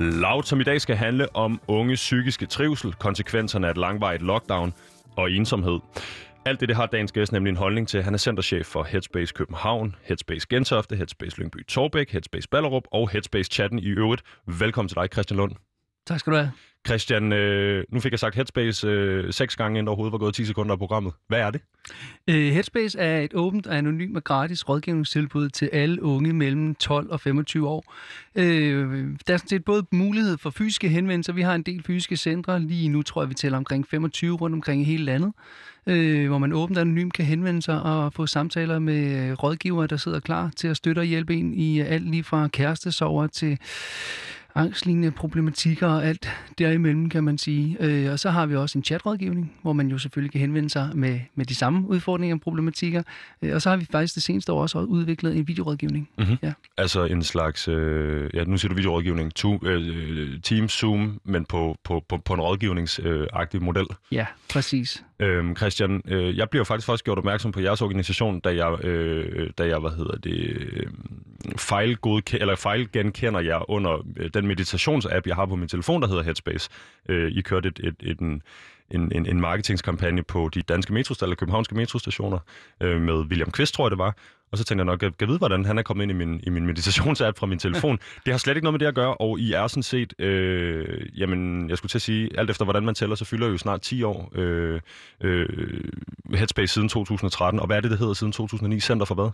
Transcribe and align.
Loud, 0.00 0.42
som 0.42 0.60
i 0.60 0.64
dag 0.64 0.80
skal 0.80 0.96
handle 0.96 1.36
om 1.36 1.60
unge 1.68 1.94
psykiske 1.94 2.46
trivsel, 2.46 2.92
konsekvenserne 2.92 3.66
af 3.66 3.70
et 3.70 3.76
langvarigt 3.76 4.22
lockdown 4.22 4.72
og 5.16 5.30
ensomhed. 5.30 5.78
Alt 6.44 6.60
det, 6.60 6.68
det 6.68 6.76
har 6.76 6.86
dagens 6.86 7.12
gæst 7.12 7.32
nemlig 7.32 7.50
en 7.50 7.56
holdning 7.56 7.88
til. 7.88 8.02
Han 8.02 8.14
er 8.14 8.18
centerchef 8.18 8.66
for 8.66 8.82
Headspace 8.82 9.34
København, 9.34 9.94
Headspace 10.02 10.46
Gentofte, 10.50 10.96
Headspace 10.96 11.40
Lyngby 11.40 11.66
Torbæk, 11.66 12.10
Headspace 12.12 12.48
Ballerup 12.48 12.84
og 12.92 13.10
Headspace 13.10 13.50
Chatten 13.52 13.78
i 13.78 13.88
øvrigt. 13.88 14.22
Velkommen 14.46 14.88
til 14.88 14.96
dig, 14.96 15.08
Christian 15.12 15.36
Lund. 15.36 15.52
Tak 16.10 16.20
skal 16.20 16.32
du 16.32 16.36
have. 16.36 16.50
Christian, 16.86 17.32
øh, 17.32 17.84
nu 17.92 18.00
fik 18.00 18.12
jeg 18.12 18.18
sagt 18.18 18.34
Headspace 18.34 18.86
øh, 18.86 19.32
seks 19.32 19.56
gange, 19.56 19.78
inden 19.78 19.88
overhovedet 19.88 20.12
var 20.12 20.18
gået 20.18 20.34
10 20.34 20.44
sekunder 20.44 20.72
af 20.72 20.78
programmet. 20.78 21.12
Hvad 21.28 21.40
er 21.40 21.50
det? 21.50 21.60
Uh, 22.28 22.34
Headspace 22.34 22.98
er 22.98 23.20
et 23.20 23.34
åbent, 23.34 23.66
anonymt 23.66 24.16
og 24.16 24.24
gratis 24.24 24.68
rådgivningstilbud 24.68 25.48
til 25.48 25.70
alle 25.72 26.02
unge 26.02 26.32
mellem 26.32 26.74
12 26.74 27.10
og 27.10 27.20
25 27.20 27.68
år. 27.68 27.84
Uh, 28.34 28.42
der 28.42 29.34
er 29.34 29.36
sådan 29.36 29.48
set 29.48 29.64
både 29.64 29.86
mulighed 29.90 30.38
for 30.38 30.50
fysiske 30.50 30.88
henvendelser. 30.88 31.32
Vi 31.32 31.42
har 31.42 31.54
en 31.54 31.62
del 31.62 31.82
fysiske 31.82 32.16
centre. 32.16 32.60
Lige 32.60 32.88
nu 32.88 33.02
tror 33.02 33.22
jeg, 33.22 33.28
vi 33.28 33.34
tæller 33.34 33.58
omkring 33.58 33.88
25 33.88 34.36
rundt 34.36 34.54
omkring 34.54 34.82
i 34.82 34.84
hele 34.84 35.04
landet, 35.04 35.32
uh, 35.86 36.26
hvor 36.26 36.38
man 36.38 36.52
åbent 36.52 36.78
og 36.78 36.82
anonymt 36.82 37.12
kan 37.12 37.24
henvende 37.24 37.62
sig 37.62 37.82
og 37.82 38.12
få 38.12 38.26
samtaler 38.26 38.78
med 38.78 39.34
rådgivere, 39.42 39.86
der 39.86 39.96
sidder 39.96 40.20
klar 40.20 40.50
til 40.56 40.68
at 40.68 40.76
støtte 40.76 41.00
og 41.00 41.04
hjælpe 41.04 41.34
en 41.34 41.54
i 41.54 41.80
alt 41.80 42.10
lige 42.10 42.24
fra 42.24 42.48
kærestesover 42.48 43.26
til 43.26 43.58
angstlignende 44.54 45.10
problematikker 45.10 45.86
og 45.86 46.06
alt 46.06 46.28
derimellem, 46.58 47.08
kan 47.08 47.24
man 47.24 47.38
sige. 47.38 47.76
Øh, 47.80 48.12
og 48.12 48.18
så 48.18 48.30
har 48.30 48.46
vi 48.46 48.56
også 48.56 48.78
en 48.78 48.84
chatrådgivning, 48.84 49.52
hvor 49.62 49.72
man 49.72 49.88
jo 49.88 49.98
selvfølgelig 49.98 50.32
kan 50.32 50.40
henvende 50.40 50.70
sig 50.70 50.90
med, 50.94 51.20
med 51.34 51.46
de 51.46 51.54
samme 51.54 51.88
udfordringer 51.88 52.36
og 52.36 52.40
problematikker. 52.40 53.02
Øh, 53.42 53.54
og 53.54 53.62
så 53.62 53.70
har 53.70 53.76
vi 53.76 53.86
faktisk 53.92 54.14
det 54.14 54.22
seneste 54.22 54.52
år 54.52 54.62
også 54.62 54.78
udviklet 54.78 55.36
en 55.36 55.48
videorådgivning. 55.48 56.08
Mm-hmm. 56.18 56.36
Ja. 56.42 56.52
Altså 56.78 57.04
en 57.04 57.22
slags, 57.22 57.68
øh, 57.68 58.30
ja 58.34 58.44
nu 58.44 58.56
siger 58.56 58.68
du 58.68 58.74
videorådgivning, 58.74 59.34
to, 59.34 59.58
øh, 59.66 60.40
Teams, 60.42 60.72
Zoom, 60.72 61.20
men 61.24 61.44
på, 61.44 61.76
på, 61.84 62.04
på, 62.08 62.16
på 62.16 62.34
en 62.34 62.40
rådgivningsagtig 62.40 63.58
øh, 63.58 63.62
model. 63.62 63.86
Ja, 64.12 64.26
præcis. 64.50 65.04
Øhm, 65.20 65.56
Christian, 65.56 66.02
øh, 66.08 66.36
jeg 66.36 66.50
bliver 66.50 66.64
faktisk 66.64 66.86
først 66.86 67.04
gjort 67.04 67.18
opmærksom 67.18 67.52
på 67.52 67.60
jeres 67.60 67.82
organisation, 67.82 68.40
da 68.40 68.54
jeg, 68.54 68.84
øh, 68.84 69.50
da 69.58 69.66
jeg 69.66 69.78
hvad 69.78 69.90
hedder 69.90 70.16
det, 70.16 70.34
øh, 70.34 70.86
fejlgodke- 71.56 72.38
eller 72.38 72.56
fejlgenkender 72.56 73.40
jer 73.40 73.70
under 73.70 74.06
øh, 74.16 74.30
den 74.40 74.48
meditationsapp, 74.48 75.26
jeg 75.26 75.36
har 75.36 75.46
på 75.46 75.56
min 75.56 75.68
telefon, 75.68 76.02
der 76.02 76.08
hedder 76.08 76.22
Headspace. 76.22 76.70
Øh, 77.08 77.32
I 77.32 77.40
kørte 77.40 77.68
et, 77.68 77.80
et, 77.84 77.94
et, 78.00 78.18
en, 78.18 78.42
en, 78.90 79.12
en, 79.14 79.26
en 79.26 79.40
marketingskampagne 79.40 80.22
på 80.22 80.50
de 80.54 80.62
danske 80.62 80.92
metrostationer, 80.92 81.34
københavnske 81.34 81.74
metrostationer, 81.74 82.38
øh, 82.80 83.00
med 83.00 83.14
William 83.14 83.50
Kvist, 83.50 83.74
tror 83.74 83.86
jeg 83.86 83.90
det 83.90 83.98
var. 83.98 84.16
Og 84.52 84.58
så 84.58 84.64
tænkte 84.64 84.80
jeg 84.80 84.86
nok, 84.86 85.02
jeg 85.02 85.28
vide, 85.28 85.38
hvordan 85.38 85.64
han 85.64 85.78
er 85.78 85.82
kommet 85.82 86.02
ind 86.02 86.10
i 86.10 86.14
min, 86.14 86.40
i 86.42 86.50
min 86.50 86.66
meditationsapp 86.66 87.38
fra 87.38 87.46
min 87.46 87.58
telefon. 87.58 87.98
det 88.24 88.32
har 88.32 88.38
slet 88.38 88.56
ikke 88.56 88.64
noget 88.64 88.74
med 88.74 88.78
det 88.78 88.86
at 88.86 88.94
gøre, 88.94 89.14
og 89.14 89.40
I 89.40 89.52
er 89.52 89.66
sådan 89.66 89.82
set, 89.82 90.14
øh, 90.18 91.06
jamen, 91.20 91.70
jeg 91.70 91.78
skulle 91.78 91.90
til 91.90 91.98
at 91.98 92.02
sige, 92.02 92.38
alt 92.38 92.50
efter 92.50 92.64
hvordan 92.64 92.84
man 92.84 92.94
tæller, 92.94 93.16
så 93.16 93.24
fylder 93.24 93.46
I 93.46 93.50
jo 93.50 93.58
snart 93.58 93.80
10 93.82 94.02
år 94.02 94.32
øh, 94.34 94.80
øh, 95.20 95.48
Headspace 96.34 96.74
siden 96.74 96.88
2013. 96.88 97.60
Og 97.60 97.66
hvad 97.66 97.76
er 97.76 97.80
det, 97.80 97.90
det 97.90 97.98
hedder 97.98 98.14
siden 98.14 98.32
2009? 98.32 98.80
Center 98.80 99.06
for 99.06 99.14
hvad? 99.14 99.30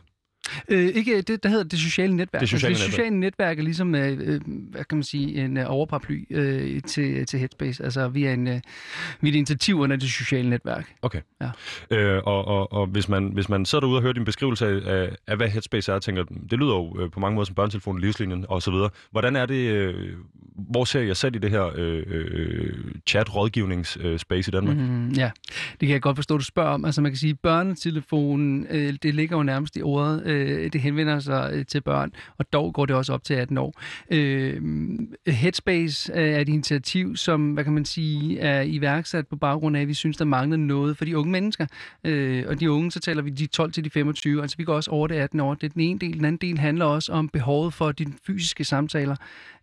Øh, 0.68 0.86
ikke 0.86 1.22
det, 1.22 1.42
der 1.42 1.48
hedder 1.48 1.64
det 1.64 1.78
sociale 1.78 2.16
netværk. 2.16 2.40
Det 2.40 2.48
sociale, 2.48 2.70
altså, 2.70 2.84
det 2.84 2.92
sociale 2.92 3.20
netværk 3.20 3.58
er 3.58 3.62
ligesom, 3.62 3.94
øh, 3.94 4.40
hvad 4.46 4.84
kan 4.84 4.98
man 4.98 5.02
sige, 5.02 5.44
en 5.44 5.56
øh, 5.56 5.64
overparaply 5.68 6.24
øh, 6.30 6.82
til, 6.82 7.26
til 7.26 7.38
Headspace. 7.38 7.84
Altså, 7.84 8.08
vi 8.08 8.24
er, 8.24 8.32
en, 8.32 8.46
øh, 8.46 8.60
vi 9.20 9.28
er 9.28 9.32
et 9.32 9.36
initiativ 9.36 9.80
under 9.80 9.96
det 9.96 10.08
sociale 10.10 10.50
netværk. 10.50 10.92
Okay. 11.02 11.20
Ja. 11.40 11.50
Øh, 11.96 12.22
og, 12.26 12.44
og, 12.44 12.72
og 12.72 12.86
hvis, 12.86 13.08
man, 13.08 13.26
hvis 13.26 13.48
man 13.48 13.64
sidder 13.64 13.80
derude 13.80 13.98
og 13.98 14.02
hører 14.02 14.12
din 14.12 14.24
beskrivelse 14.24 14.66
af, 14.66 15.10
af, 15.26 15.36
hvad 15.36 15.48
Headspace 15.48 15.92
er, 15.92 15.96
og 15.96 16.02
tænker, 16.02 16.24
det 16.50 16.58
lyder 16.58 16.74
jo 16.74 16.96
øh, 17.00 17.10
på 17.10 17.20
mange 17.20 17.34
måder 17.34 17.44
som 17.46 17.54
børnetelefonen, 17.54 18.00
livslinjen 18.00 18.44
og 18.48 18.62
så 18.62 18.70
videre. 18.70 18.90
Hvordan 19.10 19.36
er 19.36 19.46
det, 19.46 19.70
øh, 19.70 20.12
hvor 20.70 20.84
ser 20.84 21.00
jeg 21.00 21.16
selv 21.16 21.36
i 21.36 21.38
det 21.38 21.50
her 21.50 21.70
øh, 21.76 22.02
øh, 22.06 22.74
chat-rådgivningsspace 23.08 24.50
i 24.50 24.52
Danmark? 24.52 24.76
Mm, 24.76 25.08
ja, 25.08 25.30
det 25.70 25.86
kan 25.86 25.88
jeg 25.88 26.02
godt 26.02 26.16
forstå, 26.16 26.38
du 26.38 26.44
spørger 26.44 26.70
om. 26.70 26.84
Altså 26.84 27.00
man 27.00 27.12
kan 27.12 27.18
sige, 27.18 27.34
børnetelefonen, 27.34 28.66
øh, 28.70 28.94
det 29.02 29.14
ligger 29.14 29.36
jo 29.36 29.42
nærmest 29.42 29.76
i 29.76 29.82
ordet, 29.82 30.22
øh, 30.26 30.35
Øh, 30.36 30.72
det 30.72 30.80
henvender 30.80 31.18
sig 31.18 31.50
øh, 31.52 31.66
til 31.66 31.80
børn, 31.80 32.12
og 32.38 32.52
dog 32.52 32.74
går 32.74 32.86
det 32.86 32.96
også 32.96 33.12
op 33.12 33.24
til 33.24 33.34
18 33.34 33.58
år. 33.58 33.80
Øh, 34.10 34.62
Headspace 35.26 36.12
er 36.12 36.40
et 36.40 36.48
initiativ, 36.48 37.16
som, 37.16 37.52
hvad 37.52 37.64
kan 37.64 37.72
man 37.72 37.84
sige, 37.84 38.38
er 38.38 38.62
iværksat 38.62 39.26
på 39.26 39.36
baggrund 39.36 39.76
af, 39.76 39.80
at 39.80 39.88
vi 39.88 39.94
synes, 39.94 40.16
der 40.16 40.24
mangler 40.24 40.56
noget 40.56 40.96
for 40.96 41.04
de 41.04 41.18
unge 41.18 41.32
mennesker. 41.32 41.66
Øh, 42.04 42.44
og 42.48 42.60
de 42.60 42.70
unge, 42.70 42.92
så 42.92 43.00
taler 43.00 43.22
vi 43.22 43.30
de 43.30 43.46
12 43.46 43.72
til 43.72 43.84
de 43.84 43.90
25, 43.90 44.42
altså 44.42 44.56
vi 44.56 44.64
går 44.64 44.74
også 44.74 44.90
over 44.90 45.06
det 45.06 45.14
18 45.14 45.40
år. 45.40 45.54
Det 45.54 45.64
er 45.64 45.68
den 45.68 45.82
ene 45.82 45.98
del. 45.98 46.16
Den 46.16 46.24
anden 46.24 46.48
del 46.48 46.58
handler 46.58 46.84
også 46.84 47.12
om 47.12 47.28
behovet 47.28 47.74
for 47.74 47.92
de 47.92 48.06
fysiske 48.26 48.64
samtaler 48.64 49.16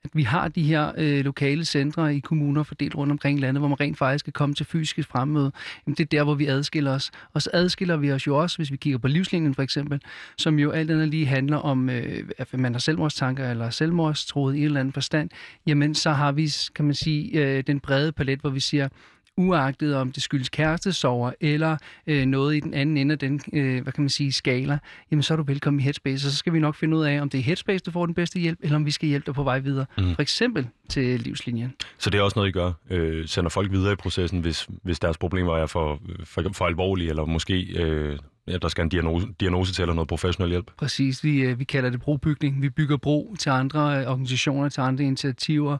at 0.03 0.09
vi 0.13 0.23
har 0.23 0.47
de 0.47 0.63
her 0.63 0.91
øh, 0.97 1.25
lokale 1.25 1.65
centre 1.65 2.15
i 2.15 2.19
kommuner 2.19 2.63
fordelt 2.63 2.95
rundt 2.95 3.11
omkring 3.11 3.39
landet, 3.39 3.61
hvor 3.61 3.67
man 3.67 3.79
rent 3.79 3.97
faktisk 3.97 4.25
kan 4.25 4.33
komme 4.33 4.55
til 4.55 4.65
fysisk 4.65 5.07
fremmøde. 5.07 5.51
Jamen, 5.87 5.95
det 5.95 6.03
er 6.03 6.17
der, 6.17 6.23
hvor 6.23 6.33
vi 6.33 6.45
adskiller 6.45 6.91
os. 6.91 7.11
Og 7.33 7.41
så 7.41 7.49
adskiller 7.53 7.97
vi 7.97 8.11
os 8.11 8.27
jo 8.27 8.37
også, 8.37 8.57
hvis 8.57 8.71
vi 8.71 8.77
kigger 8.77 8.99
på 8.99 9.07
livslinjen 9.07 9.55
for 9.55 9.61
eksempel, 9.61 10.01
som 10.37 10.59
jo 10.59 10.62
alt 10.71 10.91
andet 10.91 11.07
lige 11.07 11.25
handler 11.25 11.57
om, 11.57 11.89
øh, 11.89 12.29
at 12.37 12.53
man 12.53 12.73
har 12.73 12.79
selvmordstanker 12.79 13.51
eller 13.51 13.69
selvmordstroet 13.69 14.55
i 14.55 14.59
en 14.59 14.65
eller 14.65 14.79
anden 14.79 14.93
forstand. 14.93 15.29
Jamen, 15.67 15.95
så 15.95 16.11
har 16.11 16.31
vi, 16.31 16.49
kan 16.75 16.85
man 16.85 16.93
sige, 16.93 17.41
øh, 17.41 17.63
den 17.67 17.79
brede 17.79 18.11
palet, 18.11 18.39
hvor 18.39 18.49
vi 18.49 18.59
siger, 18.59 18.89
uagtet 19.37 19.95
om 19.95 20.11
det 20.11 20.23
skyldes 20.23 20.49
kærestesover 20.49 21.31
eller 21.41 21.77
øh, 22.07 22.25
noget 22.25 22.55
i 22.55 22.59
den 22.59 22.73
anden 22.73 22.97
ende 22.97 23.11
af 23.11 23.19
den, 23.19 23.41
øh, 23.53 23.83
hvad 23.83 23.93
kan 23.93 24.01
man 24.03 24.09
sige, 24.09 24.31
skala, 24.31 24.77
jamen 25.11 25.23
så 25.23 25.33
er 25.33 25.35
du 25.35 25.43
velkommen 25.43 25.79
i 25.79 25.83
Headspace, 25.83 26.27
og 26.27 26.31
så 26.31 26.37
skal 26.37 26.53
vi 26.53 26.59
nok 26.59 26.75
finde 26.75 26.97
ud 26.97 27.05
af, 27.05 27.21
om 27.21 27.29
det 27.29 27.39
er 27.39 27.43
Headspace, 27.43 27.85
der 27.85 27.91
får 27.91 28.05
den 28.05 28.15
bedste 28.15 28.39
hjælp, 28.39 28.59
eller 28.61 28.75
om 28.75 28.85
vi 28.85 28.91
skal 28.91 29.09
hjælpe 29.09 29.25
dig 29.25 29.33
på 29.33 29.43
vej 29.43 29.59
videre. 29.59 29.85
Mm. 29.97 30.15
For 30.15 30.21
eksempel 30.21 30.67
til 30.89 31.19
livslinjen. 31.19 31.73
Så 31.97 32.09
det 32.09 32.17
er 32.17 32.21
også 32.21 32.39
noget, 32.39 32.49
I 32.49 32.51
gør? 32.51 32.71
Øh, 32.89 33.27
sender 33.27 33.49
folk 33.49 33.71
videre 33.71 33.93
i 33.93 33.95
processen, 33.95 34.39
hvis, 34.39 34.67
hvis 34.83 34.99
deres 34.99 35.17
problemer 35.17 35.57
er 35.57 35.65
for, 35.65 36.01
for, 36.23 36.43
for 36.53 36.65
alvorlige, 36.65 37.09
eller 37.09 37.25
måske 37.25 37.79
øh, 37.79 38.19
ja, 38.47 38.57
der 38.57 38.67
skal 38.67 38.83
en 38.83 38.89
diagnose, 38.89 39.27
diagnose 39.39 39.73
til 39.73 39.81
eller 39.81 39.93
noget 39.93 40.07
professionel 40.07 40.49
hjælp? 40.49 40.71
Præcis. 40.77 41.23
Vi, 41.23 41.41
øh, 41.41 41.59
vi 41.59 41.63
kalder 41.63 41.89
det 41.89 42.01
brobygning. 42.01 42.61
Vi 42.61 42.69
bygger 42.69 42.97
bro 42.97 43.35
til 43.39 43.49
andre 43.49 43.99
øh, 43.99 44.07
organisationer, 44.07 44.69
til 44.69 44.81
andre 44.81 45.03
initiativer, 45.03 45.77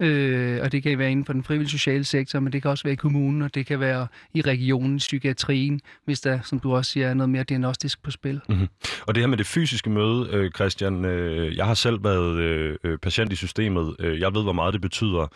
øh, 0.00 0.60
og 0.62 0.72
det 0.72 0.82
kan 0.82 0.98
være 0.98 1.10
inden 1.10 1.24
for 1.24 1.32
den 1.32 1.42
frivillige 1.42 1.70
sociale 1.70 2.04
sektor, 2.04 2.40
men 2.40 2.52
det 2.52 2.62
kan 2.62 2.70
også 2.70 2.84
være 2.84 2.92
i 2.92 2.96
kommunen, 2.96 3.42
og 3.42 3.54
det 3.54 3.66
kan 3.66 3.80
være 3.80 4.06
i 4.34 4.40
regionen, 4.40 4.96
psykiatrien, 4.98 5.80
hvis 6.04 6.20
der, 6.20 6.40
som 6.42 6.58
du 6.58 6.74
også 6.74 6.90
siger, 6.90 7.08
er 7.08 7.14
noget 7.14 7.30
mere 7.30 7.44
diagnostisk 7.44 8.02
på 8.02 8.10
spil. 8.10 8.40
Mm-hmm. 8.48 8.68
Og 9.06 9.14
det 9.14 9.22
her 9.22 9.28
med 9.28 9.38
det 9.38 9.46
fysiske 9.46 9.90
møde, 9.90 10.28
øh, 10.30 10.50
Christian, 10.50 11.04
øh, 11.04 11.56
jeg 11.56 11.66
har 11.66 11.74
selv 11.74 12.04
været 12.04 12.36
øh, 12.84 12.98
patient 12.98 13.32
i 13.32 13.36
systemet. 13.36 13.96
Jeg 14.00 14.34
ved, 14.34 14.42
hvor 14.42 14.52
meget 14.52 14.72
det 14.72 14.80
betyder 14.80 15.26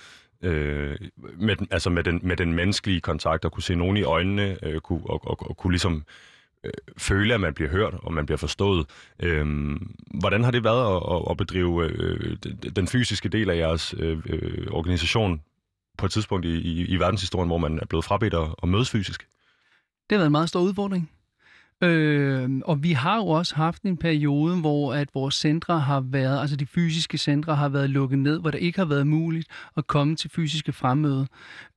øh, 0.43 0.97
med, 1.39 1.56
altså 1.71 1.91
med, 1.91 2.05
den, 2.05 2.21
med 2.22 2.37
den 2.37 2.53
menneskelige 2.53 3.00
kontakt, 3.00 3.45
at 3.45 3.53
kunne 3.53 3.62
se 3.62 3.75
nogen 3.75 3.97
i 3.97 4.03
øjnene, 4.03 4.56
øh, 4.62 4.81
kunne, 4.81 5.00
og, 5.05 5.31
og, 5.31 5.50
og 5.50 5.56
kunne 5.56 5.72
ligesom 5.72 6.05
øh, 6.65 6.73
føle, 6.99 7.35
at 7.35 7.41
man 7.41 7.55
bliver 7.55 7.71
hørt, 7.71 7.95
og 7.95 8.13
man 8.13 8.27
bliver 8.27 8.39
forstået. 8.39 8.87
Øhm, 9.23 9.95
hvordan 10.21 10.45
har 10.45 10.51
det 10.51 10.65
været 10.65 10.97
at, 10.97 11.17
at, 11.17 11.23
at 11.31 11.37
bedrive 11.37 11.85
øh, 11.85 12.37
den 12.77 12.89
fysiske 12.89 13.29
del 13.29 13.51
af 13.51 13.57
jeres 13.57 13.95
øh, 13.99 14.19
øh, 14.27 14.67
organisation 14.71 15.43
på 15.99 16.07
et 16.07 16.13
tidspunkt 16.13 16.47
i, 16.47 16.59
i, 16.59 16.87
i 16.87 16.97
verdenshistorien, 16.97 17.49
hvor 17.49 17.59
man 17.59 17.78
er 17.78 17.87
blevet 17.87 18.05
frabedt 18.05 18.34
at, 18.34 18.49
at 18.63 18.69
mødes 18.69 18.91
fysisk? 18.91 19.27
Det 20.10 20.16
har 20.16 20.19
været 20.19 20.27
en 20.27 20.33
meget 20.33 20.49
stor 20.49 20.60
udfordring. 20.60 21.10
Øh, 21.83 22.51
og 22.65 22.83
vi 22.83 22.92
har 22.92 23.16
jo 23.16 23.27
også 23.27 23.54
haft 23.57 23.83
en 23.83 23.97
periode, 23.97 24.57
hvor 24.57 24.95
at 24.95 25.09
vores 25.15 25.34
centre 25.34 25.80
har 25.80 26.01
været, 26.01 26.41
altså 26.41 26.57
de 26.57 26.66
fysiske 26.66 27.19
centre 27.19 27.57
har 27.57 27.69
været 27.69 27.91
lukket 27.91 28.19
ned, 28.19 28.41
hvor 28.41 28.51
det 28.51 28.59
ikke 28.59 28.78
har 28.78 28.86
været 28.86 29.07
muligt 29.07 29.48
at 29.77 29.86
komme 29.86 30.16
til 30.16 30.30
fysiske 30.30 30.72
fremmøde. 30.72 31.27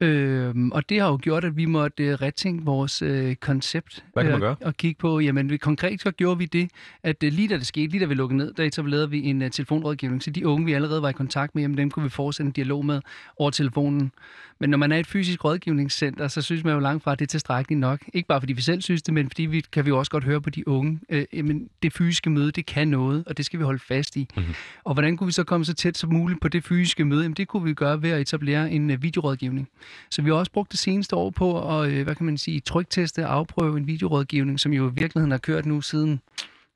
Øh, 0.02 0.56
og 0.72 0.90
det 0.90 1.02
har 1.02 1.08
jo 1.08 1.20
gjort, 1.22 1.44
at 1.44 1.58
vi 1.58 1.66
måtte 1.66 2.04
øh, 2.04 2.14
retænke 2.14 2.66
vores 2.66 3.02
øh, 3.02 3.36
koncept. 3.36 4.04
Hvad 4.14 4.24
kan 4.24 4.32
man 4.32 4.40
gøre? 4.40 4.56
Og 4.62 4.78
kigge 4.78 5.00
på, 5.00 5.20
jamen 5.20 5.50
vi, 5.50 5.58
konkret 5.58 6.02
så 6.02 6.12
gjorde 6.12 6.38
vi 6.38 6.46
det, 6.46 6.72
at 7.04 7.24
øh, 7.24 7.34
lige 7.34 7.48
da 7.48 7.58
det 7.58 7.68
skete, 7.68 7.88
lige 7.88 8.02
da 8.02 8.06
vi 8.06 8.14
lukkede 8.14 8.38
ned, 8.38 8.54
der 8.54 8.64
etablerede 8.64 9.10
vi 9.10 9.22
en 9.22 9.42
uh, 9.42 9.50
telefonrådgivning. 9.50 10.24
Så 10.24 10.32
de 10.32 10.48
unge, 10.48 10.66
vi 10.66 10.74
allerede 10.74 11.02
var 11.02 11.10
i 11.10 11.14
kontakt 11.14 11.56
med, 11.56 11.64
jamen, 11.64 11.78
dem 11.78 11.92
kunne 11.92 12.04
vi 12.04 12.10
fortsætte 12.10 12.48
en 12.48 12.52
dialog 12.52 12.86
med 12.86 13.02
over 13.38 13.52
telefonen. 13.52 14.12
Men 14.60 14.70
når 14.70 14.78
man 14.78 14.92
er 14.92 14.98
et 14.98 15.08
fysisk 15.08 15.46
rådgivningscenter, 15.46 16.28
så 16.28 16.42
synes 16.42 16.64
man 16.64 16.74
jo 16.74 16.80
langt 16.80 17.04
fra, 17.04 17.12
at 17.12 17.20
det 17.20 17.26
er 17.26 17.28
tilstrækkeligt 17.28 17.80
nok. 17.80 18.00
Ikke 18.14 18.28
bare 18.28 18.42
fordi 18.42 18.54
vi 18.54 18.62
selv 18.62 18.82
synes 18.82 19.02
det, 19.02 19.14
men 19.14 19.30
fordi 19.30 19.46
vi 19.46 19.62
kan 19.72 19.86
vi 19.86 19.91
vi 19.92 19.98
også 19.98 20.12
godt 20.12 20.24
høre 20.24 20.42
på 20.42 20.50
de 20.50 20.68
unge, 20.68 21.00
øh, 21.10 21.26
jamen, 21.34 21.70
det 21.84 21.94
fysiske 21.94 22.30
møde, 22.30 22.52
det 22.52 22.66
kan 22.66 22.88
noget, 22.88 23.24
og 23.28 23.38
det 23.38 23.46
skal 23.46 23.60
vi 23.60 23.64
holde 23.64 23.80
fast 23.80 24.16
i. 24.16 24.28
Mm-hmm. 24.36 24.54
Og 24.84 24.94
hvordan 24.94 25.18
kunne 25.18 25.28
vi 25.28 25.34
så 25.34 25.44
komme 25.44 25.66
så 25.66 25.74
tæt 25.74 25.98
som 25.98 26.14
muligt 26.14 26.42
på 26.42 26.48
det 26.48 26.64
fysiske 26.64 27.06
møde? 27.06 27.22
Jamen, 27.22 27.36
det 27.36 27.48
kunne 27.48 27.64
vi 27.64 27.74
gøre 27.74 28.02
ved 28.02 28.10
at 28.10 28.22
etablere 28.22 28.72
en 28.72 28.92
øh, 28.92 29.04
videorådgivning. 29.04 29.70
Så 30.10 30.22
vi 30.22 30.30
har 30.30 30.36
også 30.36 30.52
brugt 30.52 30.72
det 30.72 30.80
seneste 30.80 31.16
år 31.16 31.30
på 31.30 31.80
at, 31.80 31.92
øh, 31.92 32.04
hvad 32.04 32.16
kan 32.16 32.26
man 32.26 32.38
sige, 32.38 32.60
trygteste 32.60 33.26
afprøve 33.26 33.78
en 33.78 33.88
videorådgivning, 33.88 34.60
som 34.60 34.74
jo 34.74 34.90
i 34.90 34.94
virkeligheden 34.94 35.32
har 35.32 35.38
kørt 35.38 35.66
nu 35.66 35.82
siden 35.82 36.22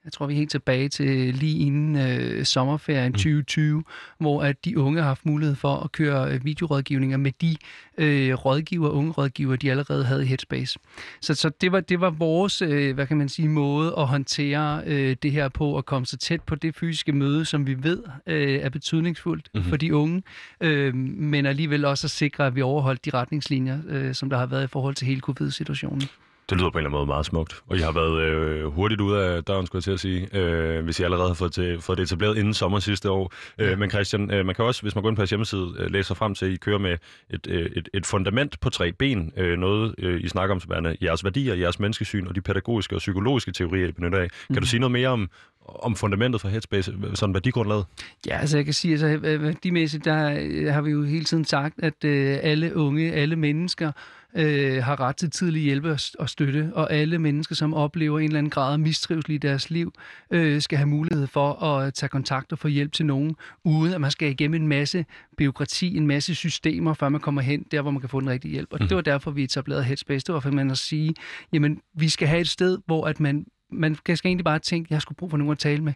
jeg 0.06 0.13
tror, 0.13 0.28
vi 0.28 0.34
er 0.34 0.38
helt 0.38 0.52
tilbage 0.52 0.90
til 0.90 1.34
lige 1.34 1.66
inden 1.66 1.96
øh, 1.96 2.46
sommerferien 2.46 3.13
2020, 3.13 3.78
mm. 3.78 3.84
hvor 4.19 4.44
at 4.44 4.66
de 4.66 4.80
unge 4.80 5.02
har 5.02 5.07
haft 5.07 5.25
mulighed 5.25 5.56
for 5.56 5.75
at 5.75 5.92
køre 5.92 6.34
øh, 6.34 6.46
videorådgivninger 6.46 7.18
med 7.18 7.31
de 7.42 7.56
øh, 7.98 8.34
rådgiver, 8.34 8.90
unge 8.90 9.12
rådgiver, 9.12 9.56
de 9.56 9.72
allerede 9.72 10.06
havde 10.06 10.24
i 10.24 10.25
Headspace. 10.25 10.80
Så, 11.22 11.34
så 11.34 11.50
det, 11.62 11.72
var, 11.72 11.80
det 11.80 12.02
var 12.02 12.10
vores, 12.10 12.62
øh, 12.62 12.96
hvad 12.96 13.07
kan 13.07 13.18
man 13.18 13.30
sige, 13.30 13.48
måde 13.48 13.94
at 13.98 14.07
håndtere 14.07 14.81
øh, 14.86 15.16
det 15.24 15.31
her 15.31 15.50
på, 15.50 15.78
at 15.78 15.86
komme 15.86 16.06
så 16.06 16.18
tæt 16.18 16.42
på 16.42 16.56
det 16.56 16.75
fysiske 16.75 17.12
møde, 17.12 17.46
som 17.46 17.68
vi 17.68 17.84
ved 17.84 18.04
øh, 18.28 18.60
er 18.60 18.69
betydningsfuldt 18.69 19.50
mm-hmm. 19.54 19.69
for 19.69 19.78
de 19.78 19.96
unge, 19.96 20.24
øh, 20.62 20.96
men 20.96 21.46
alligevel 21.46 21.86
også 21.86 22.08
at 22.08 22.12
sikre, 22.12 22.48
at 22.48 22.56
vi 22.56 22.62
overholdt 22.62 23.06
de 23.06 23.10
retningslinjer, 23.10 23.80
øh, 23.88 24.13
som 24.13 24.30
der 24.30 24.38
har 24.38 24.46
været 24.46 24.63
i 24.63 24.68
forhold 24.68 24.96
til 24.96 25.08
hele 25.08 25.22
covid-situationen. 25.22 26.01
Det 26.50 26.57
lyder 26.57 26.69
på 26.69 26.77
en 26.77 26.86
eller 26.86 26.89
anden 26.89 26.92
måde 26.92 27.06
meget 27.06 27.25
smukt. 27.25 27.62
Og 27.68 27.77
I 27.77 27.80
har 27.80 27.92
været 27.92 28.21
øh, 28.21 28.65
hurtigt 28.65 29.01
ud 29.01 29.13
af 29.13 29.44
døren, 29.44 29.65
skulle 29.65 29.80
jeg 29.80 29.83
til 29.83 29.92
at 29.92 30.00
sige, 30.00 30.38
øh, 30.38 30.83
hvis 30.83 31.00
I 31.00 31.03
allerede 31.03 31.27
har 31.27 31.33
fået, 31.33 31.51
til, 31.51 31.81
fået 31.81 31.97
det 31.97 32.03
etableret 32.03 32.38
inden 32.38 32.53
sommer 32.53 32.80
sidste 32.80 33.12
år. 33.12 33.33
Øh, 33.59 33.69
ja. 33.69 33.75
Men 33.75 33.89
Christian, 33.89 34.31
øh, 34.31 34.45
man 34.45 34.56
kan 34.56 34.65
også, 34.65 34.81
hvis 34.81 34.95
man 34.95 35.01
går 35.01 35.09
ind 35.09 35.15
på 35.15 35.21
jeres 35.21 35.30
hjemmeside, 35.30 35.74
øh, 35.80 35.92
læse 35.92 36.07
sig 36.07 36.18
frem 36.18 36.36
til, 36.36 36.45
at 36.45 36.51
I 36.51 36.56
kører 36.56 36.77
med 36.77 36.97
et, 37.30 37.47
øh, 37.50 37.71
et, 37.75 37.89
et 37.94 38.06
fundament 38.06 38.59
på 38.59 38.69
tre 38.69 38.92
ben. 38.92 39.33
Øh, 39.38 39.59
noget, 39.59 39.95
øh, 39.97 40.21
I 40.24 40.27
snakker 40.27 40.56
om 40.56 40.59
som 40.59 40.71
værende 40.71 40.97
jeres 41.01 41.24
værdier, 41.24 41.56
jeres 41.56 41.80
menneskesyn 41.80 42.27
og 42.27 42.36
de 42.36 42.42
pædagogiske 42.42 42.95
og 42.95 43.00
psykologiske 43.00 43.51
teorier, 43.51 43.88
I 43.88 43.91
benytter 43.91 44.19
af. 44.19 44.30
Kan 44.30 44.38
mm. 44.50 44.56
du 44.56 44.59
mhm. 44.59 44.65
sige 44.65 44.80
noget 44.80 44.91
mere 44.91 45.09
om, 45.09 45.30
om 45.65 45.95
fundamentet 45.95 46.41
for 46.41 46.48
Headspace, 46.48 46.94
sådan 47.13 47.33
værdigrundlaget? 47.33 47.86
Ja, 48.27 48.38
altså 48.38 48.57
jeg 48.57 48.65
kan 48.65 48.74
sige, 48.74 48.91
altså 48.91 49.18
værdimæssigt, 49.18 50.06
der 50.06 50.71
har 50.71 50.81
vi 50.81 50.91
jo 50.91 51.03
hele 51.03 51.25
tiden 51.25 51.45
sagt, 51.45 51.75
at 51.83 52.06
øh, 52.06 52.38
alle 52.41 52.75
unge, 52.75 53.13
alle 53.13 53.36
mennesker 53.36 53.91
øh, 54.36 54.84
har 54.84 55.00
ret 55.00 55.16
til 55.16 55.32
tidlig 55.32 55.62
hjælp 55.62 55.86
og 56.20 56.30
støtte, 56.30 56.72
og 56.74 56.94
alle 56.94 57.20
mennesker, 57.20 57.56
som 57.56 57.74
oplever 57.74 58.20
en 58.20 58.26
eller 58.26 58.38
anden 58.38 58.50
grad 58.50 58.74
af 58.74 58.80
mistrivsel 58.80 59.32
i 59.32 59.38
deres 59.38 59.70
liv, 59.70 59.94
øh, 60.32 60.62
skal 60.62 60.78
have 60.78 60.88
mulighed 60.88 61.28
for 61.28 61.64
at 61.64 61.94
tage 61.94 62.10
kontakt 62.10 62.52
og 62.52 62.60
få 62.60 62.68
hjælp 62.68 62.92
til 62.92 63.06
nogen, 63.06 63.36
uden 63.64 63.94
at 63.94 64.02
man 64.02 64.12
skal 64.12 64.30
igennem 64.30 64.62
en 64.62 64.68
masse 64.68 65.06
byråkrati, 65.38 65.98
en 65.98 66.08
masse 66.08 66.36
systemer, 66.36 66.94
før 66.94 67.10
man 67.10 67.22
kommer 67.22 67.42
hen 67.42 67.66
der, 67.72 67.82
hvor 67.82 67.92
man 67.92 68.00
kan 68.00 68.10
få 68.10 68.20
den 68.20 68.30
rigtige 68.30 68.52
hjælp. 68.52 68.74
Og 68.74 68.80
mm. 68.82 68.88
det 68.88 68.96
var 68.96 69.02
derfor, 69.02 69.32
vi 69.32 69.44
etablerede 69.44 69.84
Headspace. 69.84 70.26
Det 70.26 70.34
var 70.34 70.40
for 70.40 70.52
man 70.52 70.72
at 70.72 70.78
sige, 70.78 71.14
jamen, 71.54 71.82
vi 71.94 72.10
skal 72.10 72.28
have 72.28 72.42
et 72.42 72.50
sted, 72.50 72.78
hvor 72.86 73.08
at 73.08 73.20
man 73.20 73.46
man 73.72 73.96
skal 73.96 74.20
egentlig 74.26 74.46
bare 74.46 74.60
tænke, 74.60 74.94
jeg 74.94 75.02
skulle 75.02 75.16
brug 75.16 75.30
for 75.30 75.38
nogen 75.38 75.52
at 75.52 75.58
tale 75.58 75.84
med 75.84 75.94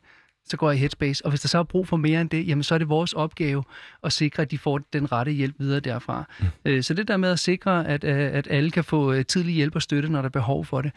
så 0.49 0.57
går 0.57 0.69
jeg 0.69 0.77
i 0.77 0.79
Headspace. 0.79 1.25
Og 1.25 1.31
hvis 1.31 1.41
der 1.41 1.47
så 1.47 1.57
er 1.57 1.63
brug 1.63 1.87
for 1.87 1.97
mere 1.97 2.21
end 2.21 2.29
det, 2.29 2.47
jamen 2.47 2.63
så 2.63 2.73
er 2.73 2.77
det 2.77 2.89
vores 2.89 3.13
opgave 3.13 3.63
at 4.03 4.13
sikre, 4.13 4.41
at 4.41 4.51
de 4.51 4.57
får 4.57 4.77
den 4.93 5.11
rette 5.11 5.31
hjælp 5.31 5.55
videre 5.59 5.79
derfra. 5.79 6.23
Mm. 6.39 6.45
Øh, 6.65 6.83
så 6.83 6.93
det 6.93 7.07
der 7.07 7.17
med 7.17 7.31
at 7.31 7.39
sikre, 7.39 7.87
at, 7.87 8.03
øh, 8.03 8.17
at 8.17 8.47
alle 8.49 8.71
kan 8.71 8.83
få 8.83 9.13
øh, 9.13 9.25
tidlig 9.25 9.55
hjælp 9.55 9.75
og 9.75 9.81
støtte, 9.81 10.09
når 10.09 10.21
der 10.21 10.29
er 10.29 10.31
behov 10.31 10.65
for 10.65 10.81
det. 10.81 10.91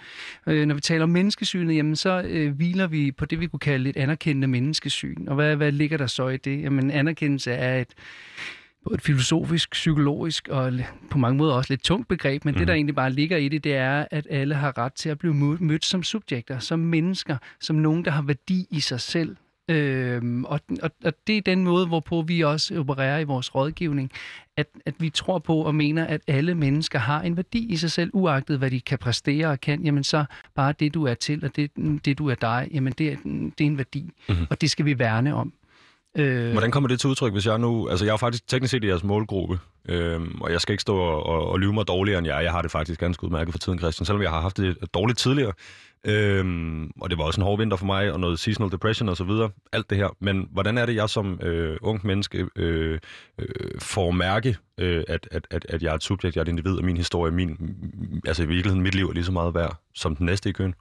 Når 0.47 0.75
vi 0.75 0.81
taler 0.81 1.03
om 1.03 1.11
menneskesynet, 1.11 1.77
jamen 1.77 1.97
så 1.97 2.23
hviler 2.55 2.87
vi 2.87 3.13
på 3.13 3.25
det, 3.25 3.41
vi 3.41 3.47
kunne 3.47 3.61
kalde 3.61 3.91
et 3.91 3.97
anerkendende 3.97 4.49
menneskesyn. 4.49 5.29
Og 5.29 5.35
hvad, 5.35 5.57
hvad 5.57 5.73
ligger 5.73 5.99
der 5.99 6.07
så 6.07 6.29
i 6.29 6.37
det? 6.37 6.63
Jamen 6.63 6.91
anerkendelse 6.91 7.53
er 7.53 7.81
et 7.81 7.95
både 8.85 8.95
et 8.95 9.03
filosofisk, 9.03 9.71
psykologisk 9.71 10.49
og 10.49 10.73
på 11.11 11.19
mange 11.19 11.39
måder 11.39 11.55
også 11.55 11.73
lidt 11.73 11.83
tungt 11.83 12.09
begreb, 12.09 12.45
men 12.45 12.53
mm. 12.53 12.59
det, 12.59 12.69
der 12.69 12.75
mhm. 12.75 12.77
egentlig 12.77 12.95
bare 12.95 13.11
ligger 13.11 13.37
i 13.37 13.49
det, 13.49 13.65
det 13.65 13.75
er, 13.75 14.07
at 14.11 14.27
alle 14.31 14.55
har 14.55 14.79
ret 14.79 14.93
til 14.93 15.09
at 15.09 15.19
blive 15.19 15.35
mødt 15.61 15.85
som 15.85 16.03
subjekter, 16.03 16.59
som 16.59 16.79
mennesker, 16.79 17.37
som 17.61 17.77
nogen, 17.77 18.05
der 18.05 18.11
har 18.11 18.23
værdi 18.23 18.67
i 18.71 18.81
sig 18.81 19.01
selv. 19.01 19.37
Øhm, 19.69 20.45
og, 20.45 20.61
og, 20.83 20.91
og 21.05 21.13
det 21.27 21.37
er 21.37 21.41
den 21.41 21.65
måde, 21.65 21.87
hvorpå 21.87 22.23
vi 22.23 22.41
også 22.41 22.79
opererer 22.79 23.19
i 23.19 23.25
vores 23.25 23.55
rådgivning, 23.55 24.11
at, 24.57 24.67
at 24.87 24.95
vi 24.99 25.11
tror 25.11 25.39
på 25.39 25.57
og 25.57 25.75
mener, 25.75 26.07
at 26.07 26.21
alle 26.27 26.55
mennesker 26.55 26.99
har 26.99 27.23
en 27.23 27.37
værdi 27.37 27.73
i 27.73 27.77
sig 27.77 27.91
selv, 27.91 28.11
uagtet 28.13 28.59
hvad 28.59 28.71
de 28.71 28.81
kan 28.81 28.99
præstere 28.99 29.47
og 29.47 29.61
kan, 29.61 29.83
jamen 29.85 30.05
så 30.05 30.25
bare 30.55 30.75
det, 30.81 30.95
du 30.95 31.05
er 31.05 31.15
til, 31.15 31.45
og 31.45 31.57
det, 31.57 31.71
det 32.05 32.19
du 32.19 32.29
er 32.29 32.35
dig, 32.35 32.69
jamen 32.75 32.93
det 32.99 33.13
er, 33.13 33.17
det 33.59 33.65
er 33.65 33.69
en 33.69 33.79
værdi, 33.79 34.11
mm-hmm. 34.29 34.47
og 34.51 34.61
det 34.61 34.71
skal 34.71 34.85
vi 34.85 34.99
værne 34.99 35.35
om. 35.35 35.53
Øh... 36.17 36.53
Hvordan 36.53 36.71
kommer 36.71 36.89
det 36.89 37.01
til 37.01 37.11
udtryk, 37.11 37.33
hvis 37.33 37.47
jeg 37.47 37.59
nu... 37.59 37.89
Altså, 37.89 38.05
jeg 38.05 38.13
er 38.13 38.17
faktisk 38.17 38.47
teknisk 38.47 38.71
set 38.71 38.85
i 38.85 38.87
jeres 38.87 39.05
målgruppe, 39.05 39.59
øhm, 39.89 40.41
og 40.41 40.53
jeg 40.53 40.61
skal 40.61 40.73
ikke 40.73 40.83
stå 40.83 40.97
og, 40.97 41.27
og, 41.27 41.49
og 41.49 41.61
lyve 41.61 41.73
mig 41.73 41.89
dårligere 41.89 42.19
end 42.19 42.27
jeg. 42.27 42.45
Jeg 42.45 42.53
har 42.53 42.63
det 42.63 42.71
faktisk 42.71 43.01
ganske 43.01 43.25
udmærket 43.25 43.55
for 43.55 43.59
tiden, 43.59 43.79
Christian, 43.79 44.07
selvom 44.07 44.23
jeg 44.23 44.31
har 44.31 44.41
haft 44.41 44.57
det 44.57 44.95
dårligt 44.95 45.19
tidligere. 45.19 45.53
Øhm, 46.07 46.91
og 47.01 47.11
det 47.11 47.19
var 47.19 47.25
også 47.25 47.41
en 47.41 47.45
hård 47.45 47.59
vinter 47.59 47.77
for 47.77 47.87
mig, 47.87 48.13
og 48.13 48.21
noget 48.21 48.39
seasonal 48.39 48.73
depression 48.73 49.09
og 49.09 49.17
så 49.17 49.25
videre. 49.25 49.51
Alt 49.73 49.91
det 49.91 49.99
her. 49.99 50.17
Men 50.21 50.49
hvordan 50.51 50.79
er 50.79 50.87
det, 50.87 50.95
jeg 50.95 51.11
som 51.11 51.41
øh, 51.43 51.79
ung 51.83 52.07
menneske 52.07 52.47
øh, 52.57 52.99
øh, 53.39 53.47
får 53.79 54.11
mærke, 54.11 54.57
øh, 54.79 55.05
at, 55.09 55.29
at, 55.31 55.47
at, 55.51 55.67
at 55.69 55.83
jeg 55.83 55.91
er 55.91 55.95
et 55.95 56.03
subjekt, 56.03 56.37
jeg 56.37 56.41
er 56.41 56.45
et 56.45 56.49
individ, 56.49 56.79
og 56.79 56.85
min 56.85 56.97
historie, 56.97 57.33
min, 57.33 57.77
altså 58.27 58.43
i 58.43 58.47
virkeligheden 58.47 58.83
mit 58.83 58.95
liv 58.95 59.09
er 59.09 59.13
lige 59.13 59.25
så 59.25 59.33
meget 59.33 59.55
værd 59.55 59.77
som 59.95 60.17
den 60.17 60.27
næste 60.27 60.49
i 60.49 60.53
køen? 60.53 60.75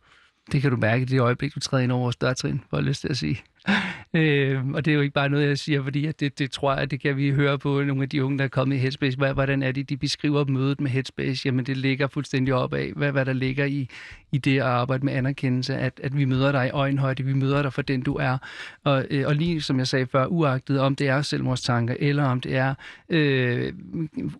Det 0.51 0.61
kan 0.61 0.71
du 0.71 0.77
mærke 0.77 1.01
i 1.01 1.05
det 1.05 1.19
øjeblik, 1.19 1.55
du 1.55 1.59
træder 1.59 1.83
ind 1.83 1.91
over 1.91 2.01
vores 2.01 2.15
dørtrin, 2.15 2.61
får 2.69 2.77
jeg 2.77 2.83
lyst 2.83 3.01
til 3.01 3.07
at 3.09 3.17
sige. 3.17 3.43
øh, 4.13 4.67
og 4.67 4.85
det 4.85 4.91
er 4.91 4.95
jo 4.95 5.01
ikke 5.01 5.13
bare 5.13 5.29
noget, 5.29 5.47
jeg 5.47 5.57
siger, 5.57 5.83
fordi 5.83 6.05
at 6.05 6.19
det, 6.19 6.39
det 6.39 6.51
tror 6.51 6.75
jeg, 6.75 6.91
det 6.91 6.99
kan 6.99 7.17
vi 7.17 7.31
høre 7.31 7.59
på 7.59 7.81
nogle 7.83 8.03
af 8.03 8.09
de 8.09 8.23
unge, 8.23 8.37
der 8.37 8.43
er 8.43 8.47
kommet 8.47 8.75
i 8.75 8.79
Headspace. 8.79 9.17
Hvordan 9.17 9.63
er 9.63 9.71
det, 9.71 9.89
de 9.89 9.97
beskriver 9.97 10.45
mødet 10.45 10.81
med 10.81 10.91
Headspace? 10.91 11.41
Jamen, 11.45 11.65
det 11.65 11.77
ligger 11.77 12.07
fuldstændig 12.07 12.53
op 12.53 12.73
af, 12.73 12.91
hvad, 12.95 13.11
hvad 13.11 13.25
der 13.25 13.33
ligger 13.33 13.65
i, 13.65 13.89
i 14.31 14.37
det 14.37 14.57
at 14.57 14.65
arbejde 14.65 15.05
med 15.05 15.13
anerkendelse, 15.13 15.75
at, 15.75 15.99
at 16.03 16.17
vi 16.17 16.25
møder 16.25 16.51
dig 16.51 16.67
i 16.67 16.69
øjenhøjde, 16.69 17.23
vi 17.23 17.33
møder 17.33 17.61
dig 17.61 17.73
for 17.73 17.81
den, 17.81 18.01
du 18.01 18.15
er. 18.15 18.37
Og, 18.83 19.05
øh, 19.09 19.27
og 19.27 19.35
lige 19.35 19.61
som 19.61 19.79
jeg 19.79 19.87
sagde 19.87 20.05
før, 20.05 20.25
uagtet 20.25 20.79
om 20.79 20.95
det 20.95 21.07
er 21.07 21.21
selvmordstanker, 21.21 21.95
eller 21.99 22.23
om 22.23 22.41
det 22.41 22.55
er 22.55 22.73
øh, 23.09 23.73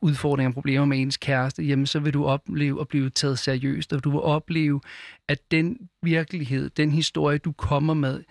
udfordringer 0.01 0.49
og 0.49 0.53
problemer 0.53 0.85
med 0.85 0.99
ens 0.99 1.17
kæreste, 1.17 1.63
jamen 1.63 1.85
så 1.85 1.99
vil 1.99 2.13
du 2.13 2.25
opleve 2.25 2.81
at 2.81 2.87
blive 2.87 3.09
taget 3.09 3.39
seriøst, 3.39 3.93
og 3.93 4.03
du 4.03 4.09
vil 4.09 4.19
opleve, 4.19 4.81
at 5.27 5.51
den 5.51 5.77
virkelighed, 6.03 6.69
den 6.69 6.91
historie, 6.91 7.37
du 7.37 7.51
kommer 7.51 7.93
med, 7.93 8.23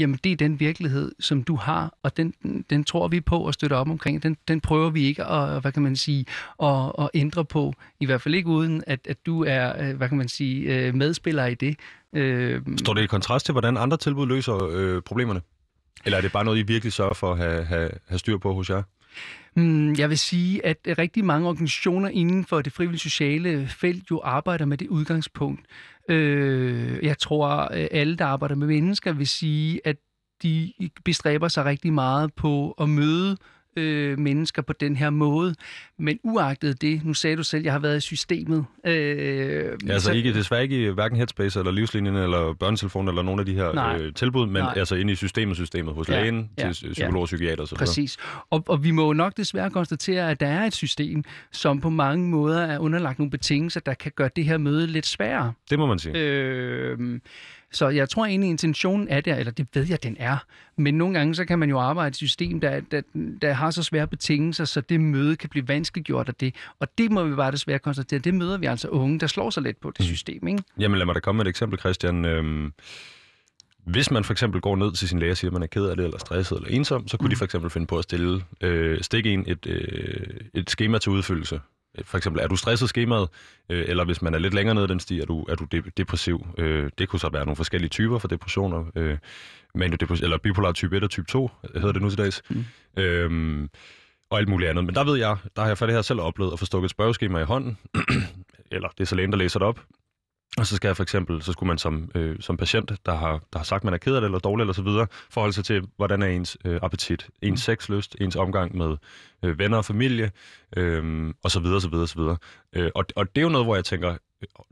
jamen 0.00 0.18
det 0.24 0.32
er 0.32 0.36
den 0.36 0.60
virkelighed, 0.60 1.12
som 1.20 1.42
du 1.42 1.56
har, 1.56 1.94
og 2.02 2.16
den, 2.16 2.34
den 2.70 2.84
tror 2.84 3.08
vi 3.08 3.20
på 3.20 3.38
og 3.38 3.54
støtter 3.54 3.76
op 3.76 3.90
omkring. 3.90 4.22
Den, 4.22 4.36
den 4.48 4.60
prøver 4.60 4.90
vi 4.90 5.04
ikke 5.04 5.24
at, 5.24 5.60
hvad 5.60 5.72
kan 5.72 5.82
man 5.82 5.96
sige, 5.96 6.26
at, 6.62 6.92
at 6.98 7.10
ændre 7.14 7.44
på, 7.44 7.72
i 8.00 8.06
hvert 8.06 8.20
fald 8.20 8.34
ikke 8.34 8.48
uden, 8.48 8.84
at, 8.86 9.00
at 9.08 9.26
du 9.26 9.44
er, 9.44 9.88
øh, 9.88 9.96
hvad 9.96 10.08
kan 10.08 10.18
man 10.18 10.28
sige, 10.28 10.86
øh, 10.86 10.94
medspiller 10.94 11.46
i 11.46 11.54
det. 11.54 11.76
Øh, 12.12 12.62
Står 12.78 12.94
det 12.94 13.02
i 13.02 13.06
kontrast 13.06 13.46
til, 13.46 13.52
hvordan 13.52 13.76
andre 13.76 13.96
tilbud 13.96 14.26
løser 14.26 14.68
øh, 14.70 15.02
problemerne? 15.02 15.40
Eller 16.04 16.16
er 16.16 16.22
det 16.22 16.32
bare 16.32 16.44
noget, 16.44 16.58
I 16.58 16.62
virkelig 16.62 16.92
sørger 16.92 17.14
for 17.14 17.32
at 17.32 17.38
have, 17.38 17.64
have, 17.64 17.90
have 18.08 18.18
styr 18.18 18.38
på 18.38 18.54
hos 18.54 18.70
jer? 18.70 18.82
Hmm, 19.54 19.94
jeg 19.94 20.10
vil 20.10 20.18
sige, 20.18 20.66
at 20.66 20.78
rigtig 20.98 21.24
mange 21.24 21.48
organisationer 21.48 22.08
inden 22.08 22.44
for 22.44 22.62
det 22.62 22.72
frivillige 22.72 23.00
sociale 23.00 23.68
felt 23.68 24.10
jo 24.10 24.20
arbejder 24.24 24.64
med 24.64 24.78
det 24.78 24.88
udgangspunkt. 24.88 25.60
Øh, 26.08 27.04
jeg 27.04 27.18
tror, 27.18 27.68
øh, 27.72 27.86
alle, 27.90 28.16
der 28.16 28.24
arbejder 28.24 28.54
med 28.54 28.66
mennesker, 28.66 29.12
vil 29.12 29.26
sige, 29.26 29.80
at 29.84 29.96
de 30.42 30.72
bestræber 31.04 31.48
sig 31.48 31.64
rigtig 31.64 31.92
meget 31.92 32.34
på 32.34 32.70
at 32.70 32.88
møde 32.88 33.30
øh, 33.30 33.36
mennesker 34.18 34.62
på 34.62 34.72
den 34.72 34.96
her 34.96 35.10
måde. 35.10 35.54
Men 35.98 36.18
uagtet 36.22 36.82
det, 36.82 37.04
nu 37.04 37.14
sagde 37.14 37.36
du 37.36 37.42
selv, 37.42 37.60
at 37.60 37.64
jeg 37.64 37.72
har 37.72 37.78
været 37.78 37.96
i 37.96 38.00
systemet. 38.00 38.64
Øh, 38.86 38.94
ja, 38.94 39.92
altså 39.92 40.06
så, 40.06 40.12
ikke, 40.12 40.34
desværre 40.34 40.62
ikke 40.62 40.84
i 40.84 40.88
hverken 40.88 41.16
Headspace 41.16 41.58
eller 41.58 41.72
Livslinjen 41.72 42.16
eller 42.16 42.54
børnetelefonen 42.54 43.08
eller 43.08 43.22
nogle 43.22 43.40
af 43.40 43.46
de 43.46 43.54
her 43.54 43.94
øh, 43.94 44.14
tilbud, 44.14 44.46
men 44.46 44.62
nej. 44.62 44.74
altså 44.76 44.94
inde 44.94 45.12
i 45.12 45.16
systemet, 45.16 45.56
systemet 45.56 45.94
hos 45.94 46.08
ja, 46.08 46.20
lægen, 46.20 46.50
ja, 46.58 46.72
til 46.72 46.92
psykolog 46.92 47.22
og 47.22 47.26
psykiater 47.26 47.62
osv. 47.62 47.76
Præcis. 47.76 48.16
Og, 48.50 48.64
og 48.68 48.84
vi 48.84 48.90
må 48.90 49.06
jo 49.06 49.12
nok 49.12 49.36
desværre 49.36 49.70
konstatere, 49.70 50.30
at 50.30 50.40
der 50.40 50.48
er 50.48 50.64
et 50.64 50.74
system, 50.74 51.24
som 51.52 51.80
på 51.80 51.90
mange 51.90 52.28
måder 52.28 52.62
er 52.62 52.78
underlagt 52.78 53.18
nogle 53.18 53.30
betingelser, 53.30 53.80
der 53.80 53.94
kan 53.94 54.12
gøre 54.16 54.30
det 54.36 54.44
her 54.44 54.58
møde 54.58 54.86
lidt 54.86 55.06
sværere. 55.06 55.52
Det 55.70 55.78
må 55.78 55.86
man 55.86 55.98
sige. 55.98 56.14
Øh, 56.18 57.20
så 57.74 57.88
jeg 57.88 58.08
tror 58.08 58.26
egentlig, 58.26 58.50
intentionen 58.50 59.08
er 59.08 59.20
der, 59.20 59.36
eller 59.36 59.52
det 59.52 59.66
ved 59.74 59.86
jeg, 59.88 60.02
den 60.02 60.16
er. 60.18 60.36
Men 60.76 60.94
nogle 60.94 61.18
gange, 61.18 61.34
så 61.34 61.44
kan 61.44 61.58
man 61.58 61.68
jo 61.68 61.78
arbejde 61.78 62.06
i 62.06 62.10
et 62.10 62.16
system, 62.16 62.60
der, 62.60 62.80
der, 62.80 63.00
der 63.42 63.52
har 63.52 63.70
så 63.70 63.82
svære 63.82 64.06
betingelser, 64.06 64.64
så 64.64 64.80
det 64.80 65.00
møde 65.00 65.36
kan 65.36 65.50
blive 65.50 65.68
vanskeliggjort 65.68 66.28
af 66.28 66.34
det. 66.34 66.54
Og 66.80 66.88
det 66.98 67.10
må 67.10 67.24
vi 67.24 67.34
bare 67.34 67.52
desværre 67.52 67.78
konstatere. 67.78 68.18
Det 68.18 68.34
møder 68.34 68.58
vi 68.58 68.66
altså 68.66 68.88
unge, 68.88 69.20
der 69.20 69.26
slår 69.26 69.50
sig 69.50 69.62
lidt 69.62 69.80
på 69.80 69.90
det 69.90 70.00
mm. 70.00 70.04
system. 70.04 70.48
Ikke? 70.48 70.62
Jamen 70.78 70.98
lad 70.98 71.06
mig 71.06 71.14
da 71.14 71.20
komme 71.20 71.36
med 71.36 71.46
et 71.46 71.50
eksempel, 71.50 71.78
Christian. 71.78 72.24
Øhm 72.24 72.72
hvis 73.86 74.10
man 74.10 74.24
for 74.24 74.32
eksempel 74.32 74.60
går 74.60 74.76
ned 74.76 74.92
til 74.92 75.08
sin 75.08 75.18
læge 75.18 75.32
og 75.32 75.36
siger, 75.36 75.48
at 75.48 75.52
man 75.52 75.62
er 75.62 75.66
ked 75.66 75.84
af 75.86 75.96
det, 75.96 76.04
eller 76.04 76.18
stresset, 76.18 76.56
eller 76.56 76.68
ensom, 76.70 77.08
så 77.08 77.16
kunne 77.16 77.26
mm. 77.26 77.30
de 77.30 77.36
for 77.36 77.44
eksempel 77.44 77.70
finde 77.70 77.86
på 77.86 77.98
at 77.98 78.04
stille, 78.04 78.42
øh, 78.60 79.00
stikke 79.00 79.30
en 79.30 79.44
et, 79.46 79.66
øh, 79.66 80.26
et 80.54 80.70
schema 80.70 80.98
til 80.98 81.12
udfyldelse 81.12 81.60
for 82.02 82.16
eksempel, 82.16 82.42
er 82.42 82.46
du 82.48 82.56
stresset 82.56 82.88
skemaet, 82.88 83.28
øh, 83.70 83.84
eller 83.88 84.04
hvis 84.04 84.22
man 84.22 84.34
er 84.34 84.38
lidt 84.38 84.54
længere 84.54 84.74
nede 84.74 84.88
den 84.88 85.00
sti, 85.00 85.20
er 85.20 85.24
du, 85.24 85.42
er 85.42 85.54
du 85.54 85.64
de- 85.64 85.82
depressiv. 85.96 86.46
Øh, 86.58 86.90
det 86.98 87.08
kunne 87.08 87.20
så 87.20 87.28
være 87.32 87.44
nogle 87.44 87.56
forskellige 87.56 87.88
typer 87.90 88.18
for 88.18 88.28
depressioner, 88.28 88.84
øh, 88.96 89.18
eller 89.74 90.38
bipolar 90.42 90.72
type 90.72 90.96
1 90.96 91.02
og 91.04 91.10
type 91.10 91.26
2, 91.26 91.50
hedder 91.74 91.92
det 91.92 92.02
nu 92.02 92.08
til 92.08 92.18
dags. 92.18 92.42
Mm. 92.50 92.64
Øh, 92.96 93.68
og 94.30 94.38
alt 94.38 94.48
muligt 94.48 94.70
andet. 94.70 94.84
Men 94.84 94.94
der 94.94 95.04
ved 95.04 95.16
jeg, 95.18 95.36
der 95.56 95.62
har 95.62 95.68
jeg 95.68 95.78
for 95.78 95.86
det 95.86 95.94
her 95.94 96.02
selv 96.02 96.20
oplevet 96.20 96.52
at 96.52 96.58
få 96.58 96.64
stukket 96.64 96.86
et 96.86 96.90
spørgeskema 96.90 97.38
i 97.38 97.44
hånden, 97.44 97.78
eller 98.72 98.88
det 98.88 99.00
er 99.00 99.04
så 99.04 99.14
lægen, 99.14 99.32
der 99.32 99.38
læser 99.38 99.58
det 99.58 99.68
op, 99.68 99.80
Og 100.58 100.66
så 100.66 100.76
skal 100.76 100.88
jeg 100.88 100.96
for 100.96 101.02
eksempel, 101.02 101.42
så 101.42 101.52
skulle 101.52 101.68
man 101.68 101.78
som, 101.78 102.10
øh, 102.14 102.36
som 102.40 102.56
patient, 102.56 102.92
der 103.06 103.14
har, 103.14 103.40
der 103.52 103.58
har 103.58 103.64
sagt, 103.64 103.80
at 103.80 103.84
man 103.84 103.94
er 103.94 103.98
ked 103.98 104.14
af 104.14 104.20
det, 104.20 104.28
eller 104.28 104.38
dårlig, 104.38 104.62
eller 104.62 104.72
så 104.72 104.82
videre, 104.82 105.06
forholde 105.30 105.52
sig 105.52 105.64
til, 105.64 105.88
hvordan 105.96 106.22
er 106.22 106.26
ens 106.26 106.56
øh, 106.64 106.78
appetit, 106.82 107.28
ens 107.42 107.52
mm. 107.52 107.56
sexlyst, 107.56 108.16
ens 108.20 108.36
omgang 108.36 108.76
med 108.76 108.96
øh, 109.42 109.58
venner 109.58 109.76
og 109.76 109.84
familie, 109.84 110.30
øh, 110.76 111.34
og 111.44 111.50
så 111.50 111.60
videre, 111.60 111.80
så 111.80 111.88
videre, 111.88 112.08
så 112.08 112.18
videre. 112.18 112.36
Øh, 112.72 112.90
og, 112.94 113.04
og 113.16 113.34
det 113.34 113.40
er 113.40 113.42
jo 113.42 113.48
noget, 113.48 113.66
hvor 113.66 113.74
jeg 113.74 113.84
tænker, 113.84 114.16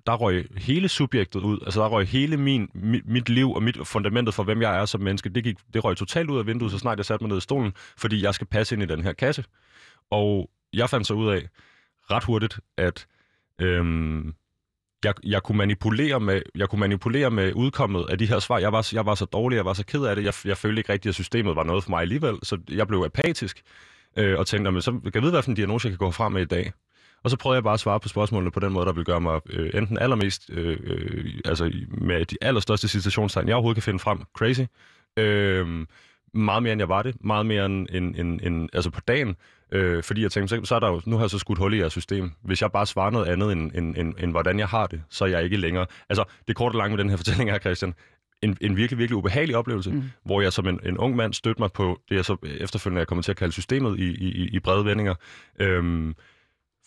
der 0.07 0.15
røg 0.15 0.49
hele 0.57 0.89
subjektet 0.89 1.41
ud, 1.41 1.59
altså 1.65 1.81
der 1.81 1.89
røg 1.89 2.07
hele 2.07 2.37
min, 2.37 2.69
mit, 2.75 3.07
mit 3.07 3.29
liv 3.29 3.53
og 3.53 3.63
mit 3.63 3.87
fundamentet 3.87 4.35
for, 4.35 4.43
hvem 4.43 4.63
jeg 4.63 4.81
er 4.81 4.85
som 4.85 5.01
menneske, 5.01 5.29
det, 5.29 5.45
gik, 5.45 5.57
det 5.75 5.85
røg 5.85 5.97
totalt 5.97 6.31
ud 6.31 6.39
af 6.39 6.47
vinduet, 6.47 6.73
så 6.73 6.79
snart 6.79 6.99
jeg 6.99 7.05
satte 7.05 7.25
mig 7.25 7.29
ned 7.29 7.39
i 7.39 7.41
stolen, 7.41 7.73
fordi 7.97 8.23
jeg 8.23 8.35
skal 8.35 8.47
passe 8.47 8.75
ind 8.75 8.83
i 8.83 8.87
den 8.87 9.03
her 9.03 9.13
kasse. 9.13 9.45
Og 10.11 10.51
jeg 10.73 10.91
fandt 10.91 11.07
så 11.07 11.15
ud 11.15 11.29
af 11.29 11.49
ret 12.11 12.25
hurtigt, 12.25 12.61
at 12.77 13.07
øhm, 13.59 14.35
jeg, 15.05 15.15
jeg, 15.23 15.43
kunne 15.43 15.59
manipulere 15.59 16.21
med, 16.21 16.43
jeg 16.55 16.69
kunne 16.69 16.81
manipulere 16.81 17.31
med 17.31 17.53
udkommet 17.55 18.07
af 18.11 18.19
de 18.19 18.27
her 18.27 18.39
svar. 18.39 18.59
Jeg 18.59 18.73
var, 18.73 18.89
jeg 18.93 19.07
var 19.07 19.15
så 19.15 19.25
dårlig, 19.25 19.57
jeg 19.57 19.65
var 19.65 19.73
så 19.73 19.85
ked 19.85 20.05
af 20.05 20.17
det. 20.17 20.25
Jeg, 20.25 20.35
jeg 20.45 20.57
følte 20.57 20.81
ikke 20.81 20.93
rigtigt, 20.93 21.11
at 21.11 21.15
systemet 21.15 21.57
var 21.57 21.65
noget 21.65 21.85
for 21.85 21.91
mig 21.91 22.01
alligevel, 22.01 22.39
så 22.43 22.59
jeg 22.71 22.89
blev 22.89 23.03
apatisk 23.07 23.63
øh, 24.17 24.39
og 24.39 24.47
tænkte, 24.47 24.71
men 24.71 24.83
så 24.83 24.91
kan 24.91 25.11
jeg 25.15 25.23
vide, 25.23 25.33
hvilken 25.33 25.55
diagnose 25.55 25.89
jeg 25.89 25.99
kan 25.99 26.07
gå 26.07 26.11
frem 26.11 26.33
med 26.33 26.43
i 26.43 26.45
dag. 26.45 26.73
Og 27.25 27.31
så 27.31 27.37
prøvede 27.37 27.57
jeg 27.57 27.63
bare 27.63 27.75
at 27.75 27.81
svare 27.81 28.01
på 28.01 28.09
spørgsmålene 28.09 28.51
på 28.51 28.61
den 28.61 28.73
måde, 28.73 28.87
der 28.87 28.93
vil 28.93 29.05
gøre 29.05 29.21
mig 29.21 29.41
øh, 29.51 29.71
enten 29.75 29.99
allermest, 29.99 30.51
øh, 30.51 30.79
øh, 30.85 31.35
altså 31.45 31.73
med 31.89 32.25
de 32.25 32.37
allerstørste 32.41 32.89
citationstegn, 32.89 33.49
jeg 33.49 33.55
overhovedet 33.55 33.77
kan 33.77 33.83
finde 33.83 33.99
frem, 33.99 34.19
crazy. 34.37 34.61
Øh, 35.17 35.87
meget 36.35 36.63
mere, 36.63 36.73
end 36.73 36.81
jeg 36.81 36.89
var 36.89 37.03
det. 37.03 37.25
Meget 37.25 37.47
mere 37.47 37.67
end, 37.67 37.87
end, 37.91 38.17
end, 38.17 38.41
end 38.41 38.69
altså 38.73 38.91
på 38.91 39.01
dagen. 39.01 39.37
Øh, 39.73 40.03
fordi 40.03 40.23
jeg 40.23 40.33
tænkte, 40.33 40.57
så, 40.57 40.65
så 40.65 40.75
er 40.75 40.81
der 40.81 40.89
jo, 40.89 41.01
nu 41.07 41.17
har 41.17 41.23
jeg 41.23 41.31
så 41.31 41.39
skudt 41.39 41.59
hul 41.59 41.75
i 41.75 41.79
jeres 41.79 41.93
system. 41.93 42.31
Hvis 42.45 42.63
jeg 42.63 42.73
bare 42.73 42.87
svarer 42.87 43.11
noget 43.11 43.27
andet, 43.27 43.53
end, 43.53 43.73
end, 43.75 43.97
end, 43.97 44.15
end 44.19 44.31
hvordan 44.31 44.59
jeg 44.59 44.69
har 44.69 44.87
det, 44.87 45.03
så 45.11 45.25
er 45.25 45.29
jeg 45.29 45.45
ikke 45.45 45.57
længere. 45.57 45.87
Altså, 46.09 46.25
det 46.49 46.57
korte 46.57 46.75
og 46.75 46.79
lange 46.79 46.97
med 46.97 47.05
den 47.05 47.11
her 47.11 47.17
fortælling 47.23 47.51
her, 47.51 47.59
Christian, 47.59 47.95
en, 48.43 48.57
en 48.61 48.77
virkelig, 48.77 48.99
virkelig 48.99 49.17
ubehagelig 49.17 49.57
oplevelse, 49.57 49.91
mm. 49.91 50.03
hvor 50.25 50.41
jeg 50.41 50.53
som 50.53 50.69
en, 50.69 50.81
en 50.85 50.99
ung 50.99 51.17
mand 51.17 51.35
stødte 51.35 51.61
mig 51.61 51.73
på 51.73 52.01
det, 52.09 52.17
jeg 52.17 52.25
så 52.25 52.37
efterfølgende 52.61 53.01
er 53.01 53.05
kommet 53.05 53.25
til 53.25 53.33
at 53.33 53.37
kalde 53.37 53.53
systemet 53.53 53.99
i, 53.99 54.11
i, 54.11 54.49
i 54.53 54.61
brede 54.61 54.85
vendinger. 54.85 55.15
Øhm, 55.61 56.15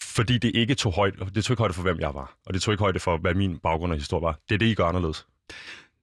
fordi 0.02 0.38
det 0.38 0.56
ikke 0.56 0.76
tog 0.76 0.94
højde, 0.94 1.18
det 1.36 1.44
tog 1.44 1.54
ikke 1.54 1.62
højde 1.62 1.74
for, 1.74 1.82
hvem 1.82 2.00
jeg 2.00 2.14
var, 2.14 2.38
og 2.46 2.54
det 2.54 2.62
tog 2.62 2.74
ikke 2.74 2.82
højde 2.82 3.00
for, 3.00 3.18
hvad 3.18 3.34
min 3.34 3.60
baggrund 3.60 3.92
og 3.92 3.98
historie 3.98 4.22
var. 4.22 4.40
Det 4.50 4.56
er 4.56 4.60
det, 4.60 4.66
I 4.66 4.74
gør 4.74 4.86
anderledes. 4.86 5.26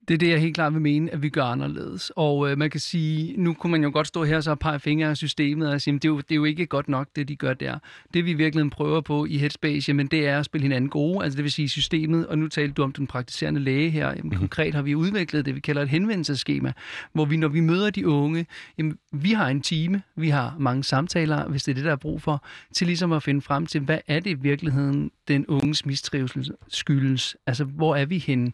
Det 0.07 0.13
er 0.13 0.17
det, 0.17 0.29
jeg 0.29 0.39
helt 0.39 0.55
klart 0.55 0.73
vil 0.73 0.81
mene, 0.81 1.13
at 1.13 1.21
vi 1.21 1.29
gør 1.29 1.43
anderledes. 1.43 2.11
Og 2.15 2.51
øh, 2.51 2.57
man 2.57 2.69
kan 2.69 2.79
sige, 2.79 3.37
nu 3.37 3.53
kunne 3.53 3.71
man 3.71 3.83
jo 3.83 3.89
godt 3.93 4.07
stå 4.07 4.23
her 4.23 4.41
så 4.41 4.51
og 4.51 4.59
pege 4.59 4.79
fingre 4.79 5.09
af 5.09 5.17
systemet 5.17 5.69
og 5.69 5.81
sige, 5.81 5.93
det 5.93 6.05
er, 6.05 6.09
jo, 6.09 6.17
det 6.17 6.31
er 6.31 6.35
jo 6.35 6.43
ikke 6.43 6.65
godt 6.65 6.89
nok, 6.89 7.07
det 7.15 7.27
de 7.27 7.35
gør 7.35 7.53
der. 7.53 7.79
Det 8.13 8.25
vi 8.25 8.33
virkelig 8.33 8.71
prøver 8.71 9.01
på 9.01 9.25
i 9.25 9.37
Headspace, 9.37 9.89
jamen 9.89 10.07
det 10.07 10.27
er 10.27 10.39
at 10.39 10.45
spille 10.45 10.63
hinanden 10.63 10.89
gode, 10.89 11.23
altså 11.23 11.37
det 11.37 11.43
vil 11.43 11.51
sige 11.51 11.69
systemet, 11.69 12.27
og 12.27 12.37
nu 12.37 12.47
talte 12.47 12.73
du 12.73 12.83
om 12.83 12.91
den 12.91 13.07
praktiserende 13.07 13.59
læge 13.59 13.89
her, 13.89 14.07
jamen, 14.07 14.23
mm-hmm. 14.23 14.39
konkret 14.39 14.75
har 14.75 14.81
vi 14.81 14.95
udviklet 14.95 15.45
det, 15.45 15.55
vi 15.55 15.59
kalder 15.59 15.81
et 15.81 15.89
henvendelseskema, 15.89 16.73
hvor 17.13 17.25
vi, 17.25 17.37
når 17.37 17.47
vi 17.47 17.59
møder 17.59 17.89
de 17.89 18.07
unge, 18.07 18.45
jamen 18.77 18.97
vi 19.11 19.31
har 19.31 19.47
en 19.47 19.61
time, 19.61 20.01
vi 20.15 20.29
har 20.29 20.55
mange 20.59 20.83
samtaler, 20.83 21.47
hvis 21.47 21.63
det 21.63 21.71
er 21.71 21.75
det, 21.75 21.85
der 21.85 21.91
er 21.91 21.95
brug 21.95 22.21
for, 22.21 22.45
til 22.73 22.87
ligesom 22.87 23.11
at 23.11 23.23
finde 23.23 23.41
frem 23.41 23.65
til, 23.65 23.81
hvad 23.81 23.99
er 24.07 24.19
det 24.19 24.29
i 24.29 24.33
virkeligheden, 24.33 25.11
den 25.27 25.45
unges 25.47 25.85
mistrivsel 25.85 26.51
skyldes? 26.67 27.35
Altså, 27.47 27.63
hvor 27.63 27.95
er 27.95 28.05
vi 28.05 28.17
henne? 28.17 28.51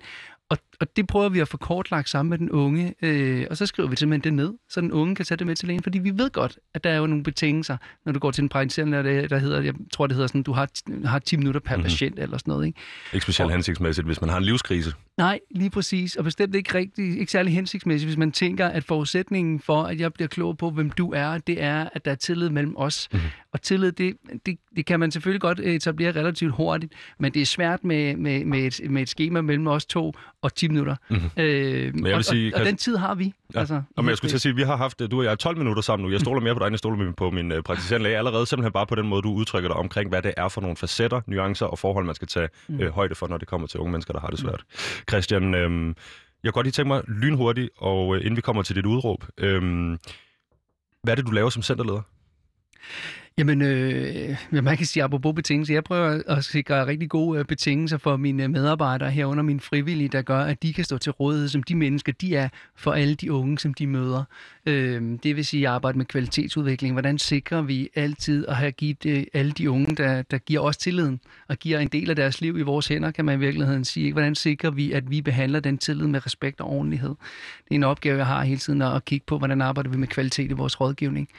Og, 0.49 0.57
og 0.79 0.95
det 0.95 1.07
prøver 1.07 1.29
vi 1.29 1.39
at 1.39 1.47
få 1.47 1.57
kortlagt 1.57 2.09
sammen 2.09 2.29
med 2.29 2.37
den 2.37 2.51
unge, 2.51 2.93
øh, 3.01 3.47
og 3.49 3.57
så 3.57 3.65
skriver 3.65 3.89
vi 3.89 3.95
simpelthen 3.95 4.23
det 4.23 4.33
ned, 4.33 4.53
så 4.69 4.81
den 4.81 4.91
unge 4.91 5.15
kan 5.15 5.25
tage 5.25 5.37
det 5.37 5.47
med 5.47 5.55
til 5.55 5.67
lægen, 5.67 5.83
fordi 5.83 5.99
vi 5.99 6.11
ved 6.17 6.29
godt, 6.29 6.59
at 6.73 6.83
der 6.83 6.89
er 6.89 6.97
jo 6.97 7.07
nogle 7.07 7.23
betingelser, 7.23 7.77
når 8.05 8.11
du 8.11 8.19
går 8.19 8.31
til 8.31 8.41
en 8.41 8.49
praktiserende, 8.49 9.03
der, 9.03 9.27
der 9.27 9.37
hedder, 9.37 9.61
jeg 9.61 9.73
tror 9.93 10.07
det 10.07 10.15
hedder 10.15 10.27
sådan, 10.27 10.43
du 10.43 10.51
har, 10.51 10.69
har 11.07 11.19
10 11.19 11.37
minutter 11.37 11.59
per 11.59 11.75
mm-hmm. 11.75 11.83
patient 11.83 12.19
eller 12.19 12.37
sådan 12.37 12.51
noget. 12.51 12.65
Ikke, 12.65 12.79
ikke 13.13 13.23
specielt 13.23 13.51
hensigtsmæssigt, 13.51 14.07
hvis 14.07 14.21
man 14.21 14.29
har 14.29 14.37
en 14.37 14.43
livskrise. 14.43 14.93
Nej, 15.17 15.39
lige 15.51 15.69
præcis, 15.69 16.15
og 16.15 16.23
bestemt 16.23 16.55
ikke 16.55 16.77
rigtig, 16.77 17.19
ikke 17.19 17.31
særlig 17.31 17.53
hensigtsmæssigt, 17.53 18.07
hvis 18.07 18.17
man 18.17 18.31
tænker, 18.31 18.67
at 18.67 18.83
forudsætningen 18.83 19.59
for, 19.59 19.83
at 19.83 19.99
jeg 19.99 20.13
bliver 20.13 20.27
klog 20.27 20.57
på, 20.57 20.69
hvem 20.69 20.89
du 20.89 21.11
er, 21.11 21.37
det 21.37 21.63
er, 21.63 21.89
at 21.93 22.05
der 22.05 22.11
er 22.11 22.15
tillid 22.15 22.49
mellem 22.49 22.73
os. 22.77 23.07
Mm-hmm. 23.11 23.27
Og 23.53 23.61
tillid, 23.61 23.91
det, 23.91 24.13
det, 24.45 24.57
det 24.75 24.85
kan 24.85 24.99
man 24.99 25.11
selvfølgelig 25.11 25.41
godt 25.41 25.59
etablere 25.59 26.11
relativt 26.11 26.55
hurtigt, 26.55 26.93
men 27.19 27.33
det 27.33 27.41
er 27.41 27.45
svært 27.45 27.83
med, 27.83 28.15
med, 28.15 28.45
med, 28.45 28.59
et, 28.59 28.91
med 28.91 29.01
et 29.01 29.09
schema 29.09 29.41
mellem 29.41 29.67
os 29.67 29.85
to 29.85 30.13
og 30.41 30.55
10 30.55 30.67
minutter. 30.67 30.95
Mm-hmm. 31.09 31.29
Øh, 31.37 31.93
men 31.93 32.05
jeg 32.05 32.11
vil 32.11 32.13
og, 32.13 32.25
sige, 32.25 32.55
og, 32.55 32.59
og 32.59 32.65
den 32.65 32.77
tid 32.77 32.97
har 32.97 33.15
vi. 33.15 33.33
Ja. 33.53 33.59
Altså, 33.59 33.81
og 33.97 34.03
men 34.03 34.09
jeg 34.09 34.17
skulle 34.17 34.31
til 34.31 34.37
at 34.37 34.41
sige, 34.41 34.49
at 34.49 34.55
vi 34.57 34.61
har 34.61 34.75
haft, 34.75 34.99
du 35.11 35.19
og 35.19 35.25
jeg, 35.25 35.39
12 35.39 35.57
minutter 35.57 35.81
sammen 35.81 36.05
nu. 36.05 36.11
Jeg 36.11 36.19
stoler 36.19 36.41
mere 36.41 36.55
på 36.55 36.59
dig, 36.59 36.65
end 36.65 36.73
jeg 36.73 36.79
stoler 36.79 37.11
på 37.11 37.31
min 37.31 37.51
uh, 37.51 37.59
praktiserende 37.59 38.03
læge. 38.03 38.17
Allerede 38.17 38.45
simpelthen 38.45 38.71
bare 38.73 38.87
på 38.87 38.95
den 38.95 39.07
måde, 39.07 39.21
du 39.21 39.33
udtrykker 39.33 39.69
dig 39.69 39.77
omkring, 39.77 40.09
hvad 40.09 40.21
det 40.21 40.33
er 40.37 40.47
for 40.47 40.61
nogle 40.61 40.77
facetter, 40.77 41.21
nuancer 41.27 41.65
og 41.65 41.79
forhold, 41.79 42.05
man 42.05 42.15
skal 42.15 42.27
tage 42.27 42.49
mm. 42.67 42.79
uh, 42.79 42.87
højde 42.87 43.15
for, 43.15 43.27
når 43.27 43.37
det 43.37 43.47
kommer 43.47 43.67
til 43.67 43.79
unge 43.79 43.91
mennesker, 43.91 44.13
der 44.13 44.19
har 44.19 44.27
det 44.27 44.39
svært. 44.39 44.63
Mm. 44.69 45.09
Christian, 45.09 45.53
øh, 45.53 45.85
jeg 45.85 45.93
kan 46.43 46.51
godt 46.51 46.65
lige 46.65 46.71
tænke 46.71 46.87
mig 46.87 47.03
lynhurtigt, 47.07 47.69
og 47.77 48.07
uh, 48.07 48.17
inden 48.17 48.35
vi 48.35 48.41
kommer 48.41 48.63
til 48.63 48.75
dit 48.75 48.85
udråb, 48.85 49.23
øh, 49.37 49.61
hvad 51.03 51.13
er 51.13 51.15
det, 51.15 51.25
du 51.25 51.31
laver 51.31 51.49
som 51.49 51.63
centerleder? 51.63 52.01
Jamen, 53.39 53.61
øh, 53.61 54.37
man 54.51 54.77
kan 54.77 54.85
sige 54.85 55.03
apropos 55.03 55.33
betingelser. 55.35 55.73
Jeg 55.73 55.83
prøver 55.83 56.21
at 56.27 56.43
sikre 56.43 56.85
rigtig 56.85 57.09
gode 57.09 57.39
øh, 57.39 57.45
betingelser 57.45 57.97
for 57.97 58.17
mine 58.17 58.43
øh, 58.43 58.49
medarbejdere 58.49 59.11
herunder 59.11 59.43
mine 59.43 59.59
frivillige, 59.59 60.09
der 60.09 60.21
gør, 60.21 60.39
at 60.39 60.63
de 60.63 60.73
kan 60.73 60.83
stå 60.83 60.97
til 60.97 61.11
rådighed 61.11 61.49
som 61.49 61.63
de 61.63 61.75
mennesker, 61.75 62.11
de 62.11 62.35
er 62.35 62.49
for 62.75 62.91
alle 62.91 63.15
de 63.15 63.31
unge, 63.33 63.59
som 63.59 63.73
de 63.73 63.87
møder. 63.87 64.23
Øh, 64.65 65.17
det 65.23 65.35
vil 65.35 65.45
sige 65.45 65.67
at 65.67 65.73
arbejde 65.73 65.97
med 65.97 66.05
kvalitetsudvikling. 66.05 66.93
Hvordan 66.93 67.17
sikrer 67.17 67.61
vi 67.61 67.89
altid 67.95 68.47
at 68.47 68.55
have 68.55 68.71
givet 68.71 69.05
øh, 69.05 69.23
alle 69.33 69.51
de 69.51 69.69
unge, 69.69 69.95
der, 69.95 70.21
der 70.21 70.37
giver 70.37 70.61
os 70.61 70.77
tilliden 70.77 71.19
og 71.47 71.57
giver 71.57 71.79
en 71.79 71.87
del 71.87 72.09
af 72.09 72.15
deres 72.15 72.41
liv 72.41 72.57
i 72.57 72.61
vores 72.61 72.87
hænder, 72.87 73.11
kan 73.11 73.25
man 73.25 73.37
i 73.37 73.39
virkeligheden 73.39 73.85
sige. 73.85 74.11
Hvordan 74.11 74.35
sikrer 74.35 74.71
vi, 74.71 74.91
at 74.91 75.11
vi 75.11 75.21
behandler 75.21 75.59
den 75.59 75.77
tillid 75.77 76.07
med 76.07 76.25
respekt 76.25 76.61
og 76.61 76.69
ordentlighed? 76.69 77.15
Det 77.63 77.71
er 77.71 77.75
en 77.75 77.83
opgave, 77.83 78.17
jeg 78.17 78.27
har 78.27 78.43
hele 78.43 78.59
tiden 78.59 78.81
at 78.81 79.05
kigge 79.05 79.25
på, 79.27 79.37
hvordan 79.37 79.61
arbejder 79.61 79.89
vi 79.89 79.97
med 79.97 80.07
kvalitet 80.07 80.51
i 80.51 80.53
vores 80.53 80.81
rådgivning. 80.81 81.29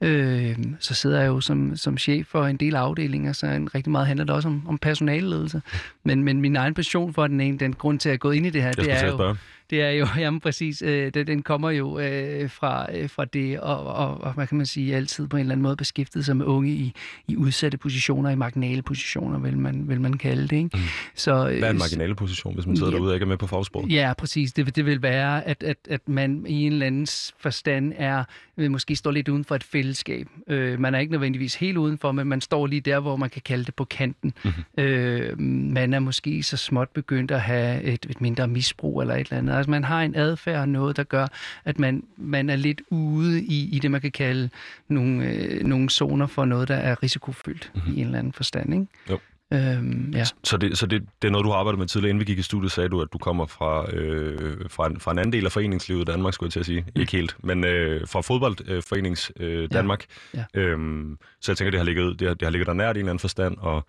Øh, 0.00 0.56
så 0.78 0.94
sidder 0.94 1.20
jeg 1.20 1.28
jo 1.28 1.40
som, 1.40 1.76
som 1.76 1.98
chef 1.98 2.26
for 2.26 2.46
en 2.46 2.56
del 2.56 2.74
afdelinger, 2.74 3.32
så 3.32 3.46
en 3.46 3.74
rigtig 3.74 3.90
meget 3.90 4.06
handler 4.06 4.24
det 4.24 4.34
også 4.34 4.48
om, 4.48 4.62
om 4.68 4.78
personalledelse. 4.78 5.62
Men, 6.04 6.24
men 6.24 6.40
min 6.40 6.56
egen 6.56 6.74
passion 6.74 7.14
for 7.14 7.26
den 7.26 7.40
ene, 7.40 7.58
den 7.58 7.72
grund 7.72 7.98
til 7.98 8.08
at 8.08 8.20
gå 8.20 8.30
ind 8.30 8.46
i 8.46 8.50
det 8.50 8.62
her, 8.62 8.72
det 8.72 8.92
er 8.92 9.06
jo, 9.06 9.36
det 9.70 9.82
er 9.82 9.90
jo, 9.90 10.06
jamen 10.24 10.40
præcis, 10.40 10.82
øh, 10.82 11.14
det, 11.14 11.26
den 11.26 11.42
kommer 11.42 11.70
jo 11.70 11.98
øh, 11.98 12.50
fra, 12.50 12.86
øh, 12.96 13.10
fra 13.10 13.24
det, 13.24 13.60
og, 13.60 13.86
og, 13.86 14.20
og 14.20 14.32
hvad 14.32 14.46
kan 14.46 14.56
man 14.56 14.66
sige, 14.66 14.96
altid 14.96 15.28
på 15.28 15.36
en 15.36 15.40
eller 15.40 15.52
anden 15.52 15.62
måde 15.62 15.76
beskæftiget 15.76 16.24
sig 16.24 16.36
med 16.36 16.46
unge 16.46 16.70
i, 16.70 16.92
i 17.28 17.36
udsatte 17.36 17.78
positioner, 17.78 18.30
i 18.30 18.34
marginale 18.34 18.82
positioner, 18.82 19.38
vil 19.38 19.58
man, 19.58 19.88
vil 19.88 20.00
man 20.00 20.12
kalde 20.12 20.42
det. 20.42 20.56
Ikke? 20.56 20.70
Mm. 20.74 20.80
Så, 21.14 21.32
øh, 21.32 21.58
hvad 21.58 21.68
er 21.68 21.72
en 21.72 21.78
marginale 21.78 22.14
position, 22.14 22.54
hvis 22.54 22.66
man 22.66 22.76
sidder 22.76 22.92
ja, 22.92 22.96
derude 22.96 23.10
og 23.10 23.14
ikke 23.14 23.24
er 23.24 23.28
med 23.28 23.36
på 23.36 23.46
fagsproget? 23.46 23.92
Ja, 23.92 24.12
præcis. 24.18 24.52
Det, 24.52 24.76
det 24.76 24.86
vil 24.86 25.02
være, 25.02 25.46
at, 25.46 25.62
at, 25.62 25.76
at 25.90 26.08
man 26.08 26.46
i 26.48 26.66
en 26.66 26.72
eller 26.72 26.86
anden 26.86 27.06
forstand 27.38 27.92
er, 27.96 28.24
vil 28.56 28.70
måske 28.70 28.96
står 28.96 29.10
lidt 29.10 29.28
uden 29.28 29.44
for 29.44 29.54
et 29.54 29.64
fællesskab. 29.64 30.28
Øh, 30.48 30.80
man 30.80 30.94
er 30.94 30.98
ikke 30.98 31.12
nødvendigvis 31.12 31.54
helt 31.54 31.76
udenfor, 31.76 32.12
men 32.12 32.26
man 32.26 32.40
står 32.40 32.66
lige 32.66 32.80
der, 32.80 33.00
hvor 33.00 33.16
man 33.16 33.30
kan 33.30 33.42
kalde 33.44 33.64
det 33.64 33.74
på 33.74 33.84
kanten. 33.84 34.32
Mm-hmm. 34.44 34.84
Øh, 34.84 35.40
man 35.72 35.94
er 35.94 35.98
måske 35.98 36.42
så 36.42 36.56
småt 36.56 36.88
begyndt 36.88 37.30
at 37.30 37.40
have 37.40 37.82
et, 37.82 38.06
et 38.10 38.20
mindre 38.20 38.48
misbrug 38.48 39.00
eller 39.00 39.14
et 39.14 39.20
eller 39.20 39.38
andet 39.38 39.54
Altså 39.60 39.70
man 39.70 39.84
har 39.84 40.02
en 40.02 40.16
adfærd, 40.16 40.68
noget, 40.68 40.96
der 40.96 41.04
gør, 41.04 41.26
at 41.64 41.78
man, 41.78 42.04
man 42.16 42.50
er 42.50 42.56
lidt 42.56 42.82
ude 42.90 43.42
i, 43.42 43.68
i 43.76 43.78
det, 43.78 43.90
man 43.90 44.00
kan 44.00 44.12
kalde 44.12 44.50
nogle, 44.88 45.26
øh, 45.26 45.64
nogle 45.64 45.90
zoner 45.90 46.26
for 46.26 46.44
noget, 46.44 46.68
der 46.68 46.76
er 46.76 47.02
risikofyldt 47.02 47.70
mm-hmm. 47.74 47.92
i 47.92 48.00
en 48.00 48.06
eller 48.06 48.18
anden 48.18 48.32
forstand. 48.32 48.74
Ikke? 48.74 48.86
Jo. 49.10 49.18
Øhm, 49.52 50.12
ja. 50.14 50.24
Så, 50.44 50.56
det, 50.56 50.78
så 50.78 50.86
det, 50.86 51.02
det 51.22 51.28
er 51.28 51.32
noget, 51.32 51.44
du 51.44 51.50
har 51.50 51.56
arbejdet 51.56 51.78
med 51.78 51.86
tidligere. 51.86 52.10
Inden 52.10 52.20
vi 52.20 52.24
gik 52.24 52.38
i 52.38 52.42
studiet, 52.42 52.72
sagde 52.72 52.88
du, 52.88 53.00
at 53.00 53.08
du 53.12 53.18
kommer 53.18 53.46
fra, 53.46 53.90
øh, 53.94 54.70
fra, 54.70 54.86
en, 54.86 55.00
fra 55.00 55.12
en 55.12 55.18
anden 55.18 55.32
del 55.32 55.46
af 55.46 55.52
foreningslivet 55.52 56.00
i 56.00 56.04
Danmark, 56.04 56.34
skulle 56.34 56.48
jeg 56.48 56.52
til 56.52 56.60
at 56.60 56.66
sige. 56.66 56.80
Mm. 56.80 57.00
Ikke 57.00 57.12
helt, 57.12 57.36
men 57.44 57.64
øh, 57.64 58.08
fra 58.08 58.20
fodboldforenings 58.20 59.32
øh, 59.36 59.62
øh, 59.62 59.68
Danmark. 59.72 60.04
Ja. 60.34 60.44
Ja. 60.54 60.60
Øhm, 60.60 61.18
så 61.40 61.52
jeg 61.52 61.56
tænker, 61.56 61.70
det 61.70 61.80
har, 61.80 61.84
ligget, 61.84 62.20
det, 62.20 62.28
har, 62.28 62.34
det 62.34 62.46
har 62.46 62.50
ligget 62.50 62.66
der 62.66 62.72
nært 62.72 62.96
i 62.96 62.98
en 62.98 63.04
eller 63.04 63.10
anden 63.10 63.20
forstand, 63.20 63.56
og 63.58 63.86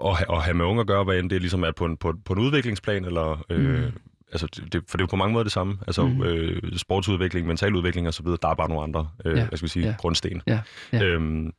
og, 0.00 0.16
og 0.28 0.42
have 0.42 0.54
med 0.54 0.64
unge 0.64 0.80
at 0.80 0.86
gøre, 0.86 1.04
hvad 1.04 1.18
end 1.18 1.30
det 1.30 1.40
ligesom 1.40 1.62
er 1.62 1.70
på 1.70 1.84
en, 1.84 1.96
på, 1.96 2.14
på 2.24 2.32
en 2.32 2.38
udviklingsplan, 2.38 3.04
eller 3.04 3.44
øh, 3.50 3.84
mm 3.84 3.92
altså, 4.32 4.46
det, 4.46 4.84
for 4.88 4.96
det 4.96 5.02
er 5.02 5.02
jo 5.02 5.06
på 5.06 5.16
mange 5.16 5.32
måder 5.32 5.42
det 5.42 5.52
samme. 5.52 5.78
Altså 5.86 6.06
mm. 6.06 6.22
øh, 6.22 6.76
sportsudvikling, 6.76 7.46
mentaludvikling 7.46 8.08
osv., 8.08 8.26
der 8.26 8.48
er 8.48 8.54
bare 8.54 8.68
nogle 8.68 8.82
andre, 8.82 9.10
øh, 9.24 9.38
ja. 9.38 9.48
jeg 9.50 9.58
skal 9.58 9.68
sige, 9.68 9.86
ja. 9.86 9.94
grundsten. 9.98 10.42
Ja. 10.46 10.60
Ja. 10.92 11.04
Øhm, 11.04 11.52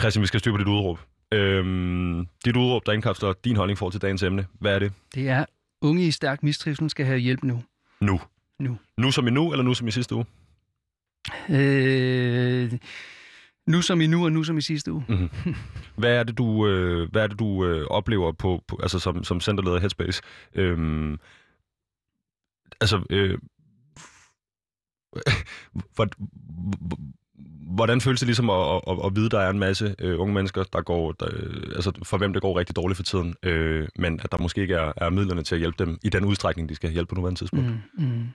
Christian, 0.00 0.22
vi 0.22 0.26
skal 0.26 0.40
styre 0.40 0.52
på 0.52 0.58
dit 0.58 0.66
udråb. 0.66 0.98
Øhm, 1.32 2.26
dit 2.44 2.56
udråb, 2.56 2.86
der 2.86 2.92
indkapsler 2.92 3.32
din 3.44 3.56
holdning 3.56 3.78
for 3.78 3.90
til 3.90 4.02
dagens 4.02 4.22
emne. 4.22 4.46
Hvad 4.60 4.74
er 4.74 4.78
det? 4.78 4.92
Det 5.14 5.28
er, 5.28 5.44
unge 5.82 6.06
i 6.06 6.10
stærk 6.10 6.42
mistrivsel 6.42 6.90
skal 6.90 7.06
have 7.06 7.18
hjælp 7.18 7.42
nu. 7.42 7.62
Nu? 8.00 8.20
Nu. 8.58 8.78
Nu 8.96 9.10
som 9.10 9.26
i 9.26 9.30
nu, 9.30 9.52
eller 9.52 9.62
nu 9.62 9.74
som 9.74 9.88
i 9.88 9.90
sidste 9.90 10.14
uge? 10.14 10.24
Øh, 11.50 12.72
nu 13.68 13.82
som 13.82 14.00
i 14.00 14.06
nu, 14.06 14.24
og 14.24 14.32
nu 14.32 14.44
som 14.44 14.58
i 14.58 14.60
sidste 14.60 14.92
uge. 14.92 15.04
Mm-hmm. 15.08 15.54
Hvad 15.96 16.12
er 16.12 16.22
det, 16.22 16.38
du, 16.38 16.66
øh, 16.66 17.10
hvad 17.10 17.22
er 17.22 17.26
det, 17.26 17.38
du 17.38 17.64
øh, 17.64 17.86
oplever 17.86 18.32
på, 18.32 18.62
på, 18.68 18.78
altså 18.82 18.98
som, 18.98 19.24
som 19.24 19.40
centerleder 19.40 19.80
Headspace? 19.80 20.22
Øhm, 20.54 21.18
altså, 22.80 23.02
øh, 23.10 23.38
hvor, 25.94 26.08
hvordan 27.74 28.00
føles 28.00 28.20
det 28.20 28.26
ligesom 28.26 28.50
at, 28.50 28.74
at, 28.74 28.82
at, 28.88 28.98
at 29.06 29.16
vide, 29.16 29.26
at 29.26 29.32
der 29.32 29.40
er 29.40 29.50
en 29.50 29.58
masse 29.58 29.94
øh, 29.98 30.20
unge 30.20 30.34
mennesker, 30.34 30.64
der 30.72 30.82
går, 30.82 31.12
der, 31.12 31.28
øh, 31.32 31.62
altså 31.74 31.92
for 32.02 32.18
hvem 32.18 32.32
det 32.32 32.42
går 32.42 32.58
rigtig 32.58 32.76
dårligt 32.76 32.96
for 32.96 33.02
tiden, 33.02 33.34
øh, 33.42 33.88
men 33.96 34.20
at 34.24 34.32
der 34.32 34.38
måske 34.38 34.60
ikke 34.60 34.74
er, 34.74 34.92
er 34.96 35.10
midlerne 35.10 35.42
til 35.42 35.54
at 35.54 35.58
hjælpe 35.58 35.84
dem 35.84 35.98
i 36.04 36.08
den 36.08 36.24
udstrækning, 36.24 36.68
de 36.68 36.74
skal 36.74 36.90
hjælpe 36.90 37.08
på 37.08 37.14
nuværende 37.14 37.40
tidspunkt? 37.40 37.66
Mm, 37.66 38.04
mm. 38.04 38.26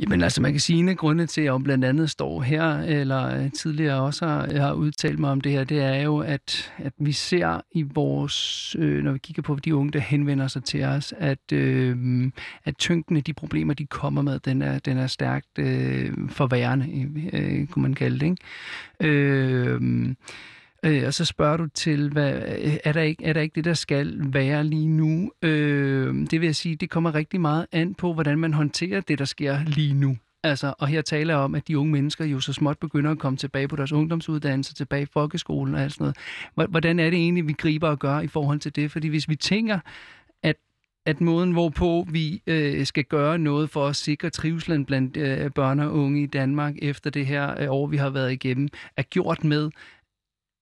Jamen 0.00 0.22
altså, 0.22 0.42
man 0.42 0.52
kan 0.52 0.60
sige, 0.60 0.78
en 0.78 0.88
af 0.88 0.96
grundene 0.96 1.26
til, 1.26 1.40
at 1.40 1.44
jeg 1.44 1.62
blandt 1.64 1.84
andet 1.84 2.10
står 2.10 2.42
her, 2.42 2.78
eller 2.78 3.40
øh, 3.40 3.52
tidligere 3.52 4.02
også 4.02 4.26
har, 4.26 4.46
jeg 4.46 4.62
har 4.62 4.72
udtalt 4.72 5.18
mig 5.18 5.30
om 5.30 5.40
det 5.40 5.52
her, 5.52 5.64
det 5.64 5.82
er 5.82 6.02
jo, 6.02 6.18
at, 6.18 6.72
at 6.78 6.92
vi 6.98 7.12
ser 7.12 7.60
i 7.72 7.82
vores, 7.82 8.76
øh, 8.78 9.04
når 9.04 9.12
vi 9.12 9.18
kigger 9.18 9.42
på 9.42 9.58
de 9.64 9.74
unge, 9.74 9.92
der 9.92 9.98
henvender 9.98 10.48
sig 10.48 10.64
til 10.64 10.84
os, 10.84 11.14
at, 11.18 11.52
øh, 11.52 11.96
at 12.64 12.76
tyngden 12.78 13.16
af 13.16 13.24
de 13.24 13.34
problemer, 13.34 13.74
de 13.74 13.86
kommer 13.86 14.22
med, 14.22 14.38
den 14.38 14.62
er, 14.62 14.78
den 14.78 14.98
er 14.98 15.06
stærkt 15.06 15.58
øh, 15.58 16.12
forværende, 16.28 17.10
øh, 17.32 17.66
kunne 17.66 17.82
man 17.82 17.94
kalde 17.94 18.18
det. 18.18 18.26
Ikke? 19.02 19.16
Øh, 19.18 20.14
Øh, 20.86 21.06
og 21.06 21.14
så 21.14 21.24
spørger 21.24 21.56
du 21.56 21.66
til, 21.66 22.12
hvad, 22.12 22.42
er, 22.84 22.92
der 22.92 23.02
ikke, 23.02 23.24
er 23.24 23.32
der 23.32 23.40
ikke 23.40 23.54
det, 23.54 23.64
der 23.64 23.74
skal 23.74 24.20
være 24.32 24.64
lige 24.64 24.88
nu? 24.88 25.32
Øh, 25.42 26.14
det 26.30 26.40
vil 26.40 26.46
jeg 26.46 26.56
sige, 26.56 26.76
det 26.76 26.90
kommer 26.90 27.14
rigtig 27.14 27.40
meget 27.40 27.66
an 27.72 27.94
på, 27.94 28.12
hvordan 28.12 28.38
man 28.38 28.54
håndterer 28.54 29.00
det, 29.00 29.18
der 29.18 29.24
sker 29.24 29.64
lige 29.64 29.94
nu. 29.94 30.16
Altså, 30.44 30.74
og 30.78 30.88
her 30.88 31.02
taler 31.02 31.34
jeg 31.34 31.42
om, 31.42 31.54
at 31.54 31.68
de 31.68 31.78
unge 31.78 31.92
mennesker 31.92 32.24
jo 32.24 32.40
så 32.40 32.52
småt 32.52 32.78
begynder 32.78 33.10
at 33.10 33.18
komme 33.18 33.36
tilbage 33.36 33.68
på 33.68 33.76
deres 33.76 33.92
ungdomsuddannelse, 33.92 34.74
tilbage 34.74 35.02
i 35.02 35.06
folkeskolen 35.12 35.74
og 35.74 35.82
alt 35.82 35.92
sådan 35.92 36.12
noget. 36.54 36.70
Hvordan 36.70 36.98
er 36.98 37.10
det 37.10 37.18
egentlig, 37.18 37.48
vi 37.48 37.52
griber 37.52 37.88
og 37.88 37.98
gør 37.98 38.20
i 38.20 38.26
forhold 38.26 38.58
til 38.58 38.76
det? 38.76 38.90
Fordi 38.90 39.08
hvis 39.08 39.28
vi 39.28 39.36
tænker, 39.36 39.78
at 40.42 40.56
at 41.06 41.20
måden, 41.20 41.52
hvorpå 41.52 42.06
vi 42.10 42.42
øh, 42.46 42.86
skal 42.86 43.04
gøre 43.04 43.38
noget 43.38 43.70
for 43.70 43.86
at 43.86 43.96
sikre 43.96 44.30
trivselen 44.30 44.84
blandt 44.84 45.16
øh, 45.16 45.50
børn 45.50 45.80
og 45.80 45.92
unge 45.94 46.22
i 46.22 46.26
Danmark 46.26 46.74
efter 46.82 47.10
det 47.10 47.26
her 47.26 47.60
øh, 47.60 47.70
år, 47.70 47.86
vi 47.86 47.96
har 47.96 48.10
været 48.10 48.32
igennem, 48.32 48.68
er 48.96 49.02
gjort 49.02 49.44
med, 49.44 49.70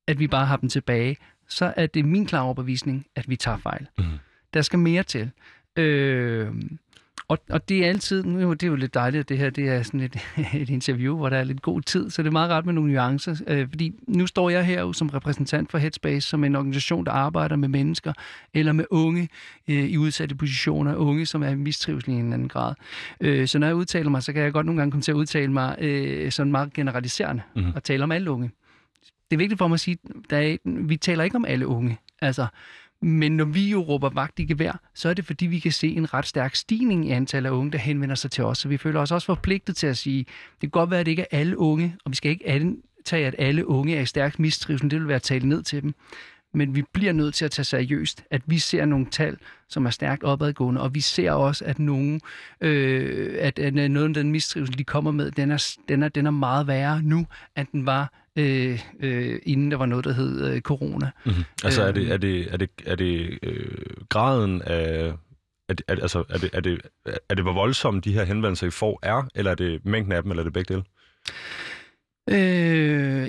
at 0.07 0.19
vi 0.19 0.27
bare 0.27 0.47
har 0.47 0.57
dem 0.57 0.69
tilbage, 0.69 1.17
så 1.49 1.73
er 1.77 1.87
det 1.87 2.05
min 2.05 2.27
klare 2.27 2.43
overbevisning, 2.43 3.07
at 3.17 3.29
vi 3.29 3.37
tager 3.37 3.59
fejl. 3.59 3.87
Mm. 3.99 4.05
Der 4.55 4.63
skal 4.63 4.79
mere 4.79 5.03
til. 5.03 5.31
Øh, 5.77 6.49
og, 7.29 7.39
og 7.51 7.69
det 7.69 7.85
er 7.85 7.89
altid, 7.89 8.25
nu 8.25 8.53
det 8.53 8.63
er 8.63 8.67
jo 8.67 8.75
lidt 8.75 8.95
dejligt, 8.95 9.21
at 9.21 9.29
det 9.29 9.39
her 9.39 9.51
det 9.51 9.69
er 9.69 9.83
sådan 9.83 10.01
et, 10.01 10.17
et 10.63 10.71
interview, 10.71 11.17
hvor 11.17 11.29
der 11.29 11.37
er 11.37 11.45
lidt 11.45 11.63
god 11.63 11.81
tid, 11.81 12.11
så 12.11 12.23
det 12.23 12.29
er 12.29 12.33
meget 12.33 12.51
ret 12.51 12.67
med 12.67 12.75
nogle 12.75 12.93
nuancer, 12.93 13.37
øh, 13.47 13.69
fordi 13.69 13.93
nu 14.09 14.27
står 14.27 14.51
jeg 14.51 14.65
her 14.65 14.81
jo 14.81 14.93
som 14.93 15.09
repræsentant 15.09 15.71
for 15.71 15.79
Headspace, 15.79 16.29
som 16.29 16.45
en 16.45 16.57
organisation, 16.57 17.07
der 17.07 17.13
arbejder 17.13 17.57
med 17.57 17.69
mennesker, 17.69 18.13
eller 18.55 18.73
med 18.73 18.85
unge 18.91 19.29
øh, 19.69 19.85
i 19.85 19.99
udsatte 19.99 20.35
positioner, 20.35 20.95
unge, 20.95 21.27
som 21.27 21.43
er 21.43 21.49
i 21.49 21.55
mistrivsel 21.55 22.11
i 22.11 22.13
en 22.13 22.33
anden 22.33 22.49
grad. 22.49 22.75
Øh, 23.21 23.49
så 23.49 23.59
når 23.59 23.67
jeg 23.67 23.77
udtaler 23.77 24.11
mig, 24.11 24.23
så 24.23 24.33
kan 24.33 24.43
jeg 24.43 24.53
godt 24.53 24.67
nogle 24.67 24.81
gange 24.81 24.91
komme 24.91 25.03
til 25.03 25.13
at 25.13 25.17
udtale 25.17 25.53
mig 25.53 25.77
øh, 25.79 26.33
sådan 26.33 26.53
meget 26.53 26.73
generaliserende, 26.73 27.43
mm. 27.57 27.73
og 27.75 27.85
tale 27.85 28.05
om 28.05 28.13
alle 28.13 28.31
unge 28.31 28.51
det 29.35 29.39
er 29.39 29.43
vigtigt 29.43 29.59
for 29.59 29.69
mig 29.69 29.75
at 29.75 29.81
sige, 29.81 29.99
at 30.31 30.59
vi 30.65 30.97
taler 30.97 31.25
ikke 31.25 31.37
om 31.37 31.45
alle 31.45 31.67
unge. 31.67 31.99
Altså, 32.23 32.47
men 33.03 33.37
når 33.37 33.45
vi 33.45 33.71
jo 33.71 33.81
råber 33.81 34.11
vagt 34.11 34.39
i 34.39 34.45
gevær, 34.45 34.81
så 34.95 35.09
er 35.09 35.15
det 35.15 35.25
fordi, 35.25 35.47
vi 35.47 35.59
kan 35.59 35.73
se 35.73 35.89
en 35.89 36.15
ret 36.15 36.27
stærk 36.27 36.55
stigning 36.55 37.09
i 37.09 37.11
antallet 37.11 37.51
af 37.51 37.55
unge, 37.55 37.73
der 37.73 37.79
henvender 37.79 38.15
sig 38.15 38.31
til 38.31 38.45
os. 38.45 38.59
Så 38.59 38.69
vi 38.69 38.77
føler 38.77 39.01
os 39.01 39.13
også 39.13 39.27
forpligtet 39.27 39.77
til 39.77 39.87
at 39.87 39.97
sige, 39.97 40.19
det 40.25 40.61
kan 40.61 40.71
godt 40.71 40.91
være, 40.91 41.01
at 41.01 41.07
det 41.07 41.13
ikke 41.13 41.23
er 41.23 41.39
alle 41.39 41.59
unge, 41.59 41.97
og 42.05 42.11
vi 42.11 42.17
skal 42.17 42.31
ikke 42.31 42.49
antage, 42.49 43.27
at 43.27 43.35
alle 43.39 43.67
unge 43.67 43.97
er 43.97 44.01
i 44.01 44.07
stærk 44.07 44.39
mistrivsel. 44.39 44.91
Det 44.91 44.99
vil 44.99 45.09
være 45.09 45.17
at 45.17 45.23
tale 45.23 45.49
ned 45.49 45.63
til 45.63 45.83
dem. 45.83 45.95
Men 46.55 46.75
vi 46.75 46.83
bliver 46.93 47.13
nødt 47.13 47.35
til 47.35 47.45
at 47.45 47.51
tage 47.51 47.65
seriøst, 47.65 48.25
at 48.31 48.43
vi 48.47 48.59
ser 48.59 48.85
nogle 48.85 49.07
tal, 49.11 49.37
som 49.69 49.87
er 49.87 49.91
stærkt 49.91 50.25
opadgående, 50.25 50.81
og 50.81 50.95
vi 50.95 51.01
ser 51.01 51.33
også, 51.33 51.65
at 51.65 51.79
nogen, 51.79 52.21
øh, 52.61 53.37
at, 53.41 53.59
at 53.59 53.75
noget 53.91 54.09
af 54.09 54.15
den 54.15 54.33
mistrivsel, 54.33 54.79
de 54.79 54.85
kommer 54.85 55.11
med, 55.11 55.31
den 55.31 55.51
er, 55.51 55.77
den 55.89 56.03
er, 56.03 56.09
den 56.09 56.27
er 56.27 56.31
meget 56.31 56.67
værre 56.67 57.03
nu, 57.03 57.27
end 57.57 57.67
den 57.73 57.87
var 57.87 58.24
øh, 58.37 58.81
øh, 59.01 59.39
inden 59.43 59.71
der 59.71 59.77
var 59.77 59.87
noget, 59.87 60.05
der 60.05 60.13
hed 60.13 60.51
øh, 60.51 60.61
corona. 60.61 61.11
Mm-hmm. 61.25 61.45
Altså 61.65 61.83
er 61.83 61.93
det, 61.93 62.13
er 62.13 62.17
det, 62.17 62.53
er 62.53 62.57
det, 62.57 62.71
er 62.87 62.95
det 62.95 63.39
øh, 63.43 63.97
graden 64.09 64.63
af... 64.63 65.13
Er 65.69 65.75
det, 65.75 65.85
er, 65.89 65.93
altså, 65.93 66.25
er, 66.31 66.39
det, 66.39 66.51
er, 66.53 66.61
det, 66.61 66.81
er 67.29 67.35
det, 67.35 67.45
hvor 67.45 67.53
voldsomme 67.53 68.01
de 68.01 68.13
her 68.13 68.25
henvendelser, 68.25 68.67
I 68.67 68.71
får, 68.71 68.99
er, 69.03 69.29
eller 69.35 69.51
er 69.51 69.55
det 69.55 69.85
mængden 69.85 70.13
af 70.13 70.23
dem, 70.23 70.31
eller 70.31 70.43
er 70.43 70.45
det 70.45 70.53
begge 70.53 70.75
dele? 70.75 70.85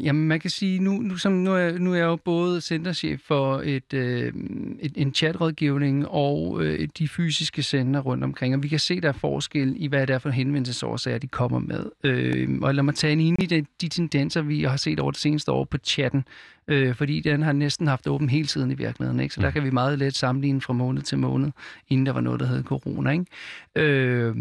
Jamen, 0.06 0.28
man 0.28 0.40
kan 0.40 0.50
sige, 0.50 0.80
nu, 0.80 0.92
nu, 0.92 1.18
som, 1.18 1.32
nu, 1.32 1.56
er, 1.56 1.78
nu 1.78 1.92
er 1.92 1.96
jeg 1.96 2.06
jo 2.06 2.16
både 2.16 2.62
centerchef 2.62 3.22
for 3.22 3.62
et, 3.66 3.94
øh, 3.94 4.34
et, 4.80 4.94
en 4.96 5.14
chatrådgivning 5.14 6.08
og 6.08 6.64
øh, 6.64 6.88
de 6.98 7.08
fysiske 7.08 7.64
center 7.64 8.00
rundt 8.00 8.24
omkring, 8.24 8.56
og 8.56 8.64
vi 8.64 8.68
kan 8.68 8.80
se, 8.80 9.02
der 9.02 9.08
er 9.08 9.14
forskel 9.14 9.74
i, 9.78 9.88
hvad 9.88 10.08
det 10.08 10.14
er 10.14 10.20
for 10.20 10.30
henvendelsesårsager, 10.30 11.18
de 11.18 11.28
kommer 11.28 11.60
med. 11.60 11.86
Øh, 12.04 12.60
og 12.62 12.76
lad 12.76 12.84
mig 12.84 12.96
tage 12.96 13.14
en 13.14 13.36
i 13.40 13.46
de, 13.46 13.66
de 13.82 13.88
tendenser, 13.88 14.42
vi 14.42 14.64
har 14.64 14.78
set 14.78 15.00
over 15.00 15.12
det 15.12 15.20
seneste 15.20 15.52
år 15.52 15.64
på 15.64 15.78
chatten, 15.78 16.26
øh, 16.68 16.96
fordi 16.96 17.20
den 17.20 17.42
har 17.42 17.54
næsten 17.54 17.88
haft 17.88 18.08
åben 18.08 18.30
hele 18.30 18.48
tiden 18.48 18.72
i 18.72 18.76
virkeligheden, 18.76 19.20
ikke? 19.20 19.36
så 19.36 19.42
der 19.42 19.48
mm. 19.48 19.54
kan 19.54 19.64
vi 19.64 19.70
meget 19.70 20.00
let 20.00 20.16
sammenligne 20.16 20.62
fra 20.62 20.74
måned 20.74 21.02
til 21.02 21.18
måned, 21.18 21.52
inden 21.88 22.06
der 22.06 22.14
var 22.14 22.22
noget, 22.22 22.40
der 22.40 22.46
hed 22.46 22.64
corona. 22.64 23.12
Ikke? 23.12 23.26
Øh, 23.76 24.36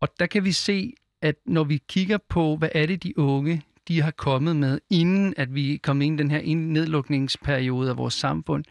og 0.00 0.08
der 0.20 0.26
kan 0.26 0.44
vi 0.44 0.52
se, 0.52 0.92
at 1.22 1.34
når 1.46 1.64
vi 1.64 1.82
kigger 1.88 2.18
på, 2.28 2.56
hvad 2.56 2.68
er 2.74 2.86
det, 2.86 3.02
de 3.02 3.18
unge 3.18 3.62
de 3.88 4.02
har 4.02 4.10
kommet 4.10 4.56
med, 4.56 4.78
inden 4.90 5.34
at 5.36 5.54
vi 5.54 5.80
kom 5.82 6.02
ind 6.02 6.20
i 6.20 6.22
den 6.22 6.30
her 6.30 6.56
nedlukningsperiode 6.56 7.90
af 7.90 7.96
vores 7.96 8.14
samfund, 8.14 8.64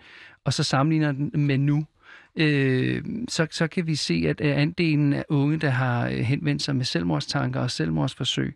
og 0.43 0.53
så 0.53 0.63
sammenligner 0.63 1.11
den 1.11 1.31
med 1.33 1.57
nu, 1.57 1.85
øh, 2.35 3.03
så, 3.27 3.47
så 3.51 3.67
kan 3.67 3.87
vi 3.87 3.95
se, 3.95 4.25
at 4.27 4.41
andelen 4.41 5.13
af 5.13 5.25
unge, 5.29 5.57
der 5.57 5.69
har 5.69 6.07
øh, 6.07 6.17
henvendt 6.17 6.61
sig 6.61 6.75
med 6.75 6.85
selvmordstanker 6.85 7.59
og 7.59 7.71
selvmordsforsøg, 7.71 8.55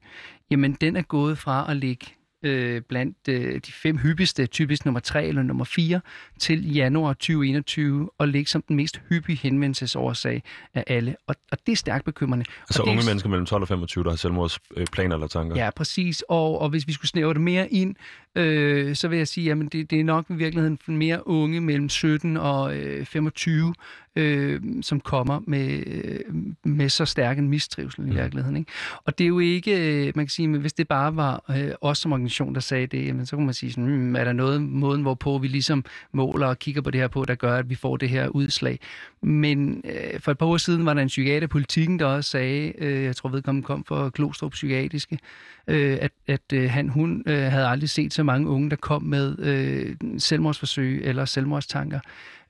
jamen 0.51 0.73
den 0.73 0.95
er 0.95 1.01
gået 1.01 1.37
fra 1.37 1.71
at 1.71 1.77
ligge 1.77 2.05
øh, 2.43 2.81
blandt 2.81 3.17
øh, 3.29 3.55
de 3.55 3.71
fem 3.71 3.97
hyppigste, 3.97 4.45
typisk 4.45 4.85
nummer 4.85 4.99
3 4.99 5.25
eller 5.25 5.41
nummer 5.41 5.65
4, 5.65 6.01
til 6.39 6.73
januar 6.73 7.13
2021 7.13 8.09
og 8.17 8.27
ligge 8.27 8.49
som 8.49 8.61
den 8.61 8.75
mest 8.75 9.01
hyppige 9.09 9.37
henvendelsesårsag 9.37 10.43
af 10.73 10.83
alle. 10.87 11.15
Og, 11.27 11.35
og 11.51 11.57
det 11.65 11.71
er 11.71 11.75
stærkt 11.75 12.05
bekymrende. 12.05 12.45
Altså 12.61 12.81
og 12.81 12.87
unge 12.87 13.01
det, 13.01 13.07
mennesker 13.07 13.29
mellem 13.29 13.45
12 13.45 13.61
og 13.61 13.67
25, 13.67 14.03
der 14.03 14.09
har 14.09 14.17
selvmordsplaner 14.17 15.15
eller 15.15 15.27
tanker? 15.27 15.55
Ja, 15.55 15.69
præcis. 15.75 16.23
Og, 16.29 16.61
og 16.61 16.69
hvis 16.69 16.87
vi 16.87 16.93
skulle 16.93 17.09
snævre 17.09 17.33
det 17.33 17.41
mere 17.41 17.73
ind, 17.73 17.95
øh, 18.35 18.95
så 18.95 19.07
vil 19.07 19.17
jeg 19.17 19.27
sige, 19.27 19.51
at 19.51 19.57
det, 19.57 19.91
det 19.91 19.99
er 19.99 20.03
nok 20.03 20.25
i 20.29 20.33
virkeligheden 20.33 20.79
mere 20.87 21.27
unge 21.27 21.61
mellem 21.61 21.89
17 21.89 22.37
og 22.37 22.77
øh, 22.77 23.05
25, 23.05 23.73
øh, 24.19 24.61
som 24.81 24.99
kommer 24.99 25.39
med, 25.47 25.83
øh, 25.87 26.19
med 26.63 26.89
så 26.89 27.05
stærk 27.05 27.37
en 27.37 27.49
mistrivsel 27.49 28.07
i 28.07 28.09
mm. 28.09 28.15
virkeligheden. 28.15 28.57
Ikke? 28.57 28.71
Og 29.05 29.17
det 29.17 29.23
er 29.23 29.27
jo 29.27 29.39
ikke, 29.39 30.05
øh, 30.07 30.11
man 30.15 30.25
kan 30.25 30.29
sige, 30.29 30.57
hvis 30.57 30.73
det 30.73 30.87
bare 30.87 31.15
var 31.15 31.43
øh, 31.49 31.71
os 31.81 31.97
som 31.97 32.11
organisation, 32.11 32.53
der 32.53 32.59
sagde 32.59 32.87
det, 32.87 33.05
jamen, 33.05 33.25
så 33.25 33.35
kunne 33.35 33.45
man 33.45 33.53
sige, 33.53 33.71
sådan, 33.71 33.85
hmm, 33.85 34.15
er 34.15 34.23
der 34.23 34.33
noget 34.33 34.61
måden, 34.61 35.01
hvorpå 35.01 35.37
vi 35.37 35.47
ligesom 35.47 35.85
måler 36.13 36.47
og 36.47 36.59
kigger 36.59 36.81
på 36.81 36.91
det 36.91 37.01
her 37.01 37.07
på, 37.07 37.25
der 37.25 37.35
gør, 37.35 37.57
at 37.57 37.69
vi 37.69 37.75
får 37.75 37.97
det 37.97 38.09
her 38.09 38.27
udslag. 38.27 38.79
Men 39.21 39.81
øh, 39.85 40.19
for 40.19 40.31
et 40.31 40.37
par 40.37 40.45
år 40.45 40.57
siden 40.57 40.85
var 40.85 40.93
der 40.93 41.01
en 41.01 41.07
psykiater 41.07 41.47
politikken, 41.47 41.99
der 41.99 42.05
også 42.05 42.29
sagde, 42.29 42.73
øh, 42.77 43.03
jeg 43.03 43.15
tror 43.15 43.29
vedkommende 43.29 43.65
kom 43.65 43.85
fra 43.85 44.09
Klostrup 44.09 44.51
Psykiatriske, 44.51 45.19
øh, 45.67 45.97
at, 46.01 46.11
at 46.27 46.53
øh, 46.53 46.69
han, 46.69 46.89
hun 46.89 47.23
øh, 47.25 47.37
havde 47.37 47.67
aldrig 47.67 47.89
set 47.89 48.13
så 48.13 48.23
mange 48.23 48.47
unge, 48.47 48.69
der 48.69 48.75
kom 48.75 49.03
med 49.03 49.39
øh, 49.39 49.95
selvmordsforsøg 50.17 51.01
eller 51.03 51.25
selvmordstanker. 51.25 51.99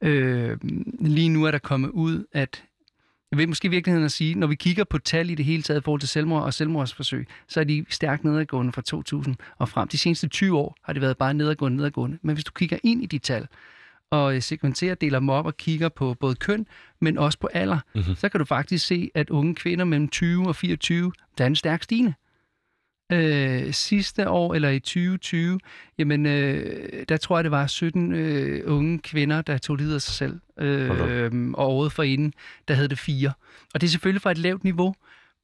Øh, 0.02 0.58
lige 1.00 1.30
nu 1.30 1.44
er 1.44 1.52
der 1.52 1.58
kommet 1.58 1.90
ud, 1.90 2.26
at 2.32 2.64
jeg 3.32 3.38
vil 3.38 3.48
måske 3.48 3.66
i 3.66 3.70
virkeligheden 3.70 4.06
at 4.06 4.12
sige, 4.12 4.36
når 4.36 4.48
vi 4.48 4.56
kigger 4.56 4.84
på 4.84 4.98
tal 4.98 5.30
i 5.30 5.36
det 5.36 5.46
hele 5.46 5.64
taget 5.64 5.80
i 5.80 5.84
forhold 5.84 6.00
til 6.00 6.10
selvmord 6.10 6.44
og 6.44 6.54
selvmordsforsøg, 6.54 7.28
så 7.48 7.60
er 7.60 7.64
de 7.64 7.86
stærkt 7.90 8.24
nedadgående 8.24 8.72
fra 8.72 8.82
2000 8.82 9.36
og 9.58 9.70
frem. 9.70 9.88
De 9.88 9.98
seneste 9.98 10.28
20 10.28 10.58
år 10.58 10.76
har 10.84 10.94
det 10.94 11.02
været 11.02 11.18
bare 11.18 11.34
nedadgående, 11.34 11.78
nedadgående. 11.78 12.18
Men 12.22 12.36
hvis 12.36 12.46
du 12.46 12.52
kigger 12.52 12.78
ind 12.84 13.04
i 13.04 13.06
de 13.06 13.18
tal, 13.18 13.48
og 14.12 14.44
segmenterer, 14.44 14.96
deler 14.96 15.20
dem 15.20 15.30
op 15.30 15.46
og 15.46 15.58
kigger 15.58 15.90
på 15.90 16.14
både 16.14 16.36
køn, 16.36 16.68
men 17.00 17.18
også 17.18 17.40
på 17.40 17.50
alder, 17.54 17.80
mm-hmm. 17.96 18.16
så 18.16 18.30
kan 18.30 18.40
du 18.40 18.46
faktisk 18.46 18.88
se, 18.88 19.12
at 19.16 19.30
unge 19.30 19.56
kvinder 19.56 19.86
mellem 19.86 20.08
20 20.08 20.48
og 20.48 20.56
24, 20.56 21.12
der 21.38 21.44
er 21.44 21.48
en 21.48 21.56
stærk 21.56 21.84
stigende 21.84 22.14
øh, 23.12 23.74
sidste 23.74 24.30
år, 24.30 24.54
eller 24.54 24.70
i 24.70 24.80
2020, 24.80 25.60
jamen, 25.98 26.26
øh, 26.26 27.06
der 27.10 27.18
tror 27.18 27.38
jeg, 27.38 27.44
det 27.44 27.52
var 27.52 27.68
17 27.68 28.14
øh, 28.14 28.62
unge 28.66 29.00
kvinder, 29.00 29.42
der 29.42 29.58
tog 29.58 29.76
livet 29.76 29.96
af 29.96 30.02
sig 30.02 30.14
selv. 30.14 30.40
Øh, 30.60 31.52
og 31.54 31.70
året 31.70 31.92
forinden, 31.92 32.34
der 32.68 32.74
havde 32.74 32.88
det 32.88 33.00
fire. 33.00 33.34
Og 33.74 33.82
det 33.82 33.88
er 33.88 33.92
selvfølgelig 33.92 34.22
fra 34.22 34.32
et 34.32 34.38
lavt 34.38 34.64
niveau, 34.64 34.96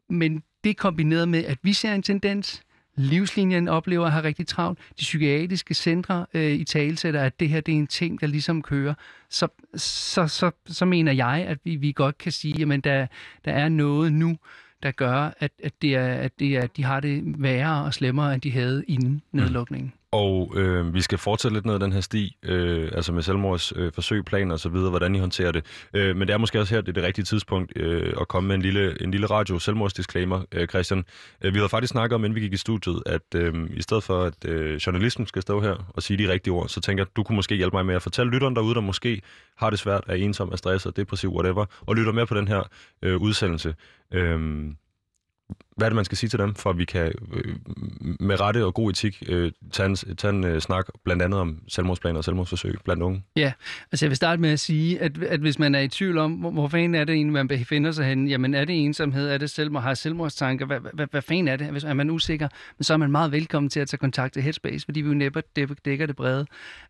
men 0.09 0.43
det 0.63 0.77
kombineret 0.77 1.29
med, 1.29 1.45
at 1.45 1.57
vi 1.61 1.73
ser 1.73 1.93
en 1.93 2.03
tendens, 2.03 2.63
livslinjen 2.95 3.67
oplever 3.67 4.05
at 4.05 4.11
have 4.11 4.23
rigtig 4.23 4.47
travlt, 4.47 4.79
de 4.79 5.01
psykiatriske 5.01 5.73
centre 5.73 6.25
øh, 6.33 6.51
i 6.51 6.63
talesætter, 6.63 7.21
at 7.21 7.39
det 7.39 7.49
her 7.49 7.61
det 7.61 7.73
er 7.73 7.77
en 7.77 7.87
ting, 7.87 8.21
der 8.21 8.27
ligesom 8.27 8.61
kører, 8.61 8.93
så, 9.29 9.47
så, 9.75 10.27
så, 10.27 10.51
så 10.65 10.85
mener 10.85 11.11
jeg, 11.11 11.45
at 11.47 11.57
vi, 11.63 11.75
vi 11.75 11.91
godt 11.91 12.17
kan 12.17 12.31
sige, 12.31 12.73
at 12.73 12.83
der, 12.83 13.07
der 13.45 13.51
er 13.51 13.69
noget 13.69 14.13
nu, 14.13 14.37
der 14.83 14.91
gør, 14.91 15.33
at, 15.39 15.51
at, 15.63 15.81
det 15.81 15.95
er, 15.95 16.13
at, 16.13 16.39
det 16.39 16.57
er, 16.57 16.61
at 16.61 16.77
de 16.77 16.83
har 16.83 16.99
det 16.99 17.41
værre 17.41 17.85
og 17.85 17.93
slemmere, 17.93 18.33
end 18.33 18.41
de 18.41 18.51
havde 18.51 18.83
inden 18.87 19.11
mm. 19.11 19.21
nedlukningen. 19.39 19.93
Og 20.15 20.51
øh, 20.55 20.93
vi 20.93 21.01
skal 21.01 21.17
fortsætte 21.17 21.55
lidt 21.55 21.65
ned 21.65 21.73
ad 21.73 21.79
den 21.79 21.91
her 21.91 22.01
sti, 22.01 22.37
øh, 22.43 22.91
altså 22.95 23.11
med 23.11 23.21
selvmords 23.21 23.73
øh, 23.75 23.91
forsøg, 23.91 24.25
planer 24.25 24.53
og 24.53 24.59
så 24.59 24.69
videre, 24.69 24.89
hvordan 24.89 25.15
I 25.15 25.19
håndterer 25.19 25.51
det. 25.51 25.65
Øh, 25.93 26.15
men 26.15 26.27
det 26.27 26.33
er 26.33 26.37
måske 26.37 26.59
også 26.59 26.75
her, 26.75 26.81
det 26.81 26.89
er 26.89 26.93
det 26.93 27.03
rigtige 27.03 27.25
tidspunkt 27.25 27.73
øh, 27.75 28.13
at 28.21 28.27
komme 28.27 28.47
med 28.47 28.55
en 28.55 28.61
lille, 28.61 29.01
en 29.01 29.11
lille 29.11 29.27
radio 29.27 29.59
selvmordsdisclaimer, 29.59 30.41
øh, 30.51 30.67
Christian. 30.67 31.05
Øh, 31.41 31.53
vi 31.53 31.59
havde 31.59 31.69
faktisk 31.69 31.91
snakket 31.91 32.15
om, 32.15 32.25
inden 32.25 32.35
vi 32.35 32.41
gik 32.41 32.53
i 32.53 32.57
studiet, 32.57 33.03
at 33.05 33.35
øh, 33.35 33.53
i 33.73 33.81
stedet 33.81 34.03
for, 34.03 34.23
at 34.23 34.45
øh, 34.45 34.75
journalisten 34.75 35.27
skal 35.27 35.41
stå 35.41 35.61
her 35.61 35.91
og 35.93 36.03
sige 36.03 36.17
de 36.17 36.31
rigtige 36.31 36.53
ord, 36.53 36.69
så 36.69 36.81
tænker 36.81 37.01
jeg, 37.01 37.07
at 37.11 37.15
du 37.15 37.23
kunne 37.23 37.35
måske 37.35 37.55
hjælpe 37.55 37.75
mig 37.75 37.85
med 37.85 37.95
at 37.95 38.01
fortælle 38.01 38.31
lytteren 38.31 38.55
derude, 38.55 38.75
der 38.75 38.81
måske 38.81 39.21
har 39.57 39.69
det 39.69 39.79
svært, 39.79 40.03
er 40.07 40.13
ensom, 40.13 40.49
er 40.51 40.55
stresset, 40.55 40.97
depressiv, 40.97 41.35
whatever, 41.35 41.65
og 41.81 41.95
lytter 41.95 42.11
med 42.11 42.25
på 42.25 42.35
den 42.35 42.47
her 42.47 42.63
øh, 43.01 43.21
udsendelse. 43.21 43.75
Øh, 44.13 44.65
hvad 45.77 45.87
er 45.87 45.89
det, 45.89 45.95
man 45.95 46.05
skal 46.05 46.17
sige 46.17 46.29
til 46.29 46.39
dem, 46.39 46.55
for 46.55 46.69
at 46.69 46.77
vi 46.77 46.85
kan 46.85 47.13
øh, 47.33 47.55
med 48.19 48.39
rette 48.39 48.65
og 48.65 48.73
god 48.73 48.89
etik 48.89 49.23
øh, 49.27 49.51
tage 49.71 49.89
en, 49.89 49.95
tage 49.95 50.33
en 50.33 50.43
øh, 50.43 50.61
snak 50.61 50.87
blandt 51.03 51.21
andet 51.21 51.39
om 51.39 51.61
selvmordsplaner 51.67 52.17
og 52.17 52.23
selvmordsforsøg 52.23 52.75
blandt 52.83 53.03
unge? 53.03 53.23
Ja, 53.35 53.51
altså 53.91 54.05
jeg 54.05 54.09
vil 54.09 54.15
starte 54.15 54.41
med 54.41 54.49
at 54.49 54.59
sige, 54.59 55.01
at, 55.01 55.23
at 55.23 55.39
hvis 55.39 55.59
man 55.59 55.75
er 55.75 55.79
i 55.79 55.87
tvivl 55.87 56.17
om, 56.17 56.31
hvor, 56.31 56.51
hvor 56.51 56.67
fanden 56.67 56.95
er 56.95 57.03
det 57.03 57.15
egentlig, 57.15 57.33
man 57.33 57.47
befinder 57.47 57.91
sig 57.91 58.05
henne, 58.05 58.29
jamen 58.29 58.53
er 58.53 58.65
det 58.65 58.83
ensomhed, 58.85 59.29
er 59.29 59.37
det 59.37 59.49
selvmord, 59.49 59.83
har 59.83 59.93
selvmordstanker, 59.93 60.65
hvad, 60.65 60.79
hvad, 60.93 61.07
hvad 61.11 61.21
fanden 61.21 61.47
er 61.47 61.55
det? 61.55 61.67
Hvis 61.67 61.83
er 61.83 61.93
man 61.93 62.09
usikker, 62.09 62.47
så 62.81 62.93
er 62.93 62.97
man 62.97 63.11
meget 63.11 63.31
velkommen 63.31 63.69
til 63.69 63.79
at 63.79 63.87
tage 63.87 63.97
kontakt 63.97 64.33
til 64.33 64.41
Headspace, 64.41 64.85
fordi 64.85 65.01
vi 65.01 65.07
jo 65.07 65.13
næppe 65.13 65.43
dækker 65.85 66.05
det 66.05 66.15
brede. 66.15 66.45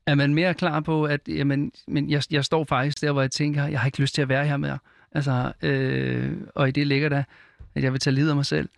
Er 0.05 0.15
man 0.15 0.33
mere 0.33 0.53
klar 0.53 0.79
på, 0.79 1.03
at 1.03 1.21
jamen, 1.27 1.71
men 1.87 2.09
jeg, 2.09 2.21
jeg 2.31 2.45
står 2.45 2.63
faktisk 2.63 3.01
der, 3.01 3.11
hvor 3.11 3.21
jeg 3.21 3.31
tænker, 3.31 3.67
jeg 3.67 3.79
har 3.79 3.85
ikke 3.85 4.01
lyst 4.01 4.15
til 4.15 4.21
at 4.21 4.29
være 4.29 4.45
her 4.45 4.57
mere. 4.57 4.77
Altså, 5.11 5.51
øh, 5.61 6.31
og 6.55 6.67
i 6.67 6.71
det 6.71 6.87
ligger 6.87 7.09
der, 7.09 7.23
at 7.75 7.83
jeg 7.83 7.91
vil 7.91 7.99
tage 7.99 8.13
lid 8.13 8.29
af 8.29 8.35
mig 8.35 8.45
selv, 8.45 8.69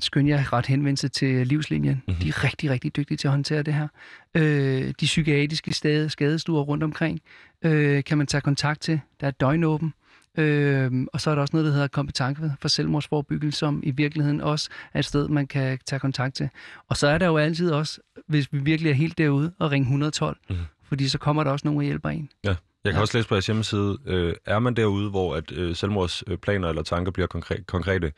skynd 0.00 0.28
jeg 0.28 0.52
ret 0.52 0.66
henvendelse 0.66 1.08
til 1.08 1.46
livslinjen. 1.46 2.02
Mm-hmm. 2.06 2.22
De 2.22 2.28
er 2.28 2.44
rigtig, 2.44 2.70
rigtig 2.70 2.96
dygtige 2.96 3.16
til 3.18 3.28
at 3.28 3.32
håndtere 3.32 3.62
det 3.62 3.74
her. 3.74 3.88
Øh, 4.34 4.88
de 5.00 5.04
psykiatriske 5.04 5.72
stade, 5.72 6.08
skadestuer 6.08 6.62
rundt 6.62 6.84
omkring 6.84 7.20
øh, 7.62 8.04
kan 8.04 8.18
man 8.18 8.26
tage 8.26 8.40
kontakt 8.40 8.80
til. 8.80 9.00
Der 9.20 9.26
er 9.26 9.30
døgnåben. 9.30 9.94
Øh, 10.38 11.06
og 11.12 11.20
så 11.20 11.30
er 11.30 11.34
der 11.34 11.42
også 11.42 11.56
noget, 11.56 11.66
der 11.66 11.72
hedder 11.72 11.88
kompetence 11.88 12.52
for 12.60 12.68
selvmordsforebyggelse, 12.68 13.58
som 13.58 13.80
i 13.84 13.90
virkeligheden 13.90 14.40
også 14.40 14.70
er 14.94 14.98
et 14.98 15.04
sted, 15.04 15.28
man 15.28 15.46
kan 15.46 15.78
tage 15.86 16.00
kontakt 16.00 16.34
til. 16.34 16.48
Og 16.88 16.96
så 16.96 17.06
er 17.06 17.18
der 17.18 17.26
jo 17.26 17.36
altid 17.36 17.70
også, 17.70 18.00
hvis 18.26 18.52
vi 18.52 18.58
virkelig 18.58 18.90
er 18.90 18.94
helt 18.94 19.18
derude, 19.18 19.52
at 19.60 19.70
ringe 19.70 19.84
112. 19.84 20.36
Mm. 20.50 20.56
Fordi 20.82 21.08
så 21.08 21.18
kommer 21.18 21.44
der 21.44 21.50
også 21.50 21.66
nogen 21.66 21.78
og 21.78 21.84
hjælper 21.84 22.08
en. 22.08 22.28
Ja. 22.44 22.54
Jeg 22.86 22.92
kan 22.92 22.98
ja. 22.98 23.02
også 23.02 23.18
læse 23.18 23.28
på 23.28 23.34
jeres 23.34 23.46
hjemmeside, 23.46 23.98
øh, 24.06 24.34
er 24.44 24.58
man 24.58 24.74
derude, 24.74 25.10
hvor 25.10 25.36
at 25.36 25.52
øh, 25.52 25.76
selvmordsplaner 25.76 26.68
eller 26.68 26.82
tanker 26.82 27.12
bliver 27.12 27.26
konkre- 27.34 27.64
konkrete, 27.64 28.12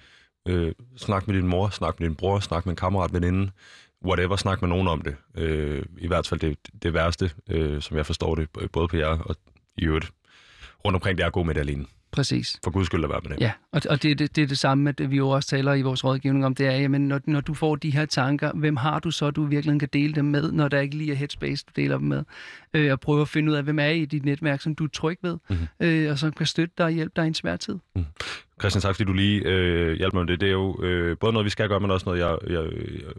øh, 0.48 0.72
snak 0.96 1.26
med 1.28 1.36
din 1.36 1.46
mor, 1.46 1.68
snak 1.68 2.00
med 2.00 2.08
din 2.08 2.16
bror, 2.16 2.40
snak 2.40 2.66
med 2.66 2.72
en 2.72 2.76
kammerat, 2.76 3.12
veninde, 3.12 3.50
whatever, 4.04 4.36
snak 4.36 4.62
med 4.62 4.68
nogen 4.68 4.88
om 4.88 5.02
det. 5.02 5.16
Øh, 5.34 5.84
I 5.98 6.06
hvert 6.06 6.26
fald 6.26 6.40
det, 6.40 6.58
det 6.82 6.94
værste, 6.94 7.30
øh, 7.50 7.82
som 7.82 7.96
jeg 7.96 8.06
forstår 8.06 8.34
det, 8.34 8.48
både 8.72 8.88
på 8.88 8.96
jer 8.96 9.18
og 9.18 9.36
i 9.76 9.84
øvrigt 9.84 10.10
rundt 10.84 10.94
omkring, 10.94 11.18
det 11.18 11.26
er 11.26 11.30
gå 11.30 11.42
med 11.42 11.54
det 11.54 11.60
alene. 11.60 11.84
Præcis. 12.18 12.60
For 12.64 12.70
guds 12.70 12.86
skyld 12.86 13.04
at 13.04 13.10
være 13.10 13.20
med 13.22 13.30
det. 13.30 13.40
Ja, 13.40 13.52
og, 13.72 13.82
og 13.90 14.02
det, 14.02 14.18
det, 14.18 14.36
det 14.36 14.42
er 14.42 14.46
det 14.46 14.58
samme, 14.58 14.90
at 14.90 15.10
vi 15.10 15.16
jo 15.16 15.28
også 15.28 15.48
taler 15.48 15.74
i 15.74 15.82
vores 15.82 16.04
rådgivning 16.04 16.46
om, 16.46 16.54
det 16.54 16.66
er, 16.66 16.72
jamen, 16.72 17.08
når, 17.08 17.20
når 17.26 17.40
du 17.40 17.54
får 17.54 17.76
de 17.76 17.90
her 17.90 18.06
tanker, 18.06 18.52
hvem 18.54 18.76
har 18.76 18.98
du 18.98 19.10
så, 19.10 19.30
du 19.30 19.44
virkelig 19.44 19.80
kan 19.80 19.88
dele 19.92 20.14
dem 20.14 20.24
med, 20.24 20.52
når 20.52 20.68
der 20.68 20.80
ikke 20.80 20.96
lige 20.96 21.12
er 21.12 21.16
headspace, 21.16 21.64
du 21.68 21.80
deler 21.80 21.98
dem 21.98 22.06
med, 22.06 22.24
øh, 22.74 22.92
og 22.92 23.00
prøve 23.00 23.20
at 23.20 23.28
finde 23.28 23.52
ud 23.52 23.56
af, 23.56 23.62
hvem 23.62 23.78
er 23.78 23.86
i 23.86 24.04
dit 24.04 24.24
netværk, 24.24 24.60
som 24.60 24.74
du 24.74 24.84
er 24.84 24.88
tryg 24.88 25.18
ved, 25.22 25.38
mm-hmm. 25.50 25.86
øh, 25.86 26.10
og 26.10 26.18
som 26.18 26.32
kan 26.32 26.46
støtte 26.46 26.74
dig 26.78 26.86
og 26.86 26.92
hjælpe 26.92 27.12
dig 27.16 27.24
i 27.24 27.26
en 27.26 27.34
svær 27.34 27.56
tid. 27.56 27.78
Mm. 27.96 28.04
Christian, 28.60 28.82
tak 28.82 28.94
fordi 28.94 29.04
du 29.04 29.12
lige 29.12 29.42
øh, 29.44 29.96
hjælper 29.96 30.18
mig 30.18 30.24
med 30.26 30.32
det. 30.32 30.40
Det 30.40 30.46
er 30.46 30.52
jo 30.52 30.82
øh, 30.82 31.16
både 31.20 31.32
noget, 31.32 31.44
vi 31.44 31.50
skal 31.50 31.68
gøre, 31.68 31.80
men 31.80 31.90
også 31.90 32.06
noget, 32.06 32.20
jeg, 32.20 32.38
jeg, 32.46 32.64
jeg, 32.64 33.12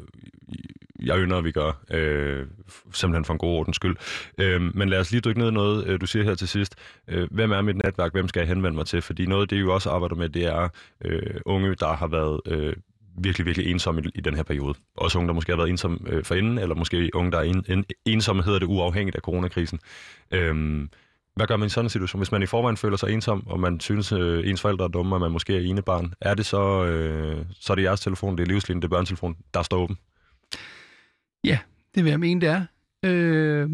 jeg 1.02 1.18
ynder, 1.18 1.38
at 1.38 1.44
vi 1.44 1.52
gør. 1.52 1.72
Øh, 1.92 2.46
simpelthen 2.94 3.26
for 3.26 3.34
en 3.34 3.40
god 3.40 3.50
ordens 3.50 3.76
skyld. 3.76 3.96
Øh, 4.38 4.62
men 4.76 4.90
lad 4.90 5.00
os 5.00 5.12
lige 5.12 5.22
dykke 5.22 5.40
ned 5.40 5.48
i 5.48 5.52
noget, 5.52 5.88
øh, 5.88 6.02
du 6.02 6.06
siger 6.06 6.24
her 6.24 6.36
til 6.36 6.48
sidst. 6.48 6.76
Øh, 7.08 7.28
hvem 7.32 7.52
er 7.52 7.62
mit 7.62 7.78
netværk? 7.84 8.12
Hvem 8.12 8.28
skal 8.28 8.40
jeg 8.40 8.48
henvende 8.48 8.76
mig 8.76 8.86
til? 8.86 9.02
Fordi 9.02 9.26
noget, 9.26 9.50
det 9.50 9.56
vi 9.56 9.62
jo 9.62 9.74
også 9.74 9.90
arbejder 9.90 10.16
med, 10.16 10.30
det 10.30 10.46
er 10.46 10.70
øh, 11.06 11.42
unge, 11.46 11.76
der 11.76 11.94
har 11.94 12.08
været... 12.08 12.42
Øh, 12.48 12.74
virkelig, 13.24 13.46
virkelig 13.46 13.72
ensomme 13.72 14.02
i, 14.02 14.10
i 14.16 14.22
den 14.22 14.36
her 14.36 14.44
periode. 14.44 14.74
Også 14.98 15.18
unge, 15.18 15.28
der 15.28 15.34
måske 15.34 15.52
har 15.52 15.58
været 15.58 15.70
ensomme 15.70 15.98
øh, 16.08 16.24
forinden, 16.24 16.58
eller 16.58 16.76
måske 16.76 17.10
unge, 17.14 17.32
der 17.32 17.38
er 17.38 17.44
en, 17.44 17.66
en, 17.68 17.86
ensomme, 18.06 18.44
hedder 18.44 18.60
det 18.60 18.66
uafhængigt 18.66 19.16
af 19.16 19.22
coronakrisen. 19.22 19.80
Øh, 20.32 20.88
hvad 21.36 21.48
gør 21.48 21.58
man 21.58 21.66
i 21.66 21.70
sådan 21.70 21.86
en 21.86 21.90
situation? 21.90 22.20
Hvis 22.20 22.32
man 22.32 22.44
i 22.44 22.46
forvejen 22.46 22.78
føler 22.78 22.98
sig 22.98 23.10
ensom, 23.14 23.48
og 23.48 23.60
man 23.60 23.80
synes, 23.80 24.12
øh, 24.12 24.50
ens 24.50 24.62
forældre 24.62 24.86
er 24.86 24.90
dumme, 24.90 25.16
og 25.16 25.22
man 25.22 25.32
måske 25.32 25.56
er 25.56 25.62
ene 25.62 25.82
barn, 25.82 26.14
er 26.22 26.34
det 26.34 26.46
så, 26.46 26.86
øh, 26.86 27.46
så 27.60 27.74
er 27.74 27.76
det 27.76 27.84
jeres 27.84 28.02
telefon, 28.02 28.38
det 28.38 28.44
er 28.44 28.48
livslinjen, 28.48 28.82
det 28.82 28.88
er 28.88 28.90
børnetelefonen, 28.90 29.38
der 29.54 29.64
står 29.64 29.78
åben? 29.78 29.98
Ja, 31.44 31.60
det 31.96 32.04
vil 32.04 32.10
jeg 32.10 32.20
mene, 32.20 32.42
det 32.42 32.50
er. 32.50 32.66
Øh, 33.04 33.70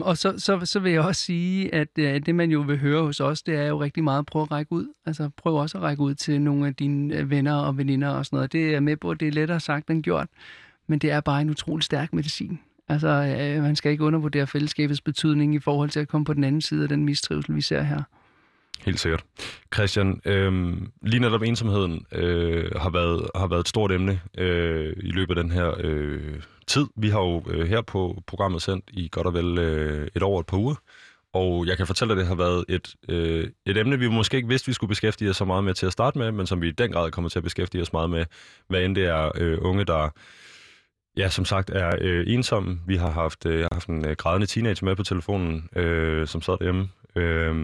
og 0.00 0.18
så, 0.18 0.34
så, 0.38 0.60
så 0.64 0.80
vil 0.80 0.92
jeg 0.92 1.00
også 1.00 1.22
sige, 1.22 1.74
at 1.74 1.88
øh, 1.98 2.20
det 2.26 2.34
man 2.34 2.50
jo 2.50 2.60
vil 2.60 2.78
høre 2.78 3.02
hos 3.02 3.20
os, 3.20 3.42
det 3.42 3.54
er 3.54 3.66
jo 3.66 3.82
rigtig 3.82 4.04
meget 4.04 4.18
at 4.18 4.26
prøve 4.26 4.42
at 4.42 4.50
række 4.50 4.72
ud. 4.72 4.86
Altså 5.06 5.30
prøv 5.36 5.54
også 5.54 5.78
at 5.78 5.84
række 5.84 6.02
ud 6.02 6.14
til 6.14 6.40
nogle 6.40 6.66
af 6.66 6.74
dine 6.74 7.16
øh, 7.16 7.30
venner 7.30 7.54
og 7.54 7.78
veninder 7.78 8.08
og 8.08 8.26
sådan 8.26 8.36
noget. 8.36 8.52
Det 8.52 8.74
er 8.74 8.80
med 8.80 8.96
på, 8.96 9.14
det 9.14 9.28
er 9.28 9.32
lettere 9.32 9.60
sagt 9.60 9.90
end 9.90 10.02
gjort, 10.02 10.28
men 10.86 10.98
det 10.98 11.10
er 11.10 11.20
bare 11.20 11.40
en 11.40 11.50
utrolig 11.50 11.84
stærk 11.84 12.12
medicin. 12.12 12.58
Altså, 12.88 13.08
øh, 13.08 13.62
man 13.62 13.76
skal 13.76 13.92
ikke 13.92 14.04
undervurdere 14.04 14.46
fællesskabets 14.46 15.00
betydning 15.00 15.54
i 15.54 15.58
forhold 15.58 15.90
til 15.90 16.00
at 16.00 16.08
komme 16.08 16.24
på 16.24 16.34
den 16.34 16.44
anden 16.44 16.60
side 16.60 16.82
af 16.82 16.88
den 16.88 17.04
mistrivsel, 17.04 17.54
vi 17.54 17.60
ser 17.60 17.82
her. 17.82 18.02
Helt 18.84 19.00
sikkert. 19.00 19.24
Christian, 19.74 20.20
øh, 20.24 20.76
lige 21.02 21.20
netop 21.20 21.42
ensomheden 21.42 22.06
øh, 22.12 22.70
har, 22.76 22.90
været, 22.90 23.30
har 23.34 23.46
været 23.46 23.60
et 23.60 23.68
stort 23.68 23.92
emne 23.92 24.20
øh, 24.38 24.96
i 24.96 25.10
løbet 25.10 25.38
af 25.38 25.44
den 25.44 25.52
her 25.52 25.74
øh, 25.80 26.42
tid. 26.72 26.86
Vi 26.96 27.08
har 27.08 27.20
jo 27.20 27.42
øh, 27.46 27.68
her 27.68 27.80
på 27.80 28.22
programmet 28.26 28.62
sendt 28.62 28.84
i 28.92 29.08
godt 29.12 29.26
og 29.26 29.34
vel 29.34 29.58
øh, 29.58 30.08
et 30.14 30.22
år 30.22 30.34
og 30.34 30.40
et 30.40 30.46
par 30.46 30.56
uger. 30.56 30.74
Og 31.32 31.66
jeg 31.66 31.76
kan 31.76 31.86
fortælle, 31.86 32.12
at 32.12 32.18
det 32.18 32.26
har 32.26 32.34
været 32.34 32.64
et, 32.68 32.94
øh, 33.08 33.50
et 33.66 33.76
emne, 33.76 33.98
vi 33.98 34.08
måske 34.08 34.36
ikke 34.36 34.48
vidste, 34.48 34.66
vi 34.66 34.72
skulle 34.72 34.88
beskæftige 34.88 35.30
os 35.30 35.36
så 35.36 35.44
meget 35.44 35.64
med 35.64 35.74
til 35.74 35.86
at 35.86 35.92
starte 35.92 36.18
med, 36.18 36.32
men 36.32 36.46
som 36.46 36.60
vi 36.60 36.68
i 36.68 36.70
den 36.70 36.92
grad 36.92 37.10
kommer 37.10 37.28
til 37.28 37.38
at 37.38 37.42
beskæftige 37.42 37.82
os 37.82 37.92
meget 37.92 38.10
med, 38.10 38.24
hvad 38.68 38.82
end 38.82 38.94
det 38.94 39.04
er 39.04 39.30
øh, 39.34 39.58
unge, 39.60 39.84
der 39.84 40.08
Ja, 41.16 41.28
som 41.28 41.44
sagt 41.44 41.70
er 41.70 41.90
øh, 42.00 42.24
ensomme. 42.26 42.80
Vi 42.86 42.96
har 42.96 43.10
haft, 43.10 43.46
øh, 43.46 43.66
haft 43.72 43.88
en 43.88 44.04
øh, 44.04 44.16
grædende 44.16 44.46
teenager 44.46 44.84
med 44.84 44.96
på 44.96 45.02
telefonen, 45.02 45.68
øh, 45.76 46.26
som 46.26 46.42
sad 46.42 46.58
derhjemme 46.58 46.88
øh, 47.16 47.54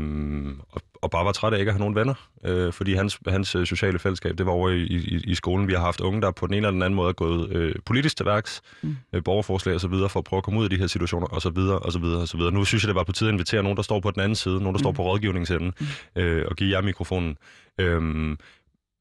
og, 0.70 0.82
og 1.02 1.11
bare 1.11 1.24
var 1.24 1.32
træt 1.32 1.52
af 1.52 1.58
ikke 1.58 1.70
at 1.70 1.74
have 1.74 1.80
nogen 1.80 1.94
venner, 1.94 2.14
øh, 2.44 2.72
fordi 2.72 2.94
hans, 2.94 3.18
hans 3.28 3.54
øh, 3.54 3.66
sociale 3.66 3.98
fællesskab, 3.98 4.38
det 4.38 4.46
var 4.46 4.52
over 4.52 4.70
i, 4.70 4.82
i, 4.82 5.22
i 5.24 5.34
skolen. 5.34 5.68
Vi 5.68 5.72
har 5.72 5.80
haft 5.80 6.00
unge, 6.00 6.20
der 6.22 6.30
på 6.30 6.46
den 6.46 6.54
ene 6.54 6.66
eller 6.66 6.70
den 6.70 6.82
anden 6.82 6.96
måde 6.96 7.08
er 7.08 7.12
gået 7.12 7.50
øh, 7.50 7.74
politisk 7.87 8.16
til 8.16 8.26
værks, 8.26 8.62
mm. 8.82 8.96
øh, 9.12 9.24
borgerforslag 9.24 9.80
videre, 9.90 10.08
for 10.08 10.20
at 10.20 10.24
prøve 10.24 10.38
at 10.38 10.44
komme 10.44 10.61
ud 10.61 10.64
af 10.64 10.70
de 10.70 10.76
her 10.76 10.87
situationer, 10.87 11.26
og 11.26 11.42
så 11.42 11.50
videre, 11.50 11.78
og 11.78 11.92
så 11.92 11.98
videre, 11.98 12.20
og 12.20 12.28
så 12.28 12.37
videre. 12.37 12.52
Nu 12.52 12.64
synes 12.64 12.82
jeg, 12.82 12.88
det 12.88 12.94
var 12.94 13.04
på 13.04 13.12
tide 13.12 13.28
at 13.28 13.32
invitere 13.32 13.62
nogen, 13.62 13.76
der 13.76 13.82
står 13.82 14.00
på 14.00 14.11
den 14.11 14.20
anden 14.20 14.37
side, 14.37 14.54
nogen, 14.54 14.66
der 14.66 14.72
mm. 14.72 14.78
står 14.78 14.92
på 14.92 15.02
rådgivningsenden, 15.02 15.72
mm. 15.80 16.22
øh, 16.22 16.46
og 16.48 16.56
give 16.56 16.76
jer 16.76 16.82
mikrofonen. 16.82 17.37
Øh, 17.78 18.37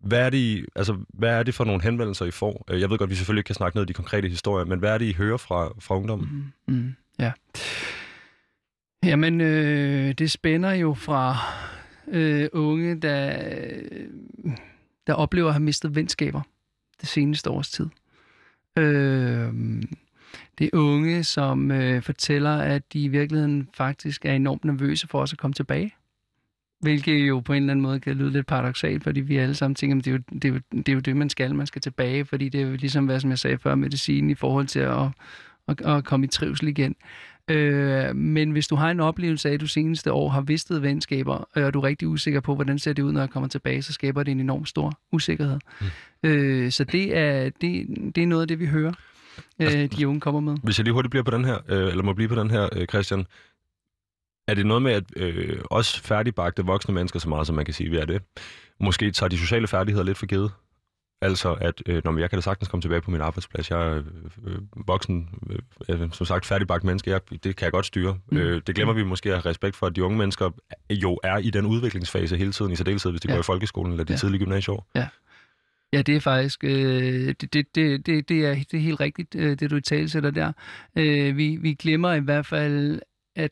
hvad 0.04 0.20
er, 0.20 0.30
det, 0.30 0.66
altså, 0.76 0.98
hvad 1.14 1.30
er 1.30 1.44
det 1.44 1.56
for 1.56 1.64
nogle 1.64 1.82
henvendelser, 1.82 2.26
I 2.26 2.32
får? 2.32 2.66
Øh, 2.70 2.82
jeg 2.82 2.90
ved 2.90 2.98
godt, 2.98 3.10
vi 3.10 3.16
selvfølgelig 3.16 3.40
ikke 3.40 3.48
kan 3.48 3.56
snakke 3.56 3.78
ned 3.78 3.84
i 3.84 3.88
de 3.88 3.94
konkrete 3.94 4.28
historier, 4.28 4.66
men 4.66 4.80
hvad 4.80 4.94
er 4.94 4.98
det, 4.98 5.06
I 5.06 5.14
hører 5.14 5.38
fra, 5.38 5.70
fra 5.80 5.96
ungdommen? 5.96 6.54
Mm, 6.68 6.74
mm, 6.74 6.96
ja. 7.20 7.32
Jamen, 9.04 9.42
øh, 9.42 10.14
det 10.14 10.32
spænder 10.32 10.72
jo 10.72 10.94
fra 10.94 11.36
øh, 12.08 12.50
unge, 12.54 12.96
der, 12.96 13.44
der 15.08 15.14
oplever 15.14 15.48
at 15.48 15.54
have 15.54 15.64
mistet 15.64 15.96
venskaber 15.96 16.42
det 17.02 17.10
seneste 17.10 17.50
års 17.50 17.70
tid. 17.70 17.88
Øh, 18.78 19.54
det 20.58 20.70
er 20.74 20.78
unge, 20.78 21.24
som 21.24 21.72
øh, 21.72 22.02
fortæller, 22.02 22.58
at 22.58 22.94
de 22.94 23.04
i 23.04 23.08
virkeligheden 23.08 23.70
faktisk 23.74 24.26
er 24.26 24.34
enormt 24.34 24.66
nervøse 24.66 25.08
for 25.08 25.22
os 25.22 25.34
at 25.34 25.40
komme 25.40 25.54
tilbage. 25.54 25.94
Hvilket 26.80 27.28
jo 27.28 27.40
på 27.40 27.54
en 27.54 27.64
eller 27.64 27.74
anden 27.74 27.84
måde 27.84 28.00
kan 28.00 28.16
lyde 28.16 28.32
lidt 28.32 28.48
paradoxalt, 28.48 29.04
fordi 29.04 29.20
vi 29.20 29.38
alle 29.38 29.56
sammen 29.56 29.76
tænker, 29.76 29.98
at 29.98 30.06
det 30.06 30.12
er, 30.12 30.16
jo, 30.16 30.24
det, 30.34 30.46
er 30.46 30.50
jo, 30.50 30.60
det 30.72 30.90
er 30.90 30.94
jo 30.94 31.00
det, 31.00 31.16
man 31.16 31.30
skal. 31.30 31.56
Man 31.56 31.68
skal 31.68 31.82
tilbage, 31.82 32.26
fordi 32.26 32.50
det 32.50 32.62
er 32.62 32.66
jo 32.66 32.76
ligesom, 32.76 33.06
hvad 33.06 33.20
som 33.20 33.30
jeg 33.30 33.40
sagde 33.40 33.58
før, 33.58 33.76
medicinen 33.76 34.30
i 34.30 34.36
forhold 34.36 34.68
til 34.68 34.80
at, 34.80 35.08
at, 35.68 35.82
at 35.82 36.04
komme 36.04 36.24
i 36.24 36.28
trivsel 36.28 36.68
igen. 36.68 36.96
Øh, 37.50 38.16
men 38.16 38.52
hvis 38.52 38.68
du 38.68 38.76
har 38.76 38.92
en 38.92 39.00
oplevelse 39.00 39.50
af, 39.50 39.54
at 39.54 39.62
du 39.62 39.68
seneste 39.68 40.12
år 40.12 40.30
har 40.30 40.42
vistet 40.42 40.82
venskaber, 40.82 41.34
og 41.34 41.74
du 41.74 41.80
er 41.80 41.84
rigtig 41.84 42.08
usikker 42.08 42.40
på, 42.40 42.56
hvordan 42.56 42.80
ser 42.80 42.94
det 42.94 43.04
ud, 43.04 43.12
når 43.12 43.20
jeg 43.20 43.30
kommer 43.30 43.50
tilbage, 43.50 43.82
så 43.82 43.94
skaber 43.94 44.24
det 44.24 44.32
en 44.32 44.40
enorm 44.40 44.66
stor 44.66 45.00
usikkerhed. 45.12 45.60
Mm. 45.82 46.30
Øh, 46.30 46.72
så 46.72 46.84
det 46.84 47.18
er, 47.18 47.50
det, 47.62 47.88
det 48.16 48.24
er 48.24 48.28
noget 48.28 48.42
af 48.42 48.48
det, 48.48 48.60
vi 48.60 48.66
hører, 48.66 48.94
øh, 49.60 49.68
altså, 49.68 49.98
de 49.98 50.08
unge 50.08 50.22
kommer 50.22 50.42
med. 50.42 50.58
Hvis 50.64 50.80
jeg 50.80 50.84
lige 50.84 50.94
hurtigt 50.94 51.10
bliver 51.10 51.24
på 51.24 51.32
den 51.32 51.46
her, 51.46 51.58
øh, 51.70 51.88
eller 51.88 52.04
må 52.04 52.14
blive 52.14 52.30
på 52.30 52.36
den 52.36 52.52
her, 52.52 52.70
øh, 52.76 52.86
Christian, 52.86 53.26
er 54.48 54.54
det 54.54 54.66
noget 54.66 54.84
med, 54.84 54.92
at 54.92 55.04
øh, 55.16 55.60
også 55.72 56.04
færdigbagte 56.04 56.66
voksne 56.66 56.94
mennesker, 56.94 57.20
så 57.20 57.30
meget 57.30 57.48
som 57.48 57.56
man 57.56 57.66
kan 57.66 57.74
sige, 57.74 57.90
vi 57.90 57.98
er 57.98 58.06
det, 58.06 58.22
måske 58.80 59.12
tager 59.12 59.30
de 59.30 59.38
sociale 59.38 59.68
færdigheder 59.68 60.06
lidt 60.06 60.18
for 60.18 60.26
givet? 60.26 60.52
Altså, 61.22 61.54
at 61.54 61.82
øh, 61.86 62.02
når 62.06 62.18
jeg 62.18 62.30
kan 62.30 62.38
da 62.38 62.42
sagtens 62.42 62.68
komme 62.68 62.82
tilbage 62.82 63.02
på 63.02 63.12
min 63.12 63.22
arbejdsplads. 63.22 63.72
Jeg 63.72 63.88
er 63.88 64.04
øh, 64.46 64.60
voksen, 64.88 65.30
øh, 65.90 66.12
som 66.12 66.26
sagt, 66.26 66.46
færdigbagt 66.46 66.84
menneske. 66.84 67.10
Jeg, 67.12 67.22
det 67.32 67.56
kan 67.56 67.66
jeg 67.66 67.72
godt 67.72 67.86
styre. 67.86 68.18
Mm. 68.32 68.38
Øh, 68.38 68.62
det 68.68 68.76
glemmer 68.76 68.94
vi 68.94 69.04
måske 69.04 69.30
at 69.30 69.36
have 69.36 69.50
respekt 69.50 69.76
for, 69.76 69.88
at 69.88 69.96
de 69.96 70.04
unge 70.04 70.18
mennesker 70.18 70.50
jo 70.92 71.20
er 71.24 71.38
i 71.38 71.50
den 71.50 71.66
udviklingsfase 71.66 72.38
hele 72.38 72.52
tiden, 72.52 72.72
i 72.72 72.76
særdeleshed, 72.76 73.12
hvis 73.12 73.22
de 73.22 73.28
ja. 73.30 73.34
går 73.34 73.40
i 73.40 73.44
folkeskolen 73.44 73.92
eller 73.92 74.04
de 74.04 74.14
ja. 74.14 74.18
tidlige 74.18 74.40
gymnasieår. 74.40 74.88
Ja. 74.96 75.08
Ja, 75.94 76.02
det 76.02 76.16
er 76.16 76.20
faktisk 76.20 76.64
øh, 76.64 76.72
det, 77.42 77.54
det, 77.54 77.76
det, 77.76 78.06
det, 78.06 78.30
det, 78.30 78.46
er, 78.46 78.56
det 78.56 78.74
er 78.74 78.78
helt 78.78 79.00
rigtigt, 79.00 79.36
øh, 79.36 79.60
det 79.60 79.72
du 79.72 79.76
i 79.76 79.82
tale 79.82 80.10
sætter 80.10 80.32
der. 80.32 80.52
Øh, 80.96 81.38
vi, 81.38 81.58
vi 81.62 81.74
glemmer 81.74 82.14
i 82.14 82.20
hvert 82.20 82.46
fald 82.46 83.02
at, 83.38 83.52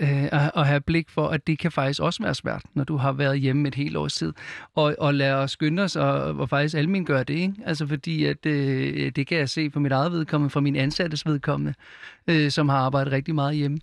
øh, 0.00 0.24
at 0.32 0.66
have 0.66 0.80
blik 0.80 1.10
for, 1.10 1.28
at 1.28 1.46
det 1.46 1.58
kan 1.58 1.72
faktisk 1.72 2.00
også 2.00 2.22
være 2.22 2.34
svært, 2.34 2.62
når 2.74 2.84
du 2.84 2.96
har 2.96 3.12
været 3.12 3.40
hjemme 3.40 3.68
et 3.68 3.74
helt 3.74 3.96
års 3.96 4.14
tid. 4.14 4.32
Og, 4.74 4.96
og 4.98 5.14
lad 5.14 5.32
os 5.32 5.50
skynde 5.50 5.82
os 5.82 5.96
og, 5.96 6.12
og 6.12 6.48
faktisk 6.48 6.76
almen 6.76 7.04
gøre 7.04 7.24
det, 7.24 7.34
ikke? 7.34 7.54
Altså 7.64 7.86
fordi, 7.86 8.24
at 8.24 8.46
øh, 8.46 9.12
det 9.16 9.26
kan 9.26 9.38
jeg 9.38 9.48
se 9.48 9.70
på 9.70 9.80
mit 9.80 9.92
eget 9.92 10.12
vedkommende, 10.12 10.50
fra 10.50 10.60
min 10.60 10.76
ansattes 10.76 11.26
vedkommende, 11.26 11.74
øh, 12.26 12.50
som 12.50 12.68
har 12.68 12.78
arbejdet 12.78 13.12
rigtig 13.12 13.34
meget 13.34 13.56
hjemme 13.56 13.78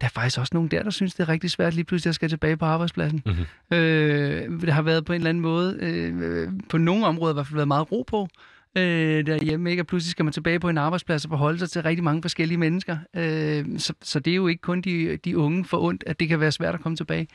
der 0.00 0.06
er 0.06 0.10
faktisk 0.10 0.38
også 0.38 0.50
nogen 0.54 0.70
der, 0.70 0.82
der 0.82 0.90
synes, 0.90 1.14
det 1.14 1.22
er 1.22 1.28
rigtig 1.28 1.50
svært 1.50 1.74
lige 1.74 1.84
pludselig 1.84 2.08
at 2.08 2.14
skal 2.14 2.28
tilbage 2.28 2.56
på 2.56 2.64
arbejdspladsen. 2.64 3.22
Mm-hmm. 3.26 3.76
Øh, 3.76 4.60
det 4.60 4.72
har 4.72 4.82
været 4.82 5.04
på 5.04 5.12
en 5.12 5.20
eller 5.20 5.28
anden 5.28 5.42
måde, 5.42 5.78
øh, 5.80 6.48
på 6.68 6.78
nogle 6.78 7.06
områder 7.06 7.32
i 7.32 7.36
hvert 7.36 7.46
fald 7.46 7.56
været 7.56 7.68
meget 7.68 7.92
ro 7.92 8.04
på 8.06 8.28
øh, 8.76 9.26
derhjemme, 9.26 9.70
ikke? 9.70 9.82
og 9.82 9.86
pludselig 9.86 10.10
skal 10.10 10.24
man 10.24 10.32
tilbage 10.32 10.60
på 10.60 10.68
en 10.68 10.78
arbejdsplads 10.78 11.24
og 11.24 11.28
forholde 11.28 11.58
sig 11.58 11.70
til 11.70 11.82
rigtig 11.82 12.04
mange 12.04 12.22
forskellige 12.22 12.58
mennesker. 12.58 12.98
Øh, 13.16 13.78
så, 13.78 13.94
så 14.02 14.20
det 14.20 14.30
er 14.30 14.34
jo 14.34 14.46
ikke 14.46 14.60
kun 14.60 14.80
de, 14.80 15.16
de 15.16 15.38
unge 15.38 15.64
for 15.64 15.78
ondt, 15.78 16.04
at 16.06 16.20
det 16.20 16.28
kan 16.28 16.40
være 16.40 16.52
svært 16.52 16.74
at 16.74 16.80
komme 16.80 16.96
tilbage. 16.96 17.28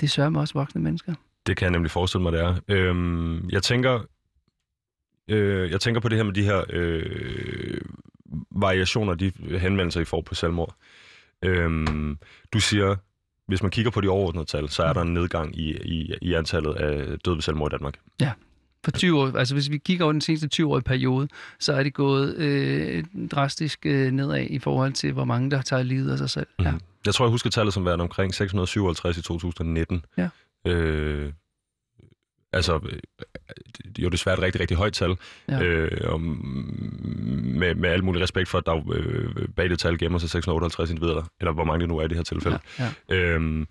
Det 0.00 0.10
sørger 0.10 0.30
med 0.30 0.40
også 0.40 0.54
voksne 0.54 0.82
mennesker. 0.82 1.14
Det 1.46 1.56
kan 1.56 1.64
jeg 1.64 1.72
nemlig 1.72 1.90
forestille 1.90 2.22
mig, 2.22 2.32
det 2.32 2.40
er. 2.40 2.54
Øhm, 2.68 3.50
jeg 3.50 3.62
tænker, 3.62 4.00
øh, 5.28 5.70
jeg 5.70 5.80
tænker 5.80 6.00
på 6.00 6.08
det 6.08 6.18
her 6.18 6.24
med 6.24 6.32
de 6.32 6.42
her 6.42 6.64
øh, 6.70 7.80
variationer, 8.50 9.14
de 9.14 9.32
henvendelser, 9.58 10.00
I 10.00 10.04
får 10.04 10.20
på 10.20 10.34
selvmord. 10.34 10.74
Øhm, 11.42 12.18
du 12.52 12.60
siger, 12.60 12.96
hvis 13.46 13.62
man 13.62 13.70
kigger 13.70 13.90
på 13.90 14.00
de 14.00 14.08
overordnede 14.08 14.44
tal, 14.44 14.68
så 14.68 14.82
er 14.82 14.92
der 14.92 15.02
en 15.02 15.14
nedgang 15.14 15.58
i, 15.58 15.76
i, 15.76 16.14
i 16.22 16.34
antallet 16.34 16.74
af 16.74 17.18
døde 17.18 17.36
ved 17.36 17.42
selvmord 17.42 17.72
i 17.72 17.74
Danmark. 17.74 17.94
Ja, 18.20 18.32
for 18.84 18.90
20 18.90 19.20
år, 19.20 19.38
altså 19.38 19.54
hvis 19.54 19.70
vi 19.70 19.78
kigger 19.78 20.04
over 20.04 20.12
den 20.12 20.20
seneste 20.20 20.62
20-årige 20.62 20.82
periode, 20.84 21.28
så 21.60 21.72
er 21.72 21.82
det 21.82 21.94
gået 21.94 22.36
øh, 22.36 23.04
drastisk 23.30 23.86
øh, 23.86 24.12
nedad 24.12 24.46
i 24.50 24.58
forhold 24.58 24.92
til, 24.92 25.12
hvor 25.12 25.24
mange 25.24 25.50
der 25.50 25.62
tager 25.62 25.82
livet 25.82 26.12
af 26.12 26.18
sig 26.18 26.30
selv. 26.30 26.46
Mm. 26.58 26.64
Ja. 26.64 26.70
Mhm. 26.70 26.80
Jeg 27.06 27.14
tror, 27.14 27.24
jeg 27.24 27.30
husker 27.30 27.50
tallet 27.50 27.74
som 27.74 27.84
værende 27.84 28.02
omkring 28.02 28.34
657 28.34 29.18
i 29.18 29.22
2019. 29.22 30.04
Ja. 30.18 30.28
Øh, 30.66 31.32
altså, 32.52 32.74
øh, 32.74 32.98
det 33.78 33.98
er 33.98 34.02
jo 34.02 34.08
desværre 34.08 34.36
et 34.36 34.42
rigtig, 34.42 34.60
rigtig 34.60 34.76
højt 34.76 34.92
tal, 34.92 35.16
ja. 35.48 35.62
øh, 35.62 36.12
og 36.12 36.20
med, 36.20 37.74
med 37.74 37.90
al 37.90 38.04
mulig 38.04 38.22
respekt 38.22 38.48
for, 38.48 38.58
at 38.58 38.66
der 38.66 38.92
øh, 38.92 39.48
bag 39.56 39.70
det 39.70 39.78
tal 39.78 39.98
gemmer 39.98 40.18
sig 40.18 40.30
658 40.30 40.90
individer, 40.90 41.22
eller 41.40 41.52
hvor 41.52 41.64
mange 41.64 41.80
det 41.80 41.88
nu 41.88 41.98
er 41.98 42.04
i 42.04 42.08
det 42.08 42.16
her 42.16 42.24
tilfælde. 42.24 42.58
Ja, 42.78 42.92
ja. 43.08 43.16
Øhm, 43.16 43.66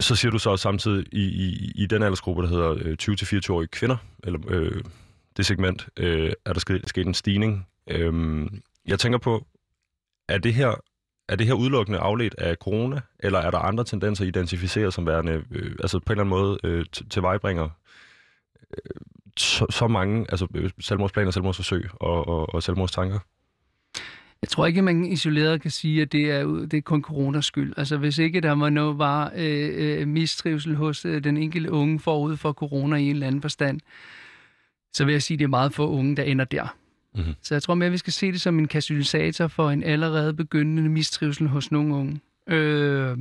så 0.00 0.16
siger 0.16 0.32
du 0.32 0.38
så 0.38 0.50
også 0.50 0.62
samtidig, 0.62 1.06
i, 1.12 1.22
i, 1.22 1.72
i 1.74 1.86
den 1.86 2.02
aldersgruppe, 2.02 2.42
der 2.42 2.48
hedder 2.48 2.70
øh, 2.70 2.96
20-24-årige 3.02 3.68
kvinder, 3.68 3.96
eller 4.24 4.40
øh, 4.48 4.82
det 5.36 5.46
segment, 5.46 5.88
øh, 5.96 6.32
er 6.44 6.52
der 6.52 6.60
sket, 6.60 6.88
sket 6.88 7.06
en 7.06 7.14
stigning. 7.14 7.66
Øh, 7.90 8.46
jeg 8.86 8.98
tænker 8.98 9.18
på, 9.18 9.46
er 10.28 10.38
det 10.38 10.54
her 10.54 10.74
er 11.30 11.36
det 11.36 11.46
her 11.46 11.54
udelukkende 11.54 11.98
afledt 11.98 12.34
af 12.38 12.56
corona, 12.56 13.00
eller 13.18 13.38
er 13.38 13.50
der 13.50 13.58
andre 13.58 13.84
tendenser 13.84 14.24
identificeret 14.24 14.94
som 14.94 15.06
værende, 15.06 15.44
øh, 15.50 15.76
altså 15.80 15.98
på 15.98 16.12
en 16.12 16.20
eller 16.20 16.24
anden 16.24 16.38
måde 16.38 16.58
øh, 16.64 16.86
til 17.10 17.22
vejbringer 17.22 17.68
øh, 18.70 19.00
så, 19.36 19.66
så 19.70 19.88
mange 19.88 20.26
altså 20.28 20.46
øh, 20.54 20.70
selvmordsplaner, 20.80 21.30
selvmordsforsøg 21.30 21.88
og, 21.94 22.28
og, 22.28 22.54
og 22.54 22.62
selvmordstanker? 22.62 23.18
Jeg 24.42 24.48
tror 24.48 24.66
ikke, 24.66 24.82
man 24.82 25.04
isoleret 25.04 25.62
kan 25.62 25.70
sige, 25.70 26.02
at 26.02 26.12
det 26.12 26.30
er, 26.30 26.44
det 26.46 26.74
er 26.74 26.80
kun 26.80 27.02
coronas 27.02 27.44
skyld. 27.44 27.74
Altså 27.76 27.96
hvis 27.96 28.18
ikke 28.18 28.40
der 28.40 28.52
var 28.52 28.70
noget 28.70 28.98
var 28.98 29.32
øh, 29.36 30.00
øh, 30.00 30.08
mistrivsel 30.08 30.76
hos 30.76 31.04
øh, 31.04 31.24
den 31.24 31.36
enkelte 31.36 31.70
unge 31.70 32.00
forud 32.00 32.36
for 32.36 32.52
corona 32.52 32.96
i 32.96 33.02
en 33.02 33.10
eller 33.10 33.26
anden 33.26 33.42
forstand, 33.42 33.80
så 34.92 35.04
vil 35.04 35.12
jeg 35.12 35.22
sige, 35.22 35.34
at 35.34 35.38
det 35.38 35.44
er 35.44 35.48
meget 35.48 35.74
få 35.74 35.88
unge, 35.88 36.16
der 36.16 36.22
ender 36.22 36.44
der. 36.44 36.76
Mm-hmm. 37.14 37.34
Så 37.42 37.54
jeg 37.54 37.62
tror 37.62 37.74
mere, 37.74 37.86
at 37.86 37.92
vi 37.92 37.98
skal 37.98 38.12
se 38.12 38.32
det 38.32 38.40
som 38.40 38.58
en 38.58 38.68
katalysator 38.68 39.46
for 39.46 39.70
en 39.70 39.82
allerede 39.82 40.34
begyndende 40.34 40.88
mistrivsel 40.88 41.48
hos 41.48 41.72
nogle 41.72 41.94
unge. 41.94 42.20
Øh, 42.50 43.16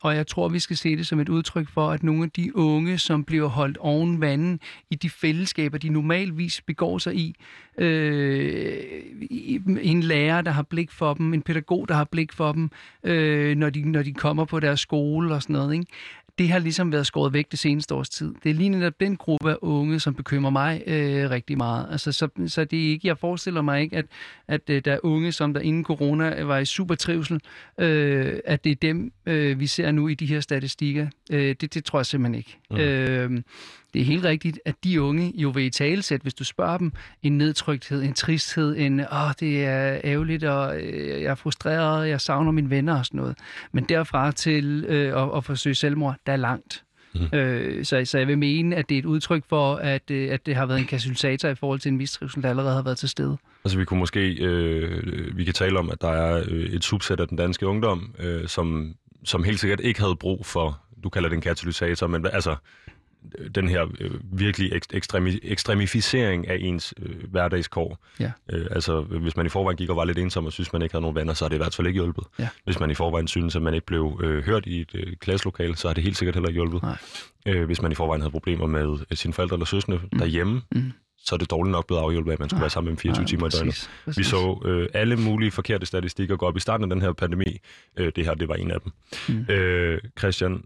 og 0.00 0.16
jeg 0.16 0.26
tror, 0.26 0.48
vi 0.48 0.58
skal 0.58 0.76
se 0.76 0.96
det 0.96 1.06
som 1.06 1.20
et 1.20 1.28
udtryk 1.28 1.68
for, 1.68 1.90
at 1.90 2.02
nogle 2.02 2.24
af 2.24 2.30
de 2.30 2.56
unge, 2.56 2.98
som 2.98 3.24
bliver 3.24 3.48
holdt 3.48 3.76
oven 3.76 4.20
vandet 4.20 4.60
i 4.90 4.94
de 4.94 5.10
fællesskaber, 5.10 5.78
de 5.78 5.88
normalvis 5.88 6.60
begår 6.60 6.98
sig 6.98 7.14
i, 7.14 7.34
øh, 7.78 8.76
en 9.82 10.02
lærer, 10.02 10.40
der 10.40 10.50
har 10.50 10.62
blik 10.62 10.90
for 10.90 11.14
dem, 11.14 11.34
en 11.34 11.42
pædagog, 11.42 11.88
der 11.88 11.94
har 11.94 12.04
blik 12.04 12.32
for 12.32 12.52
dem, 12.52 12.70
øh, 13.04 13.56
når, 13.56 13.70
de, 13.70 13.90
når 13.90 14.02
de 14.02 14.12
kommer 14.12 14.44
på 14.44 14.60
deres 14.60 14.80
skole 14.80 15.34
og 15.34 15.42
sådan 15.42 15.54
noget, 15.54 15.72
ikke? 15.72 15.86
Det 16.38 16.48
har 16.48 16.58
ligesom 16.58 16.92
været 16.92 17.06
skåret 17.06 17.32
væk 17.32 17.50
det 17.50 17.58
seneste 17.58 17.94
års 17.94 18.08
tid. 18.08 18.34
Det 18.44 18.50
er 18.50 18.54
lige 18.54 18.68
netop 18.68 19.00
den 19.00 19.16
gruppe 19.16 19.50
af 19.50 19.56
unge, 19.62 20.00
som 20.00 20.14
bekymrer 20.14 20.50
mig 20.50 20.82
øh, 20.86 21.30
rigtig 21.30 21.56
meget. 21.56 21.86
Altså, 21.90 22.12
så, 22.12 22.28
så 22.46 22.64
det 22.64 22.86
er 22.86 22.90
ikke, 22.90 23.08
jeg 23.08 23.18
forestiller 23.18 23.62
mig 23.62 23.82
ikke, 23.82 23.96
at, 23.96 24.06
at 24.48 24.70
øh, 24.70 24.82
der 24.84 24.92
er 24.92 24.98
unge, 25.02 25.32
som 25.32 25.54
der 25.54 25.60
inden 25.60 25.84
corona 25.84 26.42
var 26.42 26.58
i 26.58 26.64
super 26.64 26.94
trivsel, 26.94 27.40
øh, 27.78 28.40
at 28.44 28.64
det 28.64 28.72
er 28.72 28.76
dem, 28.76 29.12
øh, 29.26 29.60
vi 29.60 29.66
ser 29.66 29.90
nu 29.90 30.08
i 30.08 30.14
de 30.14 30.26
her 30.26 30.40
statistikker. 30.40 31.06
Øh, 31.30 31.54
det, 31.60 31.74
det 31.74 31.84
tror 31.84 31.98
jeg 31.98 32.06
simpelthen 32.06 32.34
ikke. 32.34 32.58
Mm. 32.70 32.76
Øh, 32.76 33.42
det 33.94 34.00
er 34.00 34.04
helt 34.04 34.24
rigtigt, 34.24 34.60
at 34.64 34.74
de 34.84 35.02
unge 35.02 35.32
jo 35.34 35.50
vil 35.50 35.64
i 35.64 35.70
talesæt, 35.70 36.20
hvis 36.20 36.34
du 36.34 36.44
spørger 36.44 36.78
dem, 36.78 36.92
en 37.22 37.38
nedtrykthed, 37.38 38.02
en 38.02 38.14
tristhed, 38.14 38.76
en, 38.76 39.00
åh, 39.00 39.30
det 39.40 39.64
er 39.64 40.00
ærgerligt, 40.04 40.44
og 40.44 40.80
øh, 40.80 41.22
jeg 41.22 41.30
er 41.30 41.34
frustreret, 41.34 42.08
jeg 42.08 42.20
savner 42.20 42.52
mine 42.52 42.70
venner 42.70 42.98
og 42.98 43.06
sådan 43.06 43.20
noget. 43.20 43.36
Men 43.72 43.84
derfra 43.84 44.32
til 44.32 44.84
øh, 44.88 45.22
at, 45.22 45.36
at 45.36 45.44
forsøge 45.44 45.74
selvmord, 45.74 46.16
der 46.26 46.32
er 46.32 46.36
langt. 46.36 46.84
Mm. 47.14 47.38
Øh, 47.38 47.84
så, 47.84 48.04
så 48.04 48.18
jeg 48.18 48.26
vil 48.26 48.38
mene, 48.38 48.76
at 48.76 48.88
det 48.88 48.94
er 48.94 48.98
et 48.98 49.04
udtryk 49.04 49.44
for, 49.48 49.74
at, 49.74 50.10
øh, 50.10 50.32
at 50.32 50.46
det 50.46 50.56
har 50.56 50.66
været 50.66 50.80
en 50.80 50.86
katalysator 50.86 51.48
i 51.48 51.54
forhold 51.54 51.80
til 51.80 51.88
en 51.88 51.96
mistrivsel, 51.96 52.42
der 52.42 52.50
allerede 52.50 52.74
har 52.74 52.82
været 52.82 52.98
til 52.98 53.08
stede. 53.08 53.36
Altså 53.64 53.78
vi 53.78 53.84
kunne 53.84 54.00
måske, 54.00 54.34
øh, 54.34 55.36
vi 55.36 55.44
kan 55.44 55.54
tale 55.54 55.78
om, 55.78 55.90
at 55.90 56.00
der 56.00 56.08
er 56.08 56.44
øh, 56.48 56.64
et 56.64 56.84
subsæt 56.84 57.20
af 57.20 57.28
den 57.28 57.38
danske 57.38 57.66
ungdom, 57.66 58.14
øh, 58.18 58.48
som, 58.48 58.94
som 59.24 59.44
helt 59.44 59.60
sikkert 59.60 59.80
ikke 59.80 60.00
havde 60.00 60.16
brug 60.16 60.46
for, 60.46 60.80
du 61.04 61.08
kalder 61.08 61.28
det 61.28 61.36
en 61.36 61.42
katalysator, 61.42 62.06
men 62.06 62.26
altså 62.26 62.56
den 63.54 63.68
her 63.68 63.86
øh, 64.00 64.10
virkelig 64.22 64.72
ekstremi, 64.92 65.38
ekstremificering 65.42 66.48
af 66.48 66.56
ens 66.60 66.94
øh, 67.02 67.30
hverdagskår. 67.30 67.98
Ja. 68.20 68.32
Øh, 68.52 68.66
altså, 68.70 69.00
hvis 69.00 69.36
man 69.36 69.46
i 69.46 69.48
forvejen 69.48 69.76
gik 69.76 69.90
og 69.90 69.96
var 69.96 70.04
lidt 70.04 70.18
ensom 70.18 70.46
og 70.46 70.52
synes, 70.52 70.72
man 70.72 70.82
ikke 70.82 70.92
havde 70.92 71.02
nogen 71.02 71.16
venner, 71.16 71.34
så 71.34 71.44
har 71.44 71.48
det 71.48 71.56
i 71.56 71.58
hvert 71.58 71.74
fald 71.74 71.86
ikke 71.86 71.98
hjulpet. 71.98 72.24
Ja. 72.38 72.48
Hvis 72.64 72.80
man 72.80 72.90
i 72.90 72.94
forvejen 72.94 73.28
synes, 73.28 73.56
at 73.56 73.62
man 73.62 73.74
ikke 73.74 73.86
blev 73.86 74.20
øh, 74.22 74.44
hørt 74.44 74.66
i 74.66 74.80
et 74.80 74.94
øh, 74.94 75.16
klasselokale, 75.16 75.76
så 75.76 75.88
har 75.88 75.94
det 75.94 76.04
helt 76.04 76.16
sikkert 76.16 76.34
heller 76.34 76.48
ikke 76.48 76.58
hjulpet. 76.58 76.82
Nej. 76.82 76.96
Øh, 77.46 77.64
hvis 77.66 77.82
man 77.82 77.92
i 77.92 77.94
forvejen 77.94 78.20
havde 78.20 78.30
problemer 78.30 78.66
med 78.66 78.98
øh, 79.10 79.16
sine 79.16 79.32
forældre 79.32 79.54
eller 79.54 79.66
søskende 79.66 80.00
mm. 80.12 80.18
derhjemme, 80.18 80.62
mm. 80.72 80.92
så 81.18 81.34
er 81.34 81.38
det 81.38 81.50
dårligt 81.50 81.72
nok 81.72 81.86
blevet 81.86 82.02
afhjulpet, 82.02 82.32
at 82.32 82.38
man 82.38 82.48
skulle 82.48 82.58
Nej. 82.58 82.64
være 82.64 82.70
sammen 82.70 82.90
med 82.92 82.98
24 82.98 83.22
Nej, 83.22 83.28
timer 83.28 83.46
i 83.46 83.50
døgnet. 83.50 83.90
Vi 84.16 84.22
så 84.22 84.62
øh, 84.64 84.88
alle 84.94 85.16
mulige 85.16 85.50
forkerte 85.50 85.86
statistikker 85.86 86.36
gå 86.36 86.46
op 86.46 86.56
i 86.56 86.60
starten 86.60 86.84
af 86.84 86.90
den 86.90 87.02
her 87.02 87.12
pandemi. 87.12 87.58
Øh, 87.96 88.12
det 88.16 88.24
her, 88.24 88.34
det 88.34 88.48
var 88.48 88.54
en 88.54 88.70
af 88.70 88.80
dem. 88.80 88.92
Mm. 89.28 89.54
Øh, 89.54 90.00
Christian, 90.18 90.64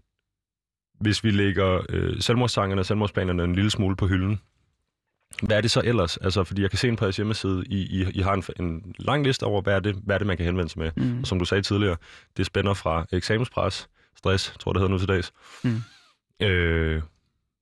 hvis 0.99 1.23
vi 1.23 1.31
lægger 1.31 1.85
øh, 1.89 2.21
selvmordssangerne 2.21 2.81
og 2.81 2.85
selvmordsplanerne 2.85 3.43
en 3.43 3.55
lille 3.55 3.71
smule 3.71 3.95
på 3.95 4.07
hylden, 4.07 4.41
hvad 5.43 5.57
er 5.57 5.61
det 5.61 5.71
så 5.71 5.81
ellers? 5.85 6.17
Altså, 6.17 6.43
fordi 6.43 6.61
jeg 6.61 6.69
kan 6.69 6.79
se 6.79 6.87
en 6.87 6.95
på 6.95 7.05
jeres 7.05 7.17
hjemmeside, 7.17 7.63
I, 7.65 8.01
I, 8.01 8.05
I 8.13 8.21
har 8.21 8.33
en, 8.33 8.43
en 8.59 8.95
lang 8.99 9.23
liste 9.23 9.43
over, 9.43 9.61
hvad 9.61 9.73
er, 9.73 9.79
det, 9.79 9.95
hvad 9.95 10.15
er 10.15 10.17
det, 10.17 10.27
man 10.27 10.37
kan 10.37 10.45
henvende 10.45 10.69
sig 10.69 10.79
med. 10.79 10.91
Mm. 10.95 11.19
Og 11.19 11.27
som 11.27 11.39
du 11.39 11.45
sagde 11.45 11.61
tidligere, 11.61 11.97
det 12.37 12.45
spænder 12.45 12.73
fra 12.73 13.05
eksamenspres, 13.11 13.89
stress, 14.17 14.53
tror 14.59 14.71
jeg, 14.71 14.73
det 14.73 14.81
hedder 14.81 14.91
nu 14.91 14.97
til 14.97 15.07
dags, 15.07 15.33
mm. 15.63 15.81
øh, 16.47 17.01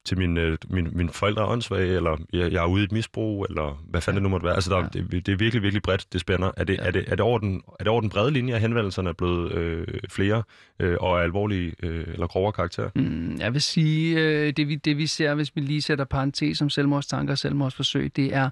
til 0.07 0.17
mine, 0.17 0.41
øh, 0.41 0.57
mine, 0.69 0.89
mine 0.89 1.09
forældre 1.09 1.41
er 1.41 1.47
åndssvage, 1.47 1.95
eller 1.95 2.17
jeg, 2.33 2.51
jeg 2.51 2.63
er 2.63 2.67
ude 2.67 2.81
i 2.81 2.85
et 2.85 2.91
misbrug, 2.91 3.45
eller 3.49 3.83
hvad 3.89 4.01
fanden 4.01 4.15
ja. 4.15 4.19
det 4.19 4.23
nu 4.23 4.29
måtte 4.29 4.45
være. 4.45 4.55
Altså, 4.55 4.69
der, 4.69 4.77
ja. 4.77 4.87
det, 4.93 5.25
det 5.25 5.31
er 5.31 5.35
virkelig, 5.35 5.63
virkelig 5.63 5.81
bredt, 5.81 6.13
det 6.13 6.21
spænder. 6.21 6.51
Er 6.57 6.63
det, 6.63 6.73
ja. 6.73 6.83
er 6.83 6.91
det, 6.91 7.03
er 7.07 7.15
det, 7.15 7.19
over, 7.19 7.39
den, 7.39 7.61
er 7.79 7.83
det 7.83 7.87
over 7.87 8.01
den 8.01 8.09
brede 8.09 8.31
linje, 8.31 8.55
at 8.55 8.61
henvendelserne 8.61 9.09
er 9.09 9.13
blevet 9.13 9.51
øh, 9.51 9.87
flere, 10.09 10.43
øh, 10.79 10.97
og 10.99 11.17
er 11.17 11.21
alvorlige 11.23 11.73
øh, 11.83 12.05
eller 12.13 12.27
grovere 12.27 12.51
karakter? 12.51 12.89
Mm, 12.95 13.37
jeg 13.39 13.53
vil 13.53 13.61
sige, 13.61 14.19
øh, 14.19 14.53
det, 14.57 14.67
vi, 14.67 14.75
det 14.75 14.97
vi 14.97 15.07
ser, 15.07 15.33
hvis 15.33 15.55
vi 15.55 15.61
lige 15.61 15.81
sætter 15.81 16.05
parentes 16.05 16.57
som 16.57 16.69
selvmordstanker 16.69 17.31
og 17.31 17.37
selvmordsforsøg, 17.37 18.15
det 18.15 18.33
er 18.33 18.49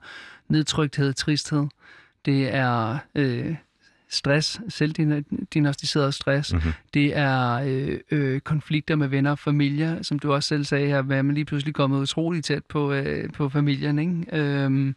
nedtrykthed, 0.50 1.14
tristhed, 1.14 1.66
det 2.26 2.56
er 2.56 2.98
øh, 3.16 3.56
stress, 4.10 4.62
selvdiagnostiseret 4.70 6.14
stress. 6.14 6.54
Mm-hmm. 6.54 6.72
Det 6.94 7.18
er 7.18 7.52
øh, 7.52 8.00
øh, 8.12 8.40
konflikter 8.40 8.96
med 8.96 9.08
venner 9.08 9.32
og 9.32 9.40
familie, 9.40 10.00
som 10.02 10.20
du 10.20 10.34
også 10.34 10.48
selv 10.48 10.66
sagde 10.66 10.88
her, 10.88 11.02
hvad 11.02 11.24
man 11.24 11.36
lige 11.36 11.46
pludselig 11.46 11.74
kommet 11.74 12.02
utroligt 12.02 12.46
tæt 12.46 12.66
på, 12.66 12.92
øh, 12.92 13.32
på 13.34 13.50
familien. 13.50 14.00
Ikke? 14.00 14.42
Øhm, 14.42 14.96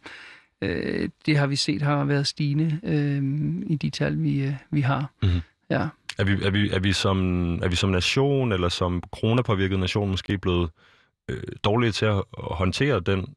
øh, 0.61 1.09
det 1.25 1.37
har 1.37 1.47
vi 1.47 1.55
set 1.55 1.81
har 1.81 2.05
været 2.05 2.27
stigende 2.27 2.79
øh, 2.83 3.23
i 3.71 3.75
de 3.75 3.89
tal, 3.89 4.23
vi, 4.23 4.41
øh, 4.41 4.53
vi 4.71 4.81
har. 4.81 5.11
Mm-hmm. 5.21 5.41
Ja. 5.69 5.87
Er 6.17 6.23
vi, 6.23 6.31
er, 6.31 6.49
vi, 6.49 6.69
er, 6.69 6.79
vi 6.79 6.93
som, 6.93 7.53
er 7.63 7.67
vi 7.67 7.75
som 7.75 7.89
nation, 7.89 8.51
eller 8.51 8.69
som 8.69 9.03
coronapåvirket 9.11 9.79
nation, 9.79 10.09
måske 10.09 10.37
blevet 10.37 10.69
øh, 11.29 11.43
dårlige 11.63 11.91
til 11.91 12.05
at 12.05 12.23
håndtere 12.33 12.99
den 12.99 13.35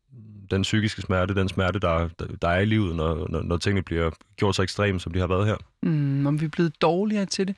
den 0.52 0.62
psykiske 0.62 1.02
smerte, 1.02 1.34
den 1.34 1.48
smerte, 1.48 1.78
der, 1.78 2.08
der 2.42 2.48
er 2.48 2.58
i 2.60 2.64
livet, 2.64 2.96
når, 2.96 3.26
når, 3.30 3.42
når 3.42 3.56
tingene 3.56 3.82
bliver 3.82 4.10
gjort 4.36 4.56
så 4.56 4.62
ekstreme, 4.62 5.00
som 5.00 5.12
de 5.12 5.18
har 5.18 5.26
været 5.26 5.46
her. 5.46 5.56
Mm, 5.82 6.26
om 6.26 6.40
vi 6.40 6.44
er 6.44 6.48
blevet 6.50 6.82
dårligere 6.82 7.26
til 7.26 7.46
det? 7.48 7.56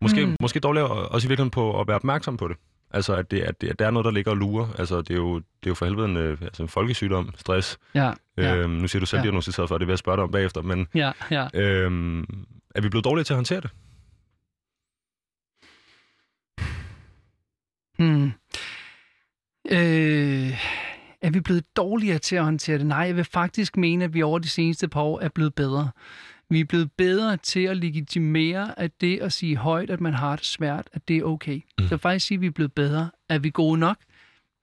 Måske, 0.00 0.26
mm. 0.26 0.36
måske 0.40 0.60
dårligere 0.60 0.88
også 0.88 1.26
i 1.26 1.28
virkeligheden 1.28 1.50
på 1.50 1.80
at 1.80 1.86
være 1.88 1.96
opmærksom 1.96 2.36
på 2.36 2.48
det. 2.48 2.56
Altså, 2.90 3.14
at 3.14 3.30
det, 3.30 3.40
at 3.40 3.60
det, 3.60 3.68
at 3.68 3.78
der 3.78 3.86
er 3.86 3.90
noget, 3.90 4.04
der 4.04 4.10
ligger 4.10 4.30
og 4.30 4.36
lurer. 4.36 4.66
Altså, 4.78 4.98
det 5.02 5.10
er 5.10 5.14
jo, 5.14 5.34
det 5.36 5.44
er 5.66 5.70
jo 5.70 5.74
for 5.74 5.86
helvede 5.86 6.08
en, 6.08 6.16
øh, 6.16 6.38
altså 6.42 6.62
en 6.62 6.68
folkesygdom, 6.68 7.34
stress. 7.36 7.78
Ja, 7.94 8.12
ja, 8.36 8.56
Øhm, 8.56 8.70
nu 8.70 8.88
siger 8.88 9.00
du 9.00 9.06
selv 9.06 9.16
Ja. 9.18 9.20
ja. 9.20 9.24
diagnostiseret 9.24 9.68
for, 9.68 9.78
det 9.78 9.86
vil 9.86 9.92
jeg 9.92 9.98
spørge 9.98 10.16
dig 10.16 10.24
om 10.24 10.30
bagefter, 10.30 10.62
men 10.62 10.86
ja, 10.94 11.12
ja. 11.30 11.48
øhm, 11.54 12.20
er 12.74 12.80
vi 12.80 12.88
blevet 12.88 13.04
dårlige 13.04 13.24
til 13.24 13.32
at 13.32 13.36
håndtere 13.36 13.60
det? 13.60 13.70
Hmm. 17.98 18.32
Øh, 19.70 20.17
er 21.28 21.32
vi 21.32 21.40
blevet 21.40 21.76
dårligere 21.76 22.18
til 22.18 22.36
at 22.36 22.44
håndtere 22.44 22.78
det? 22.78 22.86
Nej, 22.86 22.98
jeg 22.98 23.16
vil 23.16 23.24
faktisk 23.24 23.76
mene, 23.76 24.04
at 24.04 24.14
vi 24.14 24.22
over 24.22 24.38
de 24.38 24.48
seneste 24.48 24.88
par 24.88 25.00
år 25.00 25.20
er 25.20 25.28
blevet 25.28 25.54
bedre. 25.54 25.90
Vi 26.50 26.60
er 26.60 26.64
blevet 26.64 26.92
bedre 26.92 27.36
til 27.36 27.60
at 27.60 27.76
legitimere, 27.76 28.78
at 28.78 29.00
det 29.00 29.18
at 29.18 29.32
sige 29.32 29.56
højt, 29.56 29.90
at 29.90 30.00
man 30.00 30.14
har 30.14 30.36
det 30.36 30.44
svært, 30.44 30.88
at 30.92 31.08
det 31.08 31.16
er 31.16 31.24
okay. 31.24 31.60
Mm. 31.78 31.88
Så 31.88 31.96
faktisk 31.96 32.26
sige, 32.26 32.36
at 32.36 32.40
vi 32.40 32.46
er 32.46 32.50
blevet 32.50 32.72
bedre. 32.72 33.10
Er 33.28 33.38
vi 33.38 33.50
gode 33.50 33.78
nok? 33.78 33.96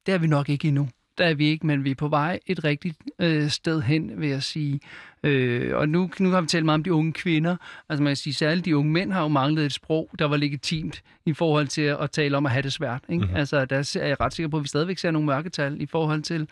Det 0.05 0.13
er 0.13 0.17
vi 0.17 0.27
nok 0.27 0.49
ikke 0.49 0.67
endnu. 0.67 0.89
Der 1.17 1.25
er 1.25 1.33
vi 1.33 1.47
ikke, 1.47 1.67
men 1.67 1.83
vi 1.83 1.91
er 1.91 1.95
på 1.95 2.07
vej 2.07 2.39
et 2.45 2.63
rigtigt 2.63 2.97
øh, 3.19 3.49
sted 3.49 3.81
hen, 3.81 4.21
vil 4.21 4.29
jeg 4.29 4.43
sige. 4.43 4.79
Øh, 5.23 5.75
og 5.77 5.89
nu, 5.89 6.09
nu 6.19 6.29
har 6.29 6.41
vi 6.41 6.47
talt 6.47 6.65
meget 6.65 6.79
om 6.79 6.83
de 6.83 6.93
unge 6.93 7.13
kvinder. 7.13 7.55
Altså 7.89 8.03
man 8.03 8.11
kan 8.11 8.15
sige, 8.15 8.33
særligt 8.33 8.65
de 8.65 8.77
unge 8.77 8.91
mænd 8.91 9.11
har 9.11 9.21
jo 9.21 9.27
manglet 9.27 9.65
et 9.65 9.73
sprog, 9.73 10.09
der 10.19 10.25
var 10.25 10.37
legitimt 10.37 11.03
i 11.25 11.33
forhold 11.33 11.67
til 11.67 11.81
at, 11.81 11.97
at 12.01 12.11
tale 12.11 12.37
om 12.37 12.45
at 12.45 12.51
have 12.51 12.61
det 12.61 12.73
svært. 12.73 13.03
Ikke? 13.09 13.23
Mm-hmm. 13.23 13.37
Altså 13.37 13.65
der 13.65 13.99
er 14.01 14.07
jeg 14.07 14.19
ret 14.19 14.33
sikker 14.33 14.49
på, 14.49 14.57
at 14.57 14.63
vi 14.63 14.67
stadigvæk 14.67 14.97
ser 14.97 15.11
nogle 15.11 15.25
mørketal 15.25 15.81
i 15.81 15.85
forhold 15.85 16.21
til... 16.21 16.47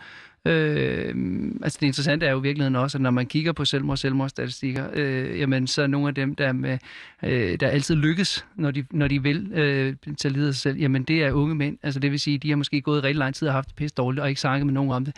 Øh, 0.45 1.15
altså 1.63 1.77
det 1.81 1.87
interessante 1.87 2.25
er 2.25 2.31
jo 2.31 2.39
i 2.39 2.41
virkeligheden 2.41 2.75
også, 2.75 2.97
at 2.97 3.01
når 3.01 3.11
man 3.11 3.25
kigger 3.25 3.51
på 3.51 3.65
selvmord 3.65 3.97
selvmordsstatistikker, 3.97 4.87
øh, 4.93 5.39
jamen 5.39 5.67
så 5.67 5.81
er 5.81 5.87
nogle 5.87 6.07
af 6.07 6.15
dem, 6.15 6.35
der, 6.35 6.51
med, 6.51 6.77
øh, 7.23 7.59
der 7.59 7.67
altid 7.67 7.95
lykkes, 7.95 8.45
når 8.55 8.71
de, 8.71 8.85
når 8.91 9.07
de 9.07 9.23
vil 9.23 9.51
øh, 9.53 9.95
tage 10.17 10.33
livet 10.33 10.47
af 10.47 10.53
sig 10.53 10.61
selv, 10.61 10.77
jamen 10.77 11.03
det 11.03 11.23
er 11.23 11.31
unge 11.31 11.55
mænd. 11.55 11.77
Altså 11.83 11.99
det 11.99 12.11
vil 12.11 12.19
sige, 12.19 12.37
de 12.37 12.49
har 12.49 12.55
måske 12.55 12.81
gået 12.81 13.03
rigtig 13.03 13.19
lang 13.19 13.35
tid 13.35 13.47
og 13.47 13.53
haft 13.53 13.67
det 13.67 13.75
pisse 13.75 13.95
dårligt, 13.95 14.21
og 14.21 14.29
ikke 14.29 14.41
snakket 14.41 14.65
med 14.65 14.73
nogen 14.73 14.91
om 14.91 15.05
det. 15.05 15.15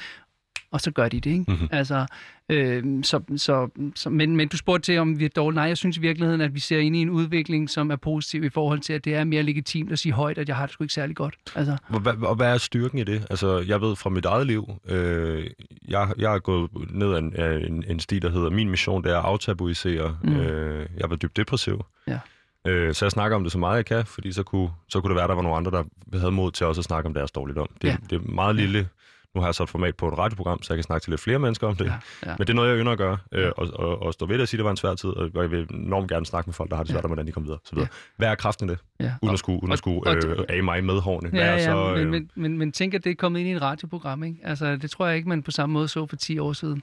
Og 0.76 0.82
så 0.82 0.92
gør 0.92 1.10
de 1.10 1.20
det, 1.20 1.32
ikke? 1.32 1.46
Mhm. 1.48 1.68
Altså, 1.72 2.06
øh, 2.50 3.04
så, 3.04 3.22
så, 3.38 3.70
så, 3.96 4.10
men, 4.10 4.36
men 4.36 4.48
du 4.48 4.58
spurgte 4.58 4.86
til, 4.86 5.00
om 5.00 5.20
vi 5.20 5.26
er 5.26 5.30
dårlige. 5.30 5.56
Nej, 5.56 5.64
jeg 5.66 5.78
synes 5.78 5.98
i 5.98 6.00
virkeligheden, 6.00 6.42
at 6.42 6.54
vi 6.56 6.60
ser 6.60 6.80
ind 6.80 6.96
i 6.96 7.00
en 7.02 7.10
udvikling, 7.10 7.70
som 7.70 7.92
er 7.92 7.96
positiv 7.96 8.44
i 8.44 8.50
forhold 8.50 8.80
til, 8.80 8.94
at 8.94 9.06
det 9.06 9.16
er 9.16 9.24
mere 9.24 9.44
legitimt 9.44 9.92
at 9.92 10.00
sige 10.00 10.14
højt, 10.14 10.38
at 10.38 10.48
jeg 10.48 10.56
har 10.56 10.66
det 10.66 10.74
sgu 10.74 10.84
ikke 10.84 10.94
særlig 10.94 11.16
godt. 11.16 11.36
Altså, 11.56 11.78
Og 11.88 12.00
hvad, 12.00 12.14
og 12.14 12.36
hvad 12.36 12.54
er 12.54 12.58
styrken 12.58 13.00
i 13.00 13.04
det? 13.04 13.26
Altså, 13.30 13.60
jeg 13.68 13.82
ved 13.82 13.96
fra 13.96 14.10
mit 14.10 14.26
eget 14.26 14.48
liv, 14.48 14.70
øh, 14.88 15.46
jeg, 15.88 16.10
jeg 16.18 16.34
er 16.36 16.40
gået 16.40 16.70
ned 16.94 17.14
ad 17.14 17.20
en, 17.20 17.34
af 17.36 17.66
en, 17.68 17.84
en 17.88 18.00
sti, 18.00 18.20
der 18.20 18.30
hedder 18.30 18.50
Min 18.50 18.70
mission, 18.70 19.04
det 19.04 19.12
er 19.12 19.18
at 19.18 19.26
aftabuisere. 19.26 20.18
Mm. 20.24 20.36
Øh, 20.36 20.86
jeg 20.98 21.10
var 21.10 21.16
dybt 21.16 21.38
depressiv. 21.38 21.86
Ja. 22.08 22.20
Øh, 22.68 22.94
så 22.94 23.06
jeg 23.06 23.12
snakker 23.12 23.36
om 23.36 23.44
det 23.44 23.52
så 23.52 23.58
meget, 23.58 23.76
jeg 23.76 23.86
kan, 23.86 24.06
fordi 24.06 24.32
så 24.32 24.44
kunne, 24.44 24.70
så 24.90 25.02
kunne 25.02 25.10
det 25.10 25.16
være, 25.16 25.24
at 25.24 25.30
der 25.30 25.36
var 25.36 25.42
nogle 25.44 25.58
andre, 25.58 25.72
der 25.72 25.84
havde 26.20 26.32
mod 26.32 26.52
til 26.52 26.66
også 26.66 26.82
at 26.82 26.86
snakke 26.86 27.08
om 27.08 27.14
deres 27.14 27.32
dårligdom. 27.32 27.68
Det, 27.82 27.88
Ja. 27.88 27.96
det 28.10 28.16
er 28.16 28.32
meget 28.32 28.56
lille. 28.56 28.88
Nu 29.36 29.42
har 29.42 29.48
jeg 29.48 29.56
så 29.56 29.64
et 29.64 29.70
format 29.70 29.96
på 29.96 30.08
et 30.08 30.18
radioprogram, 30.18 30.62
så 30.64 30.74
jeg 30.74 30.78
kan 30.78 30.84
snakke 30.84 31.04
til 31.06 31.12
lidt 31.12 31.22
flere 31.22 31.40
mennesker 31.40 31.68
om 31.68 31.76
det. 31.76 31.86
ja, 31.86 31.92
ja. 32.26 32.36
Men 32.38 32.48
det 32.48 32.50
er 32.50 32.54
noget, 32.54 32.70
jeg 32.70 32.80
ynder 32.80 32.92
at 32.92 32.98
gøre, 32.98 33.18
øh, 33.32 33.52
og, 33.58 33.68
og, 33.74 34.02
og 34.02 34.14
stå 34.14 34.26
ved 34.26 34.36
det 34.36 34.42
og 34.42 34.48
sige, 34.48 34.58
at 34.58 34.60
det 34.60 34.66
var 34.66 34.72
en 34.72 34.78
svær 34.78 34.96
tid, 34.96 35.10
og 35.10 35.30
jeg 35.36 35.52
vil 35.52 35.68
enormt 35.74 36.10
gerne 36.10 36.26
snakke 36.26 36.48
med 36.48 36.54
folk, 36.54 36.70
der 36.70 36.76
har 36.76 36.84
det 36.84 36.92
svært, 36.92 37.02
Ja. 37.02 37.04
og 37.04 37.08
hvordan 37.10 37.28
de 37.28 37.32
kommer 37.32 37.48
videre. 37.48 37.60
Så 37.64 37.76
videre. 37.76 37.88
Ja. 37.92 37.98
Hvad 38.18 38.28
er 38.28 38.36
kraften 38.36 38.70
i 38.70 38.72
det? 38.72 38.80
ja. 39.00 39.12
Uden 39.22 39.34
at 39.34 39.40
skulle, 39.40 39.64
uden 39.64 39.72
at 39.74 39.78
skulle 39.80 40.02
og- 40.08 40.16
øh, 40.16 40.46
af 40.50 40.64
mig 40.64 40.84
med 40.84 41.00
hårene. 41.02 41.30
Ja, 41.34 41.46
ja, 41.54 41.64
så, 41.66 41.94
men, 41.96 42.00
øh, 42.06 42.12
men, 42.12 42.30
men, 42.36 42.58
men 42.58 42.72
tænk, 42.72 42.94
at 42.94 43.04
det 43.04 43.10
er 43.12 43.16
kommet 43.16 43.40
ind 43.40 43.50
i 43.50 43.52
et 43.52 43.62
radioprogram, 43.62 44.24
ikke? 44.24 44.38
Altså, 44.44 44.76
det 44.76 44.92
tror 44.92 45.08
jeg 45.08 45.16
ikke, 45.18 45.30
man 45.30 45.44
på 45.44 45.52
samme 45.52 45.74
måde 45.74 45.88
så 45.88 46.06
for 46.08 46.16
10 46.16 46.40
år 46.40 46.54
siden. 46.54 46.82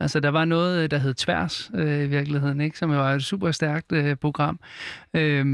Altså, 0.00 0.20
der 0.20 0.28
var 0.28 0.44
noget, 0.44 0.82
øh, 0.82 0.90
der 0.90 0.98
hed 0.98 1.14
Tværs 1.14 1.70
øh, 1.74 2.04
i 2.04 2.06
virkeligheden, 2.06 2.60
ikke? 2.60 2.78
som 2.78 2.92
jo 2.92 2.96
var 2.96 3.14
et 3.14 3.22
super 3.22 3.50
stærkt 3.50 3.92
øh, 3.92 4.16
program. 4.16 4.60
Øhm, 5.14 5.48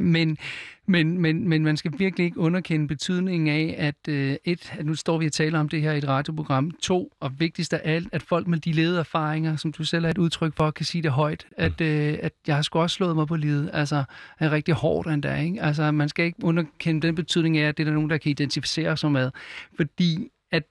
men, 0.00 0.38
men, 0.86 1.18
men, 1.18 1.48
men 1.48 1.64
man 1.64 1.76
skal 1.76 1.92
virkelig 1.98 2.24
ikke 2.24 2.38
underkende 2.38 2.88
betydningen 2.88 3.48
af, 3.48 3.74
at 3.78 4.08
øh, 4.08 4.36
et, 4.44 4.72
at 4.78 4.86
nu 4.86 4.94
står 4.94 5.18
vi 5.18 5.26
og 5.26 5.32
taler 5.32 5.60
om 5.60 5.68
det 5.68 5.82
her 5.82 5.92
i 5.92 5.98
et 5.98 6.08
radioprogram. 6.08 6.70
To, 6.70 7.12
og 7.20 7.40
vigtigst 7.40 7.72
af 7.72 7.80
alt, 7.84 8.08
at 8.12 8.22
folk 8.22 8.46
med 8.46 8.58
de 8.58 8.72
lede 8.72 8.98
erfaringer, 8.98 9.56
som 9.56 9.72
du 9.72 9.84
selv 9.84 10.04
er 10.04 10.10
et 10.10 10.18
udtryk 10.18 10.56
for, 10.56 10.70
kan 10.70 10.86
sige 10.86 11.02
det 11.02 11.10
højt, 11.10 11.46
at, 11.56 11.80
øh, 11.80 12.18
at 12.22 12.32
jeg 12.46 12.54
har 12.54 12.62
sgu 12.62 12.78
også 12.78 12.94
slået 12.94 13.16
mig 13.16 13.26
på 13.26 13.36
livet. 13.36 13.70
Altså, 13.72 14.04
er 14.38 14.52
rigtig 14.52 14.74
hårdt 14.74 15.08
endda, 15.08 15.36
ikke? 15.36 15.62
Altså, 15.62 15.90
man 15.90 16.08
skal 16.08 16.24
ikke 16.24 16.44
underkende 16.44 17.06
den 17.06 17.14
betydning 17.14 17.58
af, 17.58 17.68
at 17.68 17.76
det 17.76 17.82
er 17.82 17.84
der 17.84 17.94
nogen, 17.94 18.10
der 18.10 18.18
kan 18.18 18.30
identificere 18.30 18.96
sig 18.96 19.12
med. 19.12 19.30
Fordi 19.76 20.28
at 20.52 20.62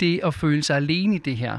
det 0.00 0.20
at 0.24 0.34
føle 0.34 0.62
sig 0.62 0.76
alene 0.76 1.14
i 1.14 1.18
det 1.18 1.36
her, 1.36 1.58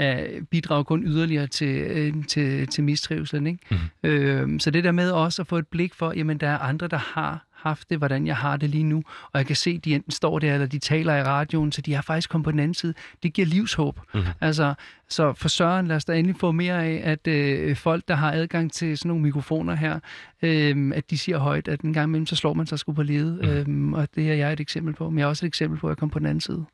øh, 0.00 0.42
bidrager 0.50 0.82
kun 0.82 1.04
yderligere 1.04 1.46
til, 1.46 1.76
øh, 1.76 2.24
til, 2.28 2.66
til 2.66 2.84
mistrivselen. 2.84 3.46
Ikke? 3.46 3.58
Mm. 3.70 4.08
Øh, 4.10 4.60
så 4.60 4.70
det 4.70 4.84
der 4.84 4.92
med 4.92 5.10
også 5.10 5.42
at 5.42 5.46
få 5.46 5.58
et 5.58 5.68
blik 5.68 5.94
for, 5.94 6.12
jamen 6.16 6.38
der 6.38 6.48
er 6.48 6.58
andre, 6.58 6.88
der 6.88 6.98
har 6.98 7.46
haft 7.52 7.90
det, 7.90 7.98
hvordan 7.98 8.26
jeg 8.26 8.36
har 8.36 8.56
det 8.56 8.70
lige 8.70 8.84
nu, 8.84 9.02
og 9.32 9.38
jeg 9.38 9.46
kan 9.46 9.56
se, 9.56 9.70
at 9.70 9.84
de 9.84 9.94
enten 9.94 10.12
står 10.12 10.38
der, 10.38 10.54
eller 10.54 10.66
de 10.66 10.78
taler 10.78 11.16
i 11.16 11.22
radioen, 11.22 11.72
så 11.72 11.80
de 11.80 11.94
har 11.94 12.02
faktisk 12.02 12.30
kommet 12.30 12.44
på 12.44 12.50
den 12.50 12.60
anden 12.60 12.74
side. 12.74 12.94
Det 13.22 13.32
giver 13.32 13.46
livshåb. 13.46 14.00
Mm. 14.14 14.20
Altså, 14.40 14.74
så 15.08 15.32
for 15.32 15.48
Søren, 15.48 15.86
lad 15.86 15.96
os 15.96 16.04
da 16.04 16.18
endelig 16.18 16.36
få 16.40 16.52
mere 16.52 16.84
af, 16.84 17.00
at 17.04 17.26
øh, 17.26 17.76
folk, 17.76 18.08
der 18.08 18.14
har 18.14 18.32
adgang 18.32 18.72
til 18.72 18.98
sådan 18.98 19.08
nogle 19.08 19.22
mikrofoner 19.22 19.74
her, 19.74 20.00
øh, 20.42 20.92
at 20.94 21.10
de 21.10 21.18
siger 21.18 21.38
højt, 21.38 21.68
at 21.68 21.80
en 21.80 21.92
gang 21.92 22.08
imellem, 22.08 22.26
så 22.26 22.36
slår 22.36 22.54
man 22.54 22.66
sig 22.66 22.78
sgu 22.78 22.92
på 22.92 23.02
livet, 23.02 23.66
mm. 23.68 23.94
øh, 23.94 24.00
og 24.00 24.08
det 24.14 24.30
er 24.30 24.34
jeg 24.34 24.52
et 24.52 24.60
eksempel 24.60 24.94
på, 24.94 25.10
men 25.10 25.18
jeg 25.18 25.24
er 25.24 25.28
også 25.28 25.46
et 25.46 25.48
eksempel 25.48 25.78
på, 25.78 25.86
at 25.86 25.90
jeg 25.90 25.96
kom 25.96 26.10
på 26.10 26.18
den 26.18 26.26
anden 26.26 26.40
side. 26.40 26.64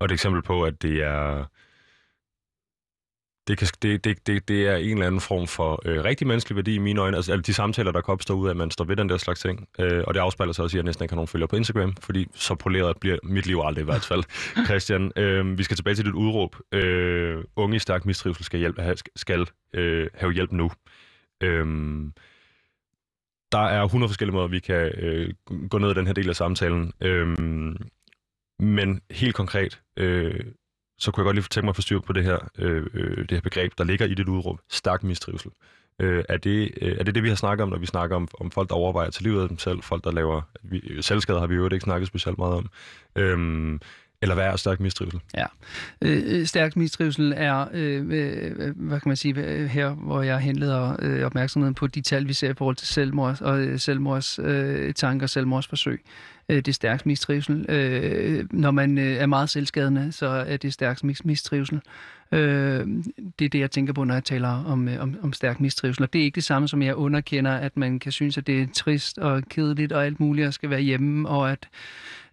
Og 0.00 0.04
et 0.04 0.12
eksempel 0.12 0.42
på, 0.42 0.62
at 0.62 0.82
det 0.82 1.02
er... 1.04 1.50
Det, 3.48 3.58
kan, 3.58 3.68
det, 3.82 4.04
det, 4.04 4.26
det, 4.26 4.48
det 4.48 4.66
er 4.66 4.76
en 4.76 4.90
eller 4.90 5.06
anden 5.06 5.20
form 5.20 5.46
for 5.46 5.82
øh, 5.84 6.04
rigtig 6.04 6.26
menneskelig 6.26 6.56
værdi 6.56 6.74
i 6.74 6.78
mine 6.78 7.00
øjne. 7.00 7.16
Altså 7.16 7.32
alle 7.32 7.42
de 7.42 7.54
samtaler, 7.54 7.92
der 7.92 8.00
kan 8.00 8.12
opstå 8.12 8.34
ud 8.34 8.46
af, 8.46 8.50
at 8.50 8.56
man 8.56 8.70
står 8.70 8.84
ved 8.84 8.96
den 8.96 9.08
der 9.08 9.16
slags 9.16 9.40
ting. 9.40 9.68
Øh, 9.78 10.04
og 10.06 10.14
det 10.14 10.20
afspejler 10.20 10.52
sig 10.52 10.62
også 10.62 10.76
i, 10.76 10.78
at 10.78 10.82
jeg 10.82 10.84
næsten 10.84 11.04
ikke 11.04 11.12
har 11.12 11.16
nogen 11.16 11.28
følgere 11.28 11.48
på 11.48 11.56
Instagram, 11.56 11.96
fordi 11.96 12.26
så 12.34 12.54
poleret 12.54 12.96
bliver 13.00 13.18
mit 13.22 13.46
liv 13.46 13.60
aldrig 13.64 13.82
i 13.82 13.84
hvert 13.84 14.04
fald. 14.04 14.24
Christian, 14.68 15.12
øh, 15.16 15.58
vi 15.58 15.62
skal 15.62 15.76
tilbage 15.76 15.94
til 15.94 16.04
dit 16.04 16.14
udråb. 16.14 16.56
Øh, 16.72 17.44
unge 17.56 17.76
i 17.76 17.78
stærk 17.78 18.06
mistrivsel 18.06 18.44
skal, 18.44 18.60
hjælp, 18.60 18.78
have, 18.78 18.96
skal 19.16 19.46
øh, 19.74 20.06
have 20.14 20.32
hjælp 20.32 20.52
nu. 20.52 20.70
Øh, 21.42 21.66
der 23.52 23.66
er 23.66 23.84
100 23.84 24.08
forskellige 24.10 24.34
måder, 24.34 24.48
vi 24.48 24.58
kan 24.58 24.92
øh, 24.98 25.34
gå 25.70 25.78
ned 25.78 25.90
i 25.90 25.94
den 25.94 26.06
her 26.06 26.14
del 26.14 26.28
af 26.28 26.36
samtalen. 26.36 26.92
Øh, 27.00 27.36
men 28.58 29.00
helt 29.10 29.34
konkret, 29.34 29.80
øh, 29.96 30.44
så 30.98 31.10
kunne 31.10 31.22
jeg 31.22 31.24
godt 31.24 31.36
lige 31.36 31.46
tænke 31.50 31.64
mig 31.64 31.70
at 31.70 31.76
få 31.76 31.82
styr 31.82 32.00
på 32.00 32.12
det 32.12 32.24
her, 32.24 32.38
øh, 32.58 32.86
øh, 32.94 33.18
det 33.18 33.30
her 33.30 33.40
begreb, 33.40 33.72
der 33.78 33.84
ligger 33.84 34.06
i 34.06 34.14
dit 34.14 34.28
udråb, 34.28 34.58
stærk 34.68 35.04
mistrivsel. 35.04 35.50
Øh, 35.98 36.24
er, 36.28 36.36
det, 36.36 36.70
øh, 36.82 36.96
er 36.98 37.02
det 37.02 37.14
det, 37.14 37.22
vi 37.22 37.28
har 37.28 37.36
snakket 37.36 37.62
om, 37.62 37.68
når 37.68 37.78
vi 37.78 37.86
snakker 37.86 38.16
om, 38.16 38.28
om 38.40 38.50
folk, 38.50 38.68
der 38.68 38.74
overvejer 38.74 39.10
til 39.10 39.22
livet 39.22 39.42
af 39.42 39.48
dem 39.48 39.58
selv, 39.58 39.82
folk, 39.82 40.04
der 40.04 40.12
laver... 40.12 40.42
Vi, 40.62 40.78
øh, 40.78 41.02
selvskader, 41.02 41.40
har 41.40 41.46
vi 41.46 41.54
jo 41.54 41.68
ikke 41.68 41.80
snakket 41.80 42.08
specielt 42.08 42.38
meget 42.38 42.54
om. 42.54 42.70
Øhm, 43.16 43.80
eller 44.22 44.34
hvad 44.34 44.44
er 44.44 44.56
stærk 44.56 44.80
mistrivsel? 44.80 45.20
Øh, 46.02 46.22
øh, 46.26 46.46
stærk 46.46 46.76
mistrivsel 46.76 47.34
er, 47.36 47.66
øh, 47.72 48.06
hvad 48.76 49.00
kan 49.00 49.08
man 49.08 49.16
sige, 49.16 49.68
her 49.68 49.90
hvor 49.90 50.22
jeg 50.22 50.38
henleder 50.38 50.96
øh, 50.98 51.26
opmærksomheden 51.26 51.74
på 51.74 51.86
de 51.86 52.00
tal, 52.00 52.28
vi 52.28 52.32
ser 52.32 52.50
i 52.50 52.54
forhold 52.54 52.76
til 52.76 52.86
selvmords, 52.86 53.40
og 53.40 53.60
øh, 53.60 53.78
selvmords 53.78 54.38
øh, 54.42 54.94
tanker, 54.94 55.26
selvmordsforsøg. 55.26 56.04
Øh, 56.48 56.56
det 56.56 56.84
er 56.84 56.98
mistrivsel. 57.04 57.66
Øh, 57.68 58.44
når 58.50 58.70
man 58.70 58.98
øh, 58.98 59.16
er 59.16 59.26
meget 59.26 59.50
selvskadende, 59.50 60.12
så 60.12 60.26
er 60.26 60.56
det 60.56 60.72
stærk 60.72 60.98
mis- 61.04 61.20
mistrivsel. 61.24 61.80
Øh, 62.32 62.86
det 63.38 63.44
er 63.44 63.48
det, 63.48 63.60
jeg 63.60 63.70
tænker 63.70 63.92
på, 63.92 64.04
når 64.04 64.14
jeg 64.14 64.24
taler 64.24 64.48
om, 64.48 64.88
øh, 64.88 65.02
om, 65.02 65.16
om 65.22 65.32
stærk 65.32 65.60
mistrivsel. 65.60 66.02
Og 66.02 66.12
det 66.12 66.20
er 66.20 66.24
ikke 66.24 66.34
det 66.34 66.44
samme, 66.44 66.68
som 66.68 66.82
jeg 66.82 66.94
underkender, 66.94 67.52
at 67.52 67.76
man 67.76 67.98
kan 67.98 68.12
synes, 68.12 68.38
at 68.38 68.46
det 68.46 68.62
er 68.62 68.66
trist 68.74 69.18
og 69.18 69.42
kedeligt 69.50 69.92
og 69.92 70.06
alt 70.06 70.20
muligt, 70.20 70.46
at 70.46 70.54
skal 70.54 70.70
være 70.70 70.80
hjemme, 70.80 71.28
og 71.28 71.50
at 71.50 71.68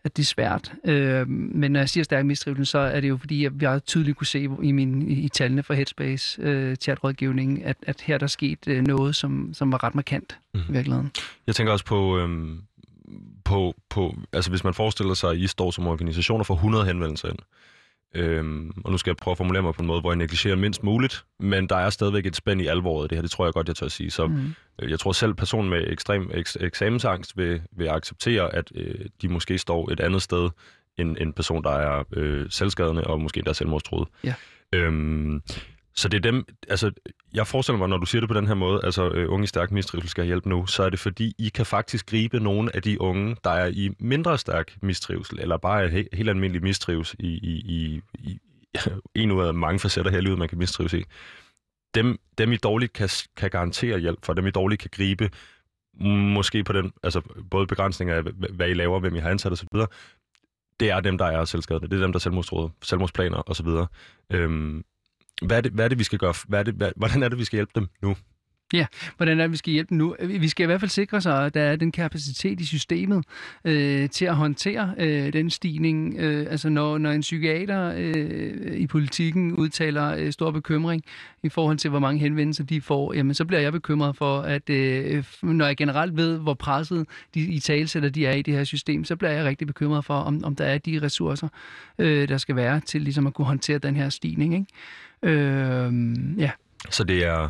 at 0.06 0.18
det 0.18 0.24
er 0.24 0.28
svært. 0.28 0.74
Øh, 0.84 1.28
men 1.30 1.72
når 1.72 1.80
jeg 1.80 1.90
siger 1.90 2.04
stærk 2.04 2.26
mistrivsel, 2.26 2.66
så 2.66 2.80
er 2.80 3.00
det 3.00 3.10
jo 3.10 3.18
fordi, 3.18 3.48
vi 3.52 3.66
har 3.66 3.80
tydeligt 3.80 4.18
kunne 4.18 4.28
se 4.28 4.50
i, 4.64 4.72
min, 4.72 5.12
i 5.12 5.30
tallene 5.30 5.64
fra 5.64 5.74
Headspace 5.74 6.42
øh, 6.42 6.76
chatrådgivningen, 6.76 7.62
at, 7.64 7.78
at 7.82 8.02
her 8.02 8.18
der 8.18 8.24
er 8.24 8.28
sket 8.28 8.60
øh, 8.68 8.88
noget, 8.88 9.16
som, 9.16 9.50
som 9.54 9.72
var 9.72 9.84
ret 9.84 9.96
markant 9.96 10.38
mm. 10.54 10.60
i 10.70 10.72
virkeligheden. 10.72 11.12
Jeg 11.48 11.56
tænker 11.56 11.74
også 11.74 11.86
på, 11.86 12.18
øhm, 12.18 12.62
på, 13.46 13.76
på, 13.90 14.16
altså 14.34 14.50
hvis 14.50 14.64
man 14.64 14.74
forestiller 14.74 15.14
sig, 15.14 15.30
at 15.30 15.38
I 15.38 15.48
står 15.48 15.72
som 15.72 15.88
organisationer 15.88 16.44
for 16.44 16.54
100 16.54 16.86
henvendelser 16.86 17.30
ind, 17.30 17.40
øhm, 18.16 18.72
og 18.86 18.92
nu 18.92 18.98
skal 18.98 19.10
jeg 19.12 19.18
prøve 19.18 19.32
at 19.32 19.38
formulere 19.38 19.64
mig 19.64 19.74
på 19.74 19.82
en 19.82 19.88
måde, 19.88 20.02
hvor 20.02 20.12
jeg 20.12 20.18
negligerer 20.18 20.56
mindst 20.56 20.84
muligt, 20.84 21.26
men 21.40 21.70
der 21.70 21.76
er 21.76 21.90
stadigvæk 21.90 22.26
et 22.26 22.36
spænd 22.36 22.62
i 22.62 22.68
alvoret 22.68 23.10
det 23.10 23.16
her, 23.18 23.22
det 23.22 23.32
tror 23.32 23.46
jeg 23.46 23.54
godt, 23.54 23.68
jeg 23.68 23.76
tør 23.76 23.86
at 23.86 23.92
sige. 23.92 24.12
Så 24.12 24.28
Mm. 24.28 24.54
øh, 24.82 24.90
jeg 24.92 25.00
tror 25.00 25.12
selv, 25.12 25.34
personen 25.34 25.70
med 25.70 25.84
ekstrem 25.88 26.32
eks- 26.34 26.64
eksamensangst 26.66 27.38
vil, 27.38 27.62
vil 27.72 27.88
acceptere, 27.88 28.56
at 28.56 28.72
øh, 28.76 29.06
de 29.22 29.28
måske 29.30 29.58
står 29.58 29.92
et 29.92 30.00
andet 30.00 30.22
sted, 30.22 30.50
end 30.98 31.18
en 31.20 31.34
person, 31.34 31.64
der 31.64 31.70
er 31.72 32.04
øh, 32.14 32.46
selvskadende 32.50 33.04
og 33.04 33.22
måske 33.22 33.42
der 33.42 33.50
er 33.50 33.54
selvmordstroet. 33.54 34.08
Ja. 34.24 34.34
Øhm, 34.74 35.42
så 35.98 36.10
det 36.10 36.18
er 36.18 36.32
dem, 36.32 36.46
altså, 36.70 36.92
jeg 37.34 37.48
forestiller 37.48 37.78
mig, 37.78 37.90
når 37.90 37.98
du 37.98 38.06
siger 38.06 38.20
det 38.20 38.30
på 38.30 38.34
den 38.34 38.48
her 38.48 38.54
måde, 38.54 38.82
altså 38.84 39.10
øh, 39.10 39.32
unge 39.32 39.44
i 39.44 39.48
stærk 39.48 39.72
mistrivsel 39.72 40.10
skal 40.10 40.24
have 40.24 40.28
hjælp 40.28 40.46
nu, 40.46 40.66
så 40.66 40.84
er 40.84 40.90
det 40.90 41.00
fordi, 41.00 41.34
I 41.38 41.50
kan 41.50 41.66
faktisk 41.66 42.06
gribe 42.10 42.40
nogle 42.40 42.76
af 42.76 42.82
de 42.82 43.02
unge, 43.02 43.36
der 43.44 43.50
er 43.50 43.68
i 43.68 43.90
mindre 44.00 44.38
stærk 44.38 44.78
mistrivsel, 44.82 45.40
eller 45.40 45.58
bare 45.58 45.84
er 45.84 45.90
he- 45.90 46.18
helt 46.18 46.30
almindelig 46.30 46.64
mistrives 46.64 47.16
i, 47.20 47.28
i, 47.28 47.52
i, 47.52 48.02
i 48.14 48.40
en 49.22 49.32
ud 49.32 49.44
af 49.44 49.54
mange 49.54 49.80
facetter 49.80 50.12
her 50.12 50.18
i 50.18 50.22
livet, 50.22 50.38
man 50.38 50.50
kan 50.50 50.58
mistrives 50.58 50.94
i. 50.94 51.04
Dem, 51.96 52.20
dem 52.38 52.52
I 52.52 52.58
dårligt 52.58 52.94
kan, 52.94 53.10
kan 53.38 53.50
garantere 53.50 54.00
hjælp 54.00 54.26
for, 54.26 54.34
dem 54.34 54.48
I 54.48 54.52
dårligt 54.52 54.82
kan 54.82 54.90
gribe 54.94 55.30
måske 56.34 56.64
på 56.64 56.74
den, 56.74 56.92
altså 57.04 57.22
både 57.52 57.68
begrænsninger 57.68 58.16
af, 58.16 58.24
hvad 58.54 58.70
I 58.70 58.74
laver, 58.74 59.00
hvem 59.00 59.16
I 59.16 59.20
har 59.20 59.30
ansat 59.30 59.52
osv., 59.52 59.68
det 60.80 60.90
er 60.90 61.00
dem, 61.00 61.18
der 61.18 61.26
er 61.26 61.46
selvskadende. 61.46 61.90
Det 61.90 61.98
er 61.98 62.02
dem, 62.02 62.12
der 62.12 62.18
er 62.18 62.22
selvmordsrådet, 62.22 62.72
selvmordsplaner 62.82 63.50
osv. 63.50 63.68
Øhm, 64.30 64.84
hvad, 65.42 65.58
er 65.58 65.62
det, 65.62 65.72
hvad 65.72 65.86
er 65.86 65.90
det, 65.90 66.00
vi 66.00 66.04
skal 66.04 66.20
gøre? 66.20 66.34
Hvad 66.48 66.60
er 66.60 66.64
det, 66.64 66.74
hvad, 66.74 66.92
hvordan 66.96 67.24
er 67.24 67.30
det, 67.30 67.38
vi 67.38 67.46
skal 67.46 67.58
hjælpe 67.58 67.72
dem 67.76 67.88
nu? 68.02 68.16
Ja, 68.74 68.86
hvordan 69.18 69.40
er 69.40 69.44
det, 69.44 69.52
vi 69.52 69.58
skal 69.58 69.74
hjælpe 69.74 69.90
dem 69.90 69.98
nu? 69.98 70.16
Vi 70.22 70.48
skal 70.48 70.64
i 70.64 70.66
hvert 70.66 70.80
fald 70.80 70.90
sikre 70.90 71.22
sig, 71.22 71.46
at 71.46 71.54
der 71.54 71.62
er 71.62 71.76
den 71.76 71.92
kapacitet 71.92 72.60
i 72.60 72.66
systemet 72.66 73.26
øh, 73.66 74.10
til 74.10 74.26
at 74.26 74.36
håndtere 74.36 74.94
øh, 74.98 75.34
den 75.34 75.50
stigning. 75.50 76.16
Øh, 76.18 76.48
altså 76.50 76.70
når, 76.70 76.98
når 76.98 77.12
en 77.12 77.22
psykiater 77.22 77.94
øh, 77.98 78.78
i 78.78 78.88
politikken 78.88 79.54
udtaler 79.54 80.16
øh, 80.16 80.32
stor 80.32 80.52
bekymring 80.52 81.04
i 81.44 81.50
forhold 81.50 81.78
til, 81.78 81.90
hvor 81.90 82.00
mange 82.00 82.20
henvendelser 82.20 82.64
de 82.64 82.82
får, 82.82 83.14
jamen 83.14 83.34
så 83.34 83.46
bliver 83.46 83.60
jeg 83.60 83.72
bekymret 83.72 84.16
for, 84.16 84.42
at 84.42 84.70
øh, 84.70 85.24
når 85.42 85.66
jeg 85.66 85.78
generelt 85.78 86.18
ved, 86.18 86.38
hvor 86.38 86.54
presset 86.54 87.06
de 87.34 87.40
i 87.40 87.60
talsætter 87.60 88.10
de 88.10 88.26
er 88.26 88.34
i 88.34 88.42
det 88.42 88.54
her 88.54 88.64
system, 88.64 89.04
så 89.04 89.16
bliver 89.16 89.32
jeg 89.32 89.46
rigtig 89.46 89.68
bekymret 89.68 90.06
for, 90.06 90.14
om, 90.14 90.44
om 90.44 90.56
der 90.56 90.66
er 90.66 90.78
de 90.78 91.00
ressourcer, 91.02 91.48
øh, 92.00 92.28
der 92.28 92.38
skal 92.38 92.56
være 92.56 92.80
til 92.80 93.02
ligesom 93.02 93.28
at 93.28 93.34
kunne 93.34 93.48
håndtere 93.48 93.78
den 93.78 93.96
her 93.96 94.10
stigning. 94.10 94.54
Ikke? 94.54 94.66
Øh, 95.26 95.94
ja. 96.40 96.52
Så 96.90 97.04
det 97.04 97.26
er 97.26 97.50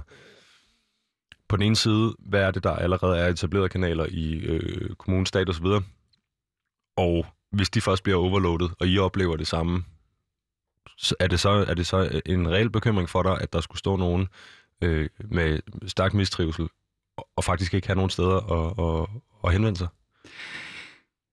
på 1.47 1.55
den 1.55 1.63
ene 1.65 1.75
side, 1.75 2.15
hvad 2.19 2.41
er 2.41 2.51
det, 2.51 2.63
der 2.63 2.71
allerede 2.71 3.17
er 3.17 3.27
etablerede 3.27 3.69
kanaler 3.69 4.05
i 4.09 4.33
øh, 4.33 4.95
kommunen, 4.95 5.25
stat 5.25 5.49
osv., 5.49 5.65
og 6.97 7.25
hvis 7.51 7.69
de 7.69 7.81
først 7.81 8.03
bliver 8.03 8.17
overloadet, 8.17 8.71
og 8.79 8.87
I 8.87 8.97
oplever 8.97 9.35
det 9.35 9.47
samme, 9.47 9.83
så 10.97 11.15
er 11.19 11.27
det 11.27 11.39
så, 11.39 11.49
er 11.49 11.73
det 11.73 11.87
så 11.87 12.09
øh, 12.11 12.21
en 12.25 12.51
reel 12.51 12.69
bekymring 12.69 13.09
for 13.09 13.23
dig, 13.23 13.41
at 13.41 13.53
der 13.53 13.61
skulle 13.61 13.79
stå 13.79 13.95
nogen 13.95 14.27
øh, 14.81 15.09
med 15.19 15.59
stærk 15.87 16.13
mistrivsel, 16.13 16.69
og, 17.17 17.27
og 17.35 17.43
faktisk 17.43 17.73
ikke 17.73 17.87
have 17.87 17.95
nogen 17.95 18.09
steder 18.09 18.37
at, 18.37 19.01
at, 19.03 19.21
at 19.43 19.53
henvende 19.53 19.77
sig? 19.77 19.87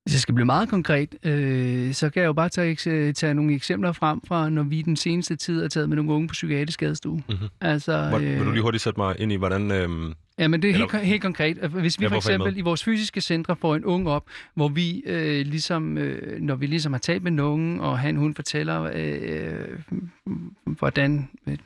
Hvis 0.04 0.14
jeg 0.14 0.20
skal 0.20 0.34
blive 0.34 0.46
meget 0.46 0.68
konkret, 0.68 1.14
øh, 1.24 1.92
så 1.94 2.10
kan 2.10 2.22
jeg 2.22 2.26
jo 2.26 2.32
bare 2.32 2.48
tage, 2.48 2.72
eks- 2.72 3.12
tage 3.12 3.34
nogle 3.34 3.54
eksempler 3.54 3.92
frem 3.92 4.20
fra, 4.26 4.48
når 4.50 4.62
vi 4.62 4.82
den 4.82 4.96
seneste 4.96 5.36
tid 5.36 5.62
er 5.62 5.68
taget 5.68 5.88
med 5.88 5.96
nogle 5.96 6.12
unge 6.12 6.28
på 6.28 6.32
psykiatrisk 6.32 6.74
skadestue. 6.74 7.22
Mhm. 7.28 7.36
Altså, 7.60 8.08
Hvor, 8.08 8.18
vil 8.18 8.38
du 8.44 8.50
lige 8.50 8.62
hurtigt 8.62 8.82
sætte 8.82 9.00
mig 9.00 9.16
ind 9.18 9.32
i, 9.32 9.36
hvordan... 9.36 9.70
Øh, 9.70 10.14
Ja, 10.38 10.48
men 10.48 10.62
det 10.62 10.70
er 10.70 10.74
helt, 10.74 10.92
helt 10.94 11.22
konkret. 11.22 11.58
Altså, 11.62 11.80
Hvis 11.80 12.00
vi 12.00 12.04
Ja, 12.04 12.08
for 12.10 12.16
eksempel 12.16 12.56
i 12.56 12.60
vores 12.60 12.84
fysiske 12.84 13.20
centre 13.20 13.56
får 13.56 13.76
en 13.76 13.84
ung 13.84 14.08
op, 14.08 14.24
hvor 14.54 14.68
vi 14.68 15.02
øh, 15.06 15.46
ligesom, 15.46 15.98
øh, 15.98 16.40
når 16.40 16.54
vi 16.54 16.66
ligesom 16.66 16.92
har 16.92 16.98
talt 17.00 17.22
med 17.22 17.30
nogen, 17.32 17.80
og 17.80 17.98
han 17.98 18.16
hun 18.16 18.34
fortæller, 18.34 18.90
øh, 18.94 19.78
hvordan, 20.64 21.28
øh, 21.46 21.56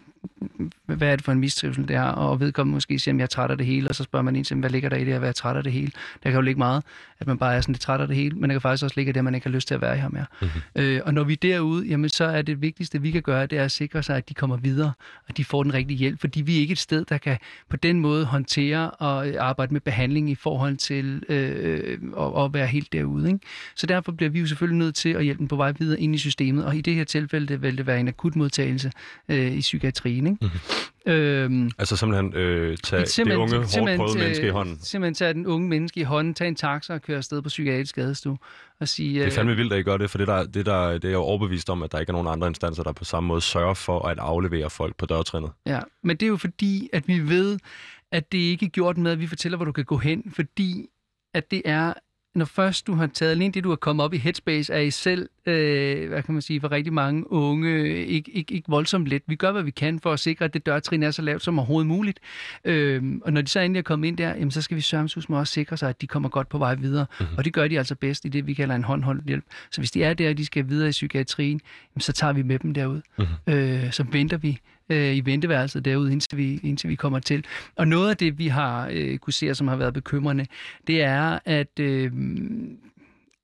hvad 0.96 1.08
er 1.08 1.16
det 1.16 1.24
for 1.24 1.32
en 1.32 1.38
mistrivsel 1.38 1.88
det 1.88 1.96
er, 1.96 2.02
og 2.02 2.40
vedkommende 2.40 2.74
måske 2.74 2.98
siger, 2.98 3.14
at 3.14 3.18
jeg 3.18 3.22
er 3.22 3.26
træt 3.26 3.50
af 3.50 3.58
det 3.58 3.66
hele, 3.66 3.88
og 3.88 3.94
så 3.94 4.04
spørger 4.04 4.22
man 4.22 4.36
en 4.36 4.44
til, 4.44 4.56
hvad 4.56 4.70
ligger 4.70 4.88
der 4.88 4.96
i 4.96 5.04
det 5.04 5.12
at 5.12 5.22
være 5.22 5.32
træt 5.32 5.56
af 5.56 5.62
det 5.62 5.72
hele? 5.72 5.92
Der 6.22 6.30
kan 6.30 6.34
jo 6.34 6.40
ligge 6.40 6.58
meget, 6.58 6.84
at 7.20 7.26
man 7.26 7.38
bare 7.38 7.56
er 7.56 7.60
sådan 7.60 7.72
lidt 7.72 7.82
træt 7.82 8.00
af 8.00 8.06
det 8.06 8.16
hele, 8.16 8.36
men 8.36 8.50
der 8.50 8.54
kan 8.54 8.60
faktisk 8.60 8.84
også 8.84 8.94
ligge 8.96 9.12
det, 9.12 9.18
at 9.18 9.24
man 9.24 9.34
ikke 9.34 9.46
har 9.46 9.54
lyst 9.54 9.68
til 9.68 9.74
at 9.74 9.80
være 9.80 9.96
her 9.96 10.08
mere. 10.08 10.26
Mhm. 10.42 10.50
Øh, 10.76 11.00
og 11.04 11.14
når 11.14 11.24
vi 11.24 11.32
er 11.32 11.36
derude, 11.36 11.86
jamen 11.86 12.10
så 12.10 12.24
er 12.24 12.42
det 12.42 12.62
vigtigste, 12.62 13.02
vi 13.02 13.10
kan 13.10 13.22
gøre, 13.22 13.46
det 13.46 13.58
er 13.58 13.64
at 13.64 13.72
sikre 13.72 14.02
sig, 14.02 14.16
at 14.16 14.28
de 14.28 14.34
kommer 14.34 14.56
videre, 14.56 14.92
og 15.28 15.36
de 15.36 15.44
får 15.44 15.62
den 15.62 15.74
rigtige 15.74 15.96
hjælp, 15.96 16.20
fordi 16.20 16.40
vi 16.40 16.56
er 16.56 16.60
ikke 16.60 16.72
et 16.72 16.78
sted, 16.78 17.04
der 17.04 17.18
kan 17.18 17.38
på 17.68 17.76
den 17.76 18.00
måde 18.00 18.24
håndtere 18.24 18.90
og 18.90 19.28
øh, 19.28 19.34
arbejde 19.38 19.72
med 19.72 19.80
behandling 19.80 20.30
i 20.30 20.34
forhold 20.34 20.76
til 20.76 21.22
øh, 21.28 21.98
at, 22.20 22.44
at 22.44 22.54
være 22.54 22.66
helt 22.66 22.92
derude. 22.92 23.28
Ikke? 23.28 23.40
Så 23.74 23.86
derfor 23.86 24.12
bliver 24.12 24.30
vi 24.30 24.40
jo 24.40 24.46
selvfølgelig 24.46 24.78
nødt 24.78 24.94
til 24.94 25.08
at 25.08 25.24
hjælpe 25.24 25.38
dem 25.38 25.48
på 25.48 25.56
vej 25.56 25.72
videre 25.78 26.00
ind 26.00 26.14
i 26.14 26.18
systemet, 26.18 26.64
og 26.64 26.76
i 26.76 26.80
det 26.80 26.94
her 26.94 27.04
tilfælde 27.04 27.60
vil 27.60 27.78
det 27.78 27.86
være 27.86 28.00
en 28.00 28.08
akut 28.08 28.36
modtagelse 28.36 28.92
øh, 29.28 29.52
i 29.52 29.60
psykiatrien. 29.60 30.26
Ikke? 30.26 30.38
Mm-hmm. 30.40 30.60
Øhm, 31.06 31.70
altså 31.78 31.96
simpelthen 31.96 32.34
øh, 32.34 32.76
tage 32.76 33.00
det 33.00 33.08
simpelthen- 33.08 33.42
unge, 33.42 33.56
hårdt 33.56 33.96
prøvede 33.96 34.18
menneske 34.18 34.46
i 34.46 34.50
hånden? 34.50 34.78
Simpelthen 34.82 35.14
tage 35.14 35.34
den 35.34 35.46
unge 35.46 35.68
menneske 35.68 36.00
i 36.00 36.02
hånden, 36.02 36.34
tage 36.34 36.48
en 36.48 36.54
taxa 36.54 36.94
og 36.94 37.02
køre 37.02 37.16
afsted 37.16 37.42
på 37.42 37.48
psykiatrisk 37.48 37.90
skadestue 37.90 38.38
og 38.80 38.88
sige... 38.88 39.20
Det 39.20 39.26
er 39.26 39.30
fandme 39.30 39.56
vildt, 39.56 39.72
at 39.72 39.78
I 39.78 39.82
gør 39.82 39.96
det, 39.96 40.10
for 40.10 40.18
det, 40.18 40.26
der, 40.26 40.44
det, 40.44 40.66
der, 40.66 40.92
det 40.92 41.04
er 41.04 41.08
jeg 41.08 41.14
jo 41.14 41.20
overbevist 41.20 41.70
om, 41.70 41.82
at 41.82 41.92
der 41.92 41.98
ikke 41.98 42.10
er 42.10 42.14
nogen 42.14 42.28
andre 42.28 42.46
instanser, 42.46 42.82
der 42.82 42.92
på 42.92 43.04
samme 43.04 43.26
måde 43.28 43.40
sørger 43.40 43.74
for 43.74 44.08
at 44.08 44.18
aflevere 44.18 44.70
folk 44.70 44.96
på 44.96 45.06
dørtrinnet. 45.06 45.50
Ja, 45.66 45.80
men 46.02 46.16
det 46.16 46.26
er 46.26 46.30
jo 46.30 46.36
fordi, 46.36 46.88
at 46.92 47.08
vi 47.08 47.18
ved, 47.18 47.58
at 48.12 48.32
det 48.32 48.38
ikke 48.38 48.66
er 48.66 48.70
gjort 48.70 48.98
med, 48.98 49.12
at 49.12 49.20
vi 49.20 49.26
fortæller, 49.26 49.56
hvor 49.56 49.64
du 49.64 49.72
kan 49.72 49.84
gå 49.84 49.96
hen, 49.96 50.32
fordi 50.34 50.88
at 51.34 51.50
det 51.50 51.62
er, 51.64 51.92
når 52.36 52.44
først 52.44 52.86
du 52.86 52.94
har 52.94 53.06
taget 53.06 53.30
alene 53.30 53.52
det, 53.52 53.64
du 53.64 53.68
har 53.68 53.76
kommet 53.76 54.04
op 54.04 54.14
i 54.14 54.16
Headspace, 54.16 54.72
er 54.72 54.80
i 54.80 54.90
selv, 54.90 55.28
øh, 55.46 56.08
hvad 56.08 56.22
kan 56.22 56.34
man 56.34 56.42
sige, 56.42 56.60
for 56.60 56.72
rigtig 56.72 56.92
mange 56.92 57.32
unge, 57.32 58.04
ikke, 58.06 58.30
ikke, 58.30 58.54
ikke 58.54 58.68
voldsomt 58.68 59.08
let. 59.08 59.22
Vi 59.26 59.36
gør, 59.36 59.52
hvad 59.52 59.62
vi 59.62 59.70
kan 59.70 60.00
for 60.00 60.12
at 60.12 60.20
sikre, 60.20 60.44
at 60.44 60.54
det 60.54 60.66
dørtrin 60.66 61.02
er 61.02 61.10
så 61.10 61.22
lavt 61.22 61.42
som 61.42 61.58
overhovedet 61.58 61.86
muligt. 61.86 62.20
Øh, 62.64 63.02
og 63.22 63.32
når 63.32 63.40
de 63.40 63.48
så 63.48 63.60
endelig 63.60 63.78
er 63.78 63.82
kommet 63.82 64.08
ind 64.08 64.16
der, 64.16 64.28
jamen, 64.28 64.50
så 64.50 64.62
skal 64.62 64.76
vi 64.76 64.80
sørgemsus 64.80 65.28
med 65.28 65.38
også 65.38 65.52
sikre 65.52 65.76
sig, 65.76 65.88
at 65.88 66.00
de 66.00 66.06
kommer 66.06 66.28
godt 66.28 66.48
på 66.48 66.58
vej 66.58 66.74
videre. 66.74 67.06
Mm-hmm. 67.20 67.36
Og 67.36 67.44
det 67.44 67.52
gør 67.52 67.68
de 67.68 67.78
altså 67.78 67.94
bedst 67.94 68.24
i 68.24 68.28
det, 68.28 68.46
vi 68.46 68.54
kalder 68.54 68.74
en 68.74 68.84
håndholdt 68.84 69.24
hjælp. 69.26 69.44
Så 69.70 69.80
hvis 69.80 69.90
de 69.90 70.04
er 70.04 70.14
der, 70.14 70.30
og 70.30 70.38
de 70.38 70.46
skal 70.46 70.68
videre 70.68 70.88
i 70.88 70.92
psykiatrien, 70.92 71.60
jamen, 71.94 72.00
så 72.00 72.12
tager 72.12 72.32
vi 72.32 72.42
med 72.42 72.58
dem 72.58 72.74
derud. 72.74 73.00
Mm-hmm. 73.18 73.54
Øh, 73.54 73.92
så 73.92 74.04
venter 74.12 74.36
vi 74.36 74.60
øh, 74.88 75.16
i 75.16 75.20
venteværelset 75.20 75.84
derude, 75.84 76.12
indtil 76.12 76.38
vi, 76.38 76.60
indtil 76.62 76.90
vi 76.90 76.94
kommer 76.94 77.18
til. 77.18 77.44
Og 77.76 77.88
noget 77.88 78.10
af 78.10 78.16
det, 78.16 78.38
vi 78.38 78.48
har 78.48 78.88
øh, 78.92 79.18
kunne 79.18 79.32
se, 79.32 79.54
som 79.54 79.68
har 79.68 79.76
været 79.76 79.94
bekymrende, 79.94 80.46
det 80.86 81.02
er, 81.02 81.38
at, 81.44 81.78
øh, 81.80 82.12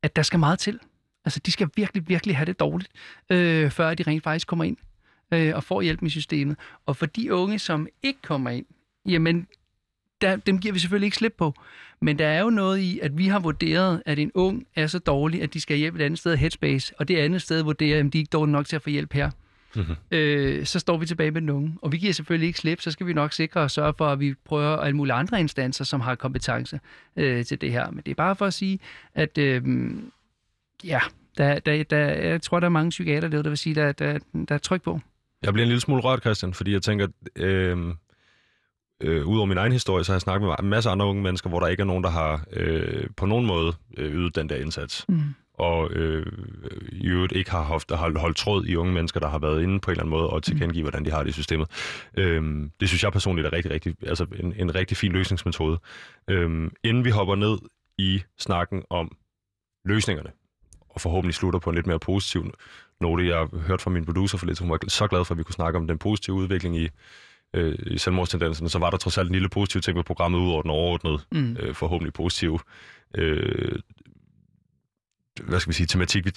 at 0.03 0.16
der 0.16 0.22
skal 0.22 0.38
meget 0.38 0.59
til. 0.59 0.78
Altså, 1.24 1.40
de 1.47 1.53
skal 1.53 1.68
virkelig, 1.76 2.09
virkelig 2.09 2.36
have 2.36 2.47
det 2.47 2.61
dårligt, 2.61 2.90
øh, 3.30 3.70
før 3.70 3.95
de 3.95 4.03
rent 4.03 4.22
faktisk 4.22 4.47
kommer 4.47 4.64
ind 4.64 4.76
øh, 5.32 5.55
og 5.55 5.64
får 5.64 5.82
hjælp 5.82 6.03
i 6.03 6.09
systemet. 6.09 6.57
Og 6.86 6.97
for 6.97 7.07
de 7.07 7.34
unge, 7.34 7.59
som 7.59 7.88
ikke 8.03 8.22
kommer 8.22 8.51
ind, 8.51 8.66
jamen, 9.09 9.47
der, 10.20 10.36
dem 10.36 10.59
giver 10.59 10.72
vi 10.74 10.78
selvfølgelig 10.78 11.07
ikke 11.07 11.16
slip 11.16 11.34
på. 11.38 11.55
Men 12.01 12.18
der 12.18 12.26
er 12.26 12.40
jo 12.40 12.51
noget 12.51 12.78
i, 12.78 12.99
at 12.99 13.18
vi 13.18 13.26
har 13.26 13.40
vurderet, 13.40 14.03
at 14.07 14.18
en 14.18 14.30
ung 14.34 14.66
er 14.76 14.86
så 14.86 14.99
dårlig, 14.99 15.43
at 15.43 15.55
de 15.55 15.61
skal 15.61 15.76
hjælpe 15.76 15.99
et 15.99 16.05
andet 16.05 16.18
sted 16.18 16.32
af 16.32 16.38
Headspace, 16.38 16.95
og 16.99 17.09
det 17.09 17.16
andet 17.16 17.43
sted 17.43 17.62
vurderer, 17.62 17.99
at 17.99 18.12
de 18.12 18.18
er 18.18 18.20
ikke 18.20 18.30
dårlige 18.30 18.53
nok 18.53 18.66
til 18.66 18.76
at 18.76 18.82
få 18.82 18.90
hjælp 18.90 19.12
her 19.12 19.30
Mm-hmm. 19.77 19.95
øh, 20.11 20.66
så 20.66 20.79
står 20.79 20.97
vi 20.97 21.07
tilbage 21.07 21.31
med 21.31 21.41
den 21.41 21.51
unge. 21.51 21.77
Og 21.83 21.93
vi 21.93 21.97
giver 21.99 22.12
selvfølgelig 22.12 22.47
ikke 22.47 22.59
slip, 22.59 22.81
så 22.81 22.91
skal 22.91 23.07
vi 23.07 23.12
nok 23.12 23.33
sikre 23.33 23.61
og 23.61 23.70
sørge 23.70 23.95
for, 23.99 24.07
at 24.07 24.20
vi 24.20 24.35
prøver 24.45 24.77
alle 24.77 24.97
mulige 24.97 25.14
andre 25.14 25.41
instanser, 25.41 25.85
som 25.85 26.01
har 26.01 26.14
kompetence 26.14 26.81
øh, 27.16 27.45
til 27.45 27.61
det 27.61 27.73
her. 27.73 27.91
Men 27.91 28.03
det 28.07 28.11
er 28.11 28.14
bare 28.14 28.37
for 28.37 28.47
at 28.47 28.55
sige, 28.55 28.79
at 29.14 29.39
øh, 29.39 29.62
ja, 30.85 31.01
der, 31.39 31.59
der, 31.59 31.83
der, 31.83 31.99
jeg 31.99 32.43
tror, 32.43 32.61
der 32.61 32.66
er 32.66 32.70
mange 32.70 32.91
psykiater 32.91 33.29
der 33.29 33.49
vil 33.49 33.59
sige, 33.59 33.75
der, 33.75 33.93
der, 33.93 34.18
der 34.49 34.55
er 34.55 34.59
tryk 34.59 34.83
på. 34.83 35.01
Jeg 35.43 35.53
bliver 35.53 35.64
en 35.64 35.68
lille 35.68 35.81
smule 35.81 36.03
rørt, 36.03 36.20
Christian, 36.20 36.55
fordi 36.55 36.73
jeg 36.73 36.83
tænker, 36.83 37.07
øh, 37.37 37.79
øh, 39.01 39.27
udover 39.27 39.47
min 39.47 39.59
egen 39.59 39.73
historie, 39.73 40.05
så 40.05 40.12
har 40.12 40.14
jeg 40.14 40.20
snakket 40.20 40.49
med 40.49 40.55
en 40.61 40.68
masse 40.68 40.91
andre 40.91 41.07
unge 41.07 41.23
mennesker, 41.23 41.49
hvor 41.49 41.61
der 41.61 41.66
ikke 41.66 41.81
er 41.81 41.85
nogen, 41.85 42.05
der 42.05 42.11
har 42.11 42.45
øh, 42.53 43.07
på 43.16 43.27
nogen 43.27 43.47
måde 43.47 43.73
øh, 43.97 44.14
ydet 44.14 44.35
den 44.35 44.49
der 44.49 44.57
indsats. 44.57 45.05
Mm. 45.09 45.20
Og 45.63 45.91
øh, 45.91 46.27
i 46.93 47.07
øvrigt 47.07 47.33
ikke 47.33 47.51
har, 47.51 47.63
haft, 47.63 47.91
har 47.91 48.19
holdt 48.19 48.37
tråd 48.37 48.65
i 48.67 48.77
unge 48.77 48.93
mennesker, 48.93 49.21
der 49.21 49.29
har 49.29 49.39
været 49.39 49.63
inde 49.63 49.81
på 49.81 49.91
en 49.91 49.93
eller 49.93 50.03
anden 50.03 50.11
måde 50.11 50.31
og 50.31 50.43
tilkendegive, 50.43 50.83
hvordan 50.83 51.05
de 51.05 51.11
har 51.11 51.23
det 51.23 51.31
i 51.31 51.33
systemet. 51.33 51.69
Øh, 52.19 52.69
det 52.81 52.89
synes 52.89 53.03
jeg 53.03 53.13
personligt 53.13 53.47
er 53.47 53.53
rigtig, 53.53 53.73
rigtig, 53.73 53.95
altså 54.07 54.27
en, 54.37 54.55
en 54.57 54.75
rigtig 54.75 54.97
fin 54.97 55.13
løsningsmetode. 55.13 55.79
Øh, 56.31 56.71
inden 56.85 57.05
vi 57.05 57.11
hopper 57.11 57.35
ned 57.35 57.59
i 57.99 58.23
snakken 58.39 58.83
om 58.91 59.17
løsningerne, 59.85 60.31
og 60.89 61.01
forhåbentlig 61.01 61.35
slutter 61.35 61.59
på 61.61 61.71
en 61.71 61.77
lidt 61.77 61.87
mere 61.87 61.99
positiv 61.99 62.55
note. 63.01 63.27
Jeg 63.27 63.37
har 63.37 63.59
hørt 63.67 63.81
fra 63.81 63.91
min 63.91 64.05
producer 64.05 64.39
for 64.39 64.47
lidt, 64.47 64.59
hun 64.59 64.71
var 64.71 64.79
så 64.89 65.07
glad 65.07 65.25
for, 65.25 65.35
at 65.35 65.39
vi 65.39 65.43
kunne 65.43 65.55
snakke 65.55 65.79
om 65.79 65.87
den 65.87 65.99
positive 65.99 66.37
udvikling 66.37 66.77
i, 66.77 66.89
øh, 67.55 67.79
i 67.87 67.99
selvmordstendenserne. 67.99 68.69
Så 68.69 68.79
var 68.79 68.91
der 68.91 68.97
trods 68.97 69.19
alt 69.19 69.29
en 69.29 69.33
lille 69.35 69.49
positiv 69.49 69.81
ting 69.81 69.97
ved 69.97 70.05
programmet, 70.05 70.39
ud 70.39 70.51
over 70.51 70.63
den 70.63 70.71
overordnede, 70.71 71.19
Mm. 71.33 71.57
øh, 71.61 71.75
forhåbentlig 71.75 72.13
positive 72.13 72.59
øh, 73.15 73.79
hvad 75.41 75.61
skal 75.61 75.70
vi 75.70 75.74
sige, 75.74 75.87
tematik, 75.87 76.24
vi, 76.24 76.33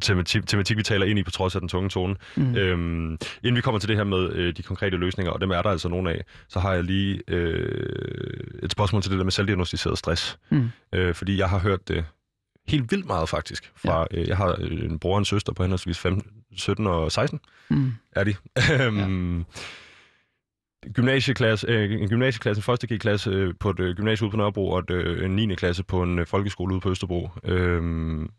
tematik, 0.00 0.46
tematik, 0.46 0.76
vi 0.76 0.82
taler 0.82 1.06
ind 1.06 1.18
i 1.18 1.22
på 1.22 1.30
trods 1.30 1.54
af 1.54 1.60
den 1.60 1.68
tunge 1.68 1.90
tone. 1.90 2.16
Mm. 2.36 2.56
Øhm, 2.56 3.10
inden 3.42 3.56
vi 3.56 3.60
kommer 3.60 3.78
til 3.78 3.88
det 3.88 3.96
her 3.96 4.04
med 4.04 4.32
øh, 4.32 4.56
de 4.56 4.62
konkrete 4.62 4.96
løsninger, 4.96 5.32
og 5.32 5.40
dem 5.40 5.50
er 5.50 5.62
der 5.62 5.70
altså 5.70 5.88
nogle 5.88 6.10
af, 6.10 6.24
så 6.48 6.60
har 6.60 6.72
jeg 6.72 6.84
lige 6.84 7.22
øh, 7.28 8.40
et 8.62 8.72
spørgsmål 8.72 9.02
til 9.02 9.10
det 9.10 9.18
der 9.18 9.24
med 9.24 9.32
selvdiagnostiseret 9.32 9.98
stress. 9.98 10.38
Mm. 10.50 10.70
Øh, 10.92 11.14
fordi 11.14 11.38
jeg 11.38 11.48
har 11.48 11.58
hørt 11.58 11.88
det 11.88 12.04
helt 12.68 12.90
vildt 12.90 13.06
meget 13.06 13.28
faktisk. 13.28 13.72
Fra, 13.76 14.06
ja. 14.10 14.18
øh, 14.20 14.28
jeg 14.28 14.36
har 14.36 14.54
en 14.54 14.98
bror 14.98 15.12
og 15.12 15.18
en 15.18 15.24
søster 15.24 15.52
på 15.52 15.62
henholdsvis 15.62 15.98
15, 15.98 16.30
17 16.56 16.86
og 16.86 17.12
16, 17.12 17.40
Mm. 17.68 17.92
er 18.12 18.24
de. 18.24 18.34
Øhm, 18.80 19.44
Gymnasieklasse, 20.92 21.66
øh, 21.66 22.02
en 22.02 22.08
gymnasieklasse, 22.08 22.58
en 22.58 22.62
første 22.62 22.94
G-klasse 22.94 23.30
øh, 23.30 23.54
på 23.60 23.70
et 23.70 23.80
øh, 23.80 23.96
gymnasie 23.96 24.24
ude 24.24 24.30
på 24.30 24.36
Nørrebro, 24.36 24.68
og 24.70 24.78
et, 24.78 24.90
øh, 24.90 25.24
en 25.24 25.36
9. 25.36 25.54
klasse 25.54 25.84
på 25.84 26.02
en 26.02 26.18
øh, 26.18 26.26
folkeskole 26.26 26.72
ude 26.74 26.80
på 26.80 26.90
Østerbro. 26.90 27.30
Øhm, 27.44 28.30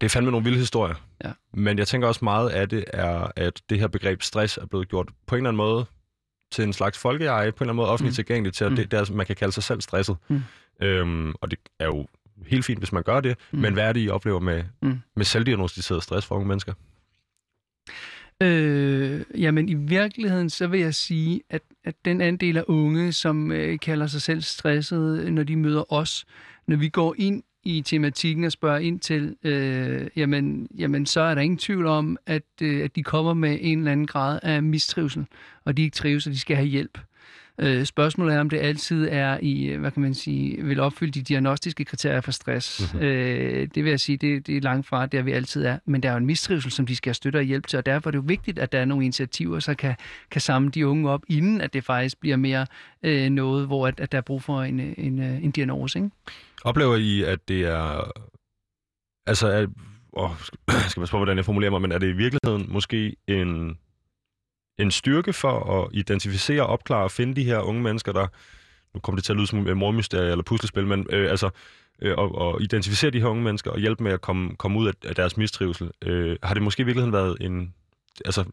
det 0.00 0.06
er 0.06 0.10
fandme 0.10 0.30
nogle 0.30 0.44
vilde 0.44 0.58
historier. 0.58 0.94
Ja. 1.24 1.32
Men 1.54 1.78
jeg 1.78 1.88
tænker 1.88 2.08
også 2.08 2.24
meget 2.24 2.48
af 2.50 2.68
det 2.68 2.84
er, 2.92 3.30
at 3.36 3.62
det 3.70 3.78
her 3.80 3.88
begreb 3.88 4.22
stress 4.22 4.56
er 4.56 4.66
blevet 4.66 4.88
gjort 4.88 5.08
på 5.26 5.34
en 5.34 5.38
eller 5.38 5.48
anden 5.48 5.56
måde 5.56 5.84
til 6.52 6.64
en 6.64 6.72
slags 6.72 6.98
folkeeje, 6.98 7.52
på 7.52 7.56
en 7.56 7.62
eller 7.64 7.72
anden 7.72 7.76
måde 7.76 7.88
offentligt 7.88 8.12
Mm. 8.12 8.14
tilgængeligt 8.14 8.56
til, 8.56 8.64
at 8.64 8.72
Mm. 8.72 8.76
det, 8.76 8.90
det 8.90 8.98
er, 9.10 9.12
man 9.14 9.26
kan 9.26 9.36
kalde 9.36 9.52
sig 9.52 9.62
selv 9.62 9.80
stresset. 9.80 10.16
Mm. 10.28 10.42
Øhm, 10.82 11.34
og 11.40 11.50
det 11.50 11.58
er 11.78 11.86
jo 11.86 12.06
helt 12.46 12.64
fint, 12.64 12.80
hvis 12.80 12.92
man 12.92 13.02
gør 13.02 13.20
det, 13.20 13.36
Mm. 13.52 13.58
men 13.58 13.72
hvad 13.72 13.84
er 13.84 13.92
det, 13.92 14.00
I 14.04 14.08
oplever 14.08 14.40
med, 14.40 14.64
Mm. 14.82 14.98
med 15.16 15.24
selvdiagnostiseret 15.24 16.02
stress 16.02 16.26
for 16.26 16.34
unge 16.34 16.48
mennesker? 16.48 16.72
Øh, 18.42 19.20
jamen 19.38 19.68
i 19.68 19.74
virkeligheden, 19.74 20.50
så 20.50 20.66
vil 20.66 20.80
jeg 20.80 20.94
sige, 20.94 21.42
at, 21.50 21.62
at 21.84 21.94
den 22.04 22.20
andel 22.20 22.56
af 22.56 22.64
unge, 22.66 23.12
som 23.12 23.52
øh, 23.52 23.78
kalder 23.78 24.06
sig 24.06 24.22
selv 24.22 24.42
stressede, 24.42 25.22
øh, 25.22 25.30
når 25.30 25.42
de 25.42 25.56
møder 25.56 25.92
os, 25.92 26.26
når 26.66 26.76
vi 26.76 26.88
går 26.88 27.14
ind 27.18 27.42
i 27.64 27.82
tematikken 27.82 28.44
og 28.44 28.52
spørger 28.52 28.78
ind 28.78 29.00
til, 29.00 29.36
øh, 29.44 30.06
jamen, 30.16 30.68
jamen 30.78 31.06
så 31.06 31.20
er 31.20 31.34
der 31.34 31.42
ingen 31.42 31.58
tvivl 31.58 31.86
om, 31.86 32.16
at, 32.26 32.42
øh, 32.62 32.84
at 32.84 32.96
de 32.96 33.02
kommer 33.02 33.34
med 33.34 33.58
en 33.60 33.78
eller 33.78 33.92
anden 33.92 34.06
grad 34.06 34.40
af 34.42 34.62
mistrivsel, 34.62 35.26
og 35.64 35.76
de 35.76 35.82
ikke 35.82 35.94
trives, 35.94 36.26
og 36.26 36.32
de 36.32 36.38
skal 36.38 36.56
have 36.56 36.68
hjælp. 36.68 36.98
Øh, 37.62 37.84
spørgsmålet 37.84 38.34
er, 38.34 38.40
om 38.40 38.50
det 38.50 38.58
altid 38.58 39.08
er 39.10 39.38
i, 39.42 39.76
hvad 39.76 39.90
kan 39.90 40.02
man 40.02 40.14
sige, 40.14 40.64
vil 40.64 40.80
opfylde 40.80 41.12
de 41.12 41.22
diagnostiske 41.22 41.84
kriterier 41.84 42.20
for 42.20 42.30
stress. 42.30 42.92
Mm-hmm. 42.92 43.06
Øh, 43.06 43.68
det 43.74 43.84
vil 43.84 43.90
jeg 43.90 44.00
sige, 44.00 44.16
det, 44.16 44.46
det 44.46 44.56
er 44.56 44.60
langt 44.60 44.86
fra, 44.86 45.06
der 45.06 45.22
vi 45.22 45.32
altid 45.32 45.64
er. 45.64 45.78
Men 45.84 46.02
der 46.02 46.08
er 46.08 46.12
jo 46.12 46.18
en 46.18 46.26
mistrivsel, 46.26 46.70
som 46.70 46.86
de 46.86 46.96
skal 46.96 47.10
have 47.10 47.14
støtte 47.14 47.36
og 47.36 47.42
hjælp 47.42 47.66
til, 47.66 47.76
og 47.76 47.86
derfor 47.86 48.08
er 48.08 48.10
det 48.10 48.18
jo 48.18 48.24
vigtigt, 48.26 48.58
at 48.58 48.72
der 48.72 48.78
er 48.78 48.84
nogle 48.84 49.04
initiativer, 49.04 49.58
så 49.58 49.74
kan, 49.74 49.94
kan 50.30 50.40
samle 50.40 50.70
de 50.70 50.86
unge 50.86 51.10
op, 51.10 51.22
inden 51.28 51.60
at 51.60 51.72
det 51.72 51.84
faktisk 51.84 52.20
bliver 52.20 52.36
mere 52.36 52.66
øh, 53.02 53.30
noget, 53.30 53.66
hvor 53.66 53.86
at, 53.86 54.00
at 54.00 54.12
der 54.12 54.18
er 54.18 54.22
brug 54.22 54.42
for 54.42 54.62
en, 54.62 54.80
en, 54.98 55.22
øh, 55.22 55.44
en 55.44 55.50
diagnose. 55.50 55.98
Ikke? 55.98 56.10
Oplever 56.64 56.96
I, 56.96 57.22
at 57.22 57.48
det 57.48 57.60
er... 57.60 58.10
Altså, 59.26 59.48
at, 59.48 59.68
åh, 60.12 60.30
skal 60.88 61.00
man 61.00 61.06
spørge, 61.06 61.20
hvordan 61.20 61.36
jeg 61.36 61.44
formulerer 61.44 61.70
mig, 61.70 61.80
men 61.80 61.92
er 61.92 61.98
det 61.98 62.08
i 62.08 62.16
virkeligheden 62.16 62.72
måske 62.72 63.16
en 63.28 63.78
en 64.80 64.90
styrke 64.90 65.32
for 65.32 65.82
at 65.82 65.88
identificere, 65.92 66.66
opklare 66.66 67.04
og 67.04 67.10
finde 67.10 67.36
de 67.36 67.44
her 67.44 67.58
unge 67.58 67.82
mennesker, 67.82 68.12
der, 68.12 68.26
nu 68.94 69.00
kommer 69.00 69.16
det 69.16 69.24
til 69.24 69.32
at 69.32 69.36
lyde 69.36 69.46
som 69.46 69.66
et 69.66 69.76
mormysterie 69.76 70.30
eller 70.30 70.42
puslespil, 70.42 70.86
men 70.86 71.06
øh, 71.10 71.30
altså, 71.30 71.50
øh, 72.02 72.18
og, 72.18 72.34
og 72.34 72.62
identificere 72.62 73.10
de 73.10 73.20
her 73.20 73.26
unge 73.26 73.42
mennesker 73.42 73.70
og 73.70 73.78
hjælpe 73.78 74.02
med 74.02 74.12
at 74.12 74.20
komme, 74.20 74.56
komme 74.56 74.78
ud 74.78 74.88
af, 74.88 74.92
af 75.04 75.14
deres 75.14 75.36
mistrivsel. 75.36 75.90
Øh, 76.04 76.36
har 76.42 76.54
det 76.54 76.62
måske 76.62 76.80
i 76.80 76.86
virkeligheden 76.86 77.12
været 77.12 77.36
en, 77.40 77.74
altså, 78.24 78.44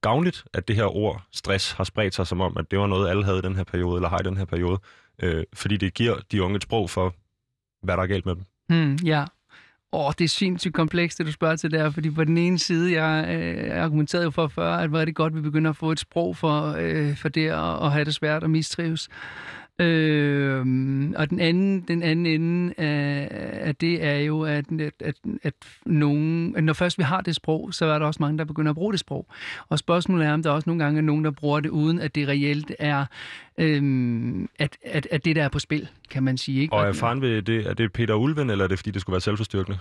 gavnligt, 0.00 0.44
at 0.52 0.68
det 0.68 0.76
her 0.76 0.96
ord 0.96 1.22
stress 1.32 1.72
har 1.72 1.84
spredt 1.84 2.14
sig 2.14 2.26
som 2.26 2.40
om, 2.40 2.56
at 2.56 2.70
det 2.70 2.78
var 2.78 2.86
noget, 2.86 3.08
alle 3.08 3.24
havde 3.24 3.38
i 3.38 3.42
den 3.42 3.56
her 3.56 3.64
periode, 3.64 3.96
eller 3.96 4.08
har 4.08 4.18
i 4.18 4.22
den 4.22 4.36
her 4.36 4.44
periode, 4.44 4.78
øh, 5.22 5.44
fordi 5.54 5.76
det 5.76 5.94
giver 5.94 6.16
de 6.32 6.42
unge 6.42 6.56
et 6.56 6.62
sprog 6.62 6.90
for, 6.90 7.14
hvad 7.82 7.96
der 7.96 8.02
er 8.02 8.06
galt 8.06 8.26
med 8.26 8.34
dem. 8.34 8.44
Mm, 8.68 8.94
ja, 8.94 9.24
Åh, 9.94 10.12
det 10.18 10.24
er 10.24 10.28
sindssygt 10.28 10.74
komplekst, 10.74 11.18
det 11.18 11.26
du 11.26 11.32
spørger 11.32 11.56
til 11.56 11.70
der, 11.70 11.90
fordi 11.90 12.10
på 12.10 12.24
den 12.24 12.38
ene 12.38 12.58
side, 12.58 13.02
jeg 13.02 13.26
øh, 13.28 13.84
argumenterede 13.84 14.24
jo 14.24 14.30
for 14.30 14.48
før, 14.48 14.72
at 14.72 14.88
hvor 14.88 15.00
er 15.00 15.04
det 15.04 15.14
godt, 15.14 15.32
at 15.32 15.36
vi 15.36 15.40
begynder 15.40 15.70
at 15.70 15.76
få 15.76 15.90
et 15.90 16.00
sprog 16.00 16.36
for, 16.36 16.76
øh, 16.78 17.16
for 17.16 17.28
det 17.28 17.48
at, 17.48 17.84
at 17.84 17.92
have 17.92 18.04
det 18.04 18.14
svært 18.14 18.42
og 18.42 18.50
mistrives. 18.50 19.08
Øh, 19.78 20.60
og 21.16 21.30
den 21.30 21.40
anden, 21.40 21.80
den 21.80 22.02
anden 22.02 22.26
ende 22.26 22.74
af, 22.78 23.28
af 23.60 23.76
det 23.76 24.04
er 24.04 24.16
jo, 24.16 24.42
at, 24.42 24.64
at, 24.80 24.92
at, 25.00 25.14
at, 25.42 25.54
nogen, 25.86 26.56
at 26.56 26.64
når 26.64 26.72
først 26.72 26.98
vi 26.98 27.02
har 27.02 27.20
det 27.20 27.34
sprog, 27.34 27.74
så 27.74 27.86
er 27.86 27.98
der 27.98 28.06
også 28.06 28.22
mange, 28.22 28.38
der 28.38 28.44
begynder 28.44 28.70
at 28.70 28.74
bruge 28.74 28.92
det 28.92 29.00
sprog. 29.00 29.26
Og 29.68 29.78
spørgsmålet 29.78 30.26
er, 30.26 30.32
om 30.32 30.42
der 30.42 30.50
også 30.50 30.70
nogle 30.70 30.84
gange 30.84 30.98
er 30.98 31.02
nogen, 31.02 31.24
der 31.24 31.30
bruger 31.30 31.60
det, 31.60 31.68
uden 31.68 31.98
at 31.98 32.14
det 32.14 32.28
reelt 32.28 32.72
er, 32.78 33.06
øhm, 33.58 34.48
at, 34.58 34.78
at, 34.84 35.08
at 35.10 35.24
det 35.24 35.36
der 35.36 35.44
er 35.44 35.48
på 35.48 35.58
spil, 35.58 35.88
kan 36.10 36.22
man 36.22 36.38
sige. 36.38 36.60
Ikke? 36.60 36.74
Og 36.74 36.88
er 36.88 36.92
faren 36.92 37.20
ved 37.20 37.42
det, 37.42 37.66
er 37.66 37.74
det 37.74 37.92
Peter 37.92 38.14
Ulven, 38.14 38.50
eller 38.50 38.64
er 38.64 38.68
det 38.68 38.78
fordi, 38.78 38.90
det 38.90 39.00
skulle 39.00 39.14
være 39.14 39.20
selvforstyrkende? 39.20 39.78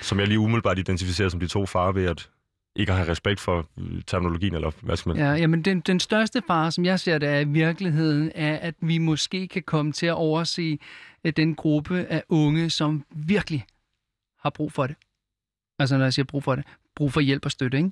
Som 0.00 0.20
jeg 0.20 0.28
lige 0.28 0.38
umiddelbart 0.38 0.78
identificerer 0.78 1.28
som 1.28 1.40
de 1.40 1.46
to 1.46 1.66
farer 1.66 1.92
ved, 1.92 2.04
at 2.04 2.28
ikke 2.76 2.92
at 2.92 2.98
have 2.98 3.10
respekt 3.10 3.40
for 3.40 3.68
øh, 3.78 4.02
terminologien, 4.06 4.54
eller 4.54 4.70
hvad 4.82 4.96
skal 4.96 5.10
man 5.10 5.18
Ja, 5.18 5.32
jamen 5.32 5.62
den, 5.62 5.80
den 5.80 6.00
største 6.00 6.42
fare, 6.46 6.72
som 6.72 6.84
jeg 6.84 7.00
ser 7.00 7.18
det 7.18 7.28
er 7.28 7.38
i 7.38 7.44
virkeligheden, 7.44 8.32
er, 8.34 8.56
at 8.56 8.74
vi 8.80 8.98
måske 8.98 9.48
kan 9.48 9.62
komme 9.62 9.92
til 9.92 10.06
at 10.06 10.14
overse 10.14 10.78
at 11.24 11.36
den 11.36 11.54
gruppe 11.54 12.06
af 12.10 12.22
unge, 12.28 12.70
som 12.70 13.04
virkelig 13.10 13.64
har 14.40 14.50
brug 14.50 14.72
for 14.72 14.86
det. 14.86 14.96
Altså 15.78 15.96
når 15.96 16.04
jeg 16.04 16.12
siger 16.12 16.24
brug 16.24 16.44
for 16.44 16.54
det, 16.56 16.64
brug 16.96 17.12
for 17.12 17.20
hjælp 17.20 17.44
og 17.44 17.50
støtte, 17.50 17.78
ikke? 17.78 17.90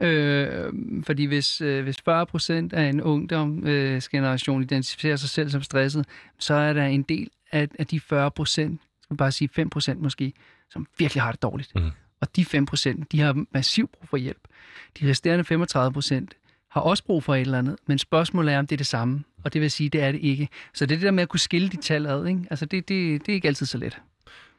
Mm. 0.00 0.06
Øh, 0.06 0.72
fordi 1.04 1.24
hvis, 1.24 1.60
øh, 1.60 1.82
hvis 1.82 1.96
40 2.04 2.26
procent 2.26 2.72
af 2.72 2.88
en 2.88 3.02
ungdomsgeneration 3.02 4.60
øh, 4.60 4.64
identificerer 4.64 5.16
sig 5.16 5.28
selv 5.28 5.50
som 5.50 5.62
stresset, 5.62 6.06
så 6.38 6.54
er 6.54 6.72
der 6.72 6.84
en 6.84 7.02
del 7.02 7.30
af, 7.52 7.68
af 7.78 7.86
de 7.86 8.00
40 8.00 8.30
procent, 8.30 8.80
skal 9.02 9.16
bare 9.16 9.32
sige 9.32 9.48
5 9.48 9.70
procent 9.70 10.00
måske, 10.00 10.32
som 10.70 10.86
virkelig 10.98 11.22
har 11.22 11.32
det 11.32 11.42
dårligt. 11.42 11.74
Mm. 11.74 11.90
Og 12.20 12.36
de 12.36 12.42
5%, 12.42 13.04
de 13.12 13.20
har 13.20 13.44
massiv 13.52 13.88
brug 13.88 14.08
for 14.08 14.16
hjælp. 14.16 14.48
De 15.00 15.10
resterende 15.10 15.44
35% 16.24 16.68
har 16.70 16.80
også 16.80 17.04
brug 17.04 17.24
for 17.24 17.34
et 17.34 17.40
eller 17.40 17.58
andet, 17.58 17.76
men 17.86 17.98
spørgsmålet 17.98 18.54
er, 18.54 18.58
om 18.58 18.66
det 18.66 18.74
er 18.74 18.76
det 18.76 18.86
samme. 18.86 19.24
Og 19.44 19.52
det 19.52 19.60
vil 19.60 19.70
sige, 19.70 19.88
det 19.88 20.02
er 20.02 20.12
det 20.12 20.20
ikke. 20.20 20.48
Så 20.74 20.86
det 20.86 20.94
er 20.94 20.98
det 20.98 21.04
der 21.04 21.10
med 21.10 21.22
at 21.22 21.28
kunne 21.28 21.40
skille 21.40 21.68
de 21.68 21.76
tal 21.76 22.06
ad, 22.06 22.26
ikke? 22.26 22.40
Altså 22.50 22.66
det, 22.66 22.88
det, 22.88 23.26
det 23.26 23.32
er 23.32 23.34
ikke 23.34 23.48
altid 23.48 23.66
så 23.66 23.78
let. 23.78 23.98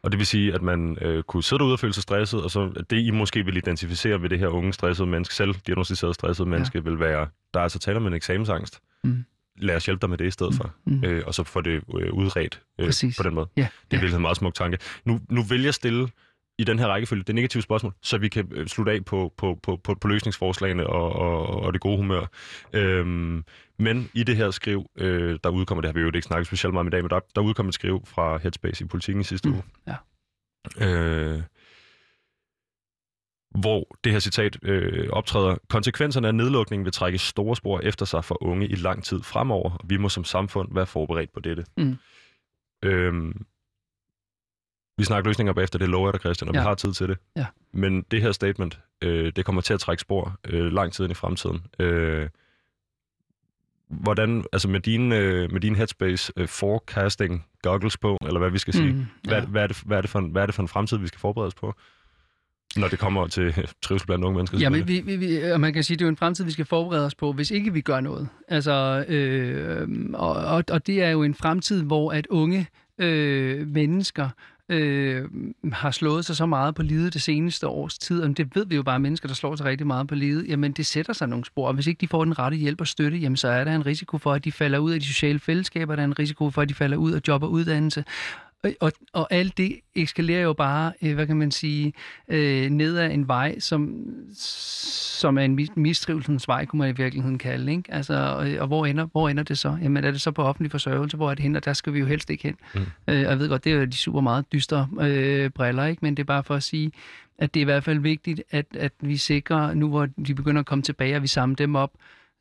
Og 0.04 0.12
det 0.12 0.18
vil 0.18 0.28
sige, 0.28 0.54
at 0.54 0.62
man 0.62 0.98
øh, 1.02 1.24
kunne 1.24 1.44
sidde 1.44 1.60
derude 1.60 1.74
og 1.74 1.80
føle 1.80 1.94
sig 1.94 2.04
stresset, 2.04 2.44
og 2.44 2.52
så 2.52 2.72
at 2.76 2.90
det, 2.90 2.98
I 2.98 3.12
måske 3.12 3.46
vil 3.46 3.58
identificere 3.58 4.22
ved 4.22 4.30
det 4.30 4.40
her 4.40 4.48
unge 4.48 4.74
stressede 4.74 5.08
menneske, 5.08 5.36
selv 5.36 5.56
diagnostiseret 5.68 6.16
stressede 6.16 6.50
menneske, 6.50 6.78
ja. 6.78 6.84
vil 6.84 7.00
være, 7.00 7.28
der 7.54 7.60
er 7.60 7.64
altså 7.64 7.80
tale 7.80 7.98
om 7.98 8.08
en 8.08 8.14
eksamensangst. 8.14 8.80
Mm. 9.04 9.26
Lad 9.58 9.76
os 9.76 9.86
hjælpe 9.86 10.02
dig 10.02 10.10
med 10.10 10.18
det 10.18 10.26
i 10.26 10.32
stedet 10.32 10.54
mm. 10.54 10.58
for, 10.58 10.74
mm. 10.86 11.04
øh, 11.04 11.24
og 11.28 11.34
så 11.34 11.44
få 11.44 11.62
det 11.62 11.84
øh, 12.00 12.14
udredt 12.14 12.62
øh, 12.80 12.94
på 13.18 13.24
den 13.24 13.34
måde. 13.34 13.48
Ja. 13.58 13.68
Det 13.92 14.04
er 14.04 14.08
ja. 14.08 14.16
en 14.16 14.22
meget 14.22 14.38
smuk 14.38 14.54
tanke. 14.54 14.78
Nu, 15.06 15.20
nu 15.30 15.44
vil 15.44 15.64
jeg 15.64 15.74
stille 15.74 16.08
i 16.60 16.64
den 16.64 16.80
her 16.80 16.88
rækkefølge 16.88 17.24
det 17.24 17.36
negative 17.36 17.62
spørgsmål, 17.64 17.94
så 18.02 18.18
vi 18.18 18.30
kan 18.30 18.52
øh, 18.52 18.68
slutte 18.68 18.92
af 18.92 19.06
på, 19.06 19.34
på, 19.38 19.60
på, 19.64 19.76
på, 19.84 19.96
på 19.96 20.08
løsningsforslagene 20.08 20.88
og, 20.88 21.12
og, 21.14 21.48
og 21.48 21.74
det 21.74 21.82
gode 21.82 21.98
humør. 21.98 22.26
Øhm, 22.74 23.44
men 23.80 24.10
i 24.14 24.24
det 24.24 24.36
her 24.36 24.52
skriv, 24.52 24.86
øh, 24.98 25.40
der 25.44 25.50
udkommer, 25.50 25.82
det 25.82 25.90
har 25.90 25.94
vi 25.94 26.02
jo 26.02 26.08
ikke 26.08 26.22
snakket 26.22 26.48
specielt 26.48 26.74
meget 26.74 26.82
om 26.82 26.88
i 26.88 26.90
dag, 26.90 27.04
men 27.04 27.10
der, 27.10 27.20
der 27.36 27.42
udkom 27.42 27.68
et 27.68 27.74
skriv 27.74 28.06
fra 28.06 28.38
Headspace 28.38 28.86
i 28.86 28.88
politikken 28.88 29.22
i 29.22 29.24
sidste 29.24 29.50
mm, 29.50 29.56
uge. 29.56 29.64
Ja. 29.88 29.96
Øh, 30.82 31.42
hvor 33.60 33.98
det 34.04 34.12
her 34.12 34.20
citat 34.20 34.58
øh, 34.64 35.10
optræder. 35.10 35.56
Konsekvenserne 35.70 36.28
af 36.28 36.36
nedlukningen 36.36 36.86
vil 36.86 36.94
trække 36.94 37.18
store 37.18 37.56
spor 37.56 37.80
efter 37.80 38.06
sig 38.06 38.26
for 38.26 38.44
unge 38.44 38.68
i 38.68 38.76
lang 38.76 39.04
tid 39.04 39.24
fremover. 39.24 39.86
Vi 39.86 39.98
må 39.98 40.10
som 40.10 40.24
samfund 40.24 40.74
være 40.74 40.86
forberedt 40.86 41.34
på 41.34 41.40
dette. 41.40 41.66
Mm. 41.78 41.98
Øhm, 42.84 43.46
vi 44.98 45.04
snakker 45.04 45.30
løsninger 45.30 45.54
bagefter, 45.54 45.80
det 45.80 45.90
lover 45.90 46.08
jeg 46.08 46.14
dig, 46.14 46.22
Christian, 46.22 46.50
og 46.50 46.56
ja. 46.56 46.62
vi 46.62 46.64
har 46.64 46.76
tid 46.76 46.94
til 46.94 47.10
det. 47.10 47.18
Ja. 47.36 47.46
Men 47.72 48.06
det 48.12 48.22
her 48.22 48.32
statement, 48.32 48.80
øh, 49.02 49.32
det 49.36 49.46
kommer 49.46 49.62
til 49.62 49.74
at 49.74 49.80
trække 49.80 50.02
spor 50.02 50.38
øh, 50.48 50.72
lang 50.72 50.94
tid 50.94 51.06
ind 51.06 51.12
i 51.12 51.16
fremtiden. 51.16 51.62
Øh, 51.80 52.30
hvordan, 53.90 54.46
altså 54.54 54.68
med 54.68 54.80
din, 54.80 55.12
øh, 55.12 55.52
med 55.52 55.62
din 55.62 55.76
headspace 55.76 56.34
øh, 56.38 56.48
forecasting 56.48 57.46
goggles 57.62 57.98
på, 57.98 58.18
eller 58.26 58.40
hvad 58.40 58.50
vi 58.50 58.58
skal 58.58 58.74
sige, 58.74 58.94
mm, 58.94 59.00
ja. 59.00 59.30
hvad, 59.30 59.42
hvad, 59.42 59.64
er 59.64 59.68
det, 59.68 59.82
hvad, 59.86 59.98
er 59.98 60.02
det 60.02 60.10
for 60.10 60.20
en, 60.20 60.30
hvad 60.30 60.42
er 60.42 60.46
det 60.46 60.56
for 60.56 60.62
en 60.62 60.68
fremtid, 60.68 60.98
vi 60.98 61.08
skal 61.08 61.20
forberede 61.20 61.48
os 61.48 61.56
på? 61.56 61.74
Når 62.78 62.88
det 62.88 63.00
kommer 63.00 63.28
til 63.28 63.54
trivsel 63.84 64.06
blandt 64.06 64.26
unge 64.26 64.36
mennesker. 64.36 64.58
Ja, 64.58 64.70
men 64.70 64.88
vi, 64.88 65.02
vi, 65.02 65.16
vi, 65.16 65.52
og 65.52 65.62
man 65.62 65.74
kan 65.74 65.84
sige, 65.84 65.96
at 65.96 66.00
det 66.00 66.06
er 66.06 66.08
jo 66.08 66.12
en 66.12 66.18
fremtid, 66.18 66.46
vi 66.46 66.52
skal 66.52 66.66
forberede 66.66 67.06
os 67.06 67.16
på, 67.16 67.32
hvis 67.32 67.52
ikke 67.52 67.74
vi 67.74 67.82
gør 67.82 68.00
noget. 68.00 68.28
Altså, 68.48 69.06
øh, 69.08 69.88
og, 70.14 70.34
og, 70.34 70.64
og 70.72 70.88
det 70.88 71.04
er 71.04 71.10
jo 71.10 71.24
en 71.24 71.36
fremtid, 71.36 71.84
hvor 71.84 72.12
at 72.12 72.28
unge 72.28 72.68
øh, 72.98 73.68
mennesker 73.68 74.30
øh, 74.70 75.26
har 75.74 75.92
slået 75.92 76.26
sig 76.26 76.36
så 76.36 76.46
meget 76.46 76.76
på 76.76 76.84
livet 76.84 77.14
det 77.14 77.22
seneste 77.22 77.68
års 77.68 77.98
tid, 77.98 78.22
og 78.22 78.38
det 78.38 78.56
ved 78.56 78.66
vi 78.66 78.76
jo 78.76 78.84
bare, 78.84 79.00
mennesker, 79.00 79.28
der 79.28 79.36
slår 79.36 79.56
sig 79.56 79.66
rigtig 79.66 79.88
meget 79.88 80.08
på 80.08 80.16
livet, 80.16 80.48
jamen 80.48 80.72
det 80.72 80.86
sætter 80.86 81.14
sig 81.14 81.28
nogle 81.28 81.46
spor, 81.46 81.68
og 81.68 81.74
hvis 81.74 81.88
ikke 81.88 82.02
de 82.02 82.08
får 82.08 82.24
den 82.24 82.40
rette 82.40 82.58
hjælp 82.58 82.82
og 82.82 82.88
støtte, 82.88 83.18
jamen 83.18 83.38
så 83.38 83.48
er 83.48 83.64
der 83.64 83.76
en 83.76 83.86
risiko 83.86 84.18
for, 84.18 84.34
at 84.34 84.46
de 84.46 84.52
falder 84.52 84.80
ud 84.80 84.92
af 84.92 85.00
de 85.00 85.06
sociale 85.06 85.40
fællesskaber, 85.40 85.96
der 85.96 86.02
er 86.02 86.06
en 86.06 86.20
risiko 86.20 86.50
for, 86.50 86.62
at 86.62 86.70
de 86.70 86.74
falder 86.74 86.98
ud 86.98 87.12
af 87.12 87.22
job 87.28 87.44
og 87.44 87.52
uddannelse, 87.52 88.04
og, 88.82 88.92
og 89.14 89.34
alt 89.34 89.58
det 89.58 89.80
eskalerer 89.96 90.42
jo 90.42 90.54
bare, 90.54 90.94
øh, 91.02 91.16
hvad 91.16 91.28
kan 91.28 91.38
man 91.38 91.52
sige, 91.52 91.94
øh, 92.28 92.70
ned 92.70 92.98
ad 92.98 93.12
en 93.12 93.28
vej, 93.28 93.60
som, 93.60 94.06
som 94.34 95.38
er 95.38 95.42
en 95.42 95.68
mistrivelsens 95.76 96.48
vej, 96.48 96.66
kunne 96.66 96.80
man 96.80 96.90
i 96.90 96.98
virkeligheden 96.98 97.38
kalde. 97.38 97.72
Ikke? 97.72 97.94
Altså, 97.94 98.14
og, 98.14 98.48
og 98.60 98.68
hvor, 98.68 98.86
ender, 98.86 99.06
hvor 99.06 99.30
ender 99.30 99.44
det 99.44 99.58
så? 99.58 99.78
Jamen 99.82 100.04
er 100.04 100.12
det 100.12 100.22
så 100.22 100.32
på 100.32 100.44
offentlig 100.44 100.72
forsørgelse? 100.72 101.18
Hvor 101.18 101.32
er 101.32 101.36
det 101.36 101.44
hen? 101.44 101.56
Og 101.56 101.66
der 101.66 101.74
skal 101.74 101.94
vi 101.94 102.00
jo 102.00 102.06
helst 102.06 102.30
ikke 102.30 102.44
hen. 102.44 102.56
Mm. 102.76 102.82
Øh, 103.08 103.22
jeg 103.22 103.40
ved 103.40 103.50
godt, 103.50 103.64
det 103.64 103.72
er 103.72 103.76
jo 103.76 103.86
de 103.86 103.98
super 103.98 104.22
meget 104.22 104.46
dystre 104.54 104.90
øh, 105.02 105.50
briller, 105.50 105.86
ikke? 105.86 106.00
men 106.02 106.18
det 106.18 106.24
er 106.24 106.28
bare 106.28 106.44
for 106.44 106.56
at 106.56 106.64
sige, 106.64 106.92
at 107.38 107.54
det 107.54 107.60
er 107.60 107.62
i 107.62 107.66
hvert 107.66 107.84
fald 107.84 108.00
vigtigt, 108.00 108.44
at, 108.52 108.66
at 108.76 108.94
vi 109.00 109.18
sikrer, 109.18 109.74
nu 109.74 109.90
hvor 109.90 110.08
de 110.28 110.36
begynder 110.36 110.60
at 110.60 110.66
komme 110.66 110.82
tilbage, 110.82 111.16
at 111.16 111.22
vi 111.22 111.28
samler 111.28 111.56
dem 111.56 111.76
op, 111.76 111.92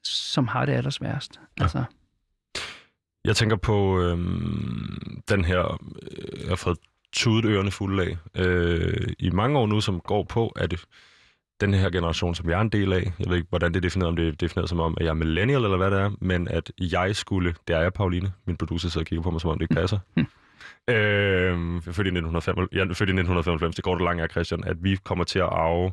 som 0.04 0.48
har 0.48 0.66
det 0.66 0.72
allersværest. 0.72 1.40
Ja. 1.58 1.62
Altså. 1.62 1.84
Jeg 3.26 3.36
tænker 3.36 3.56
på 3.56 4.00
øh, 4.00 4.18
den 5.28 5.44
her, 5.44 5.80
øh, 6.02 6.40
jeg 6.40 6.48
har 6.48 6.56
fået 6.56 6.78
tudet 7.12 7.44
ørerne 7.44 7.70
fulde 7.70 8.02
af 8.02 8.16
øh, 8.46 9.06
i 9.18 9.30
mange 9.30 9.58
år 9.58 9.66
nu, 9.66 9.80
som 9.80 10.00
går 10.00 10.22
på, 10.22 10.48
at 10.48 10.74
den 11.60 11.74
her 11.74 11.90
generation, 11.90 12.34
som 12.34 12.50
jeg 12.50 12.56
er 12.56 12.60
en 12.60 12.68
del 12.68 12.92
af, 12.92 13.12
jeg 13.18 13.28
ved 13.28 13.36
ikke, 13.36 13.48
hvordan 13.48 13.74
det 13.74 13.76
er 13.76 13.80
defineret, 13.80 14.08
om 14.08 14.16
det 14.16 14.28
er 14.28 14.32
defineret 14.32 14.68
som 14.68 14.80
om, 14.80 14.96
at 15.00 15.04
jeg 15.04 15.10
er 15.10 15.14
millennial 15.14 15.64
eller 15.64 15.76
hvad 15.76 15.90
det 15.90 16.00
er, 16.00 16.10
men 16.20 16.48
at 16.48 16.72
jeg 16.78 17.16
skulle, 17.16 17.54
det 17.68 17.76
er 17.76 17.80
jeg, 17.80 17.92
Pauline, 17.92 18.32
min 18.46 18.56
producer 18.56 18.88
sidder 18.88 19.02
og 19.02 19.06
kigger 19.06 19.22
på 19.22 19.30
mig, 19.30 19.40
som 19.40 19.50
om 19.50 19.58
det 19.58 19.64
ikke 19.64 19.74
passer. 19.80 19.98
Øh, 20.16 20.24
jeg 20.88 20.96
er 21.86 21.92
født 21.92 22.06
i 22.06 22.14
1995, 22.14 22.68
jeg 22.72 22.80
er 22.80 22.94
født 22.94 23.08
i 23.08 23.16
1995, 23.18 23.74
det 23.74 23.84
går 23.84 23.94
det 23.94 24.04
langt 24.04 24.22
af, 24.22 24.30
Christian, 24.30 24.64
at 24.64 24.76
vi 24.84 24.96
kommer 25.04 25.24
til 25.24 25.38
at 25.38 25.48
arve 25.52 25.92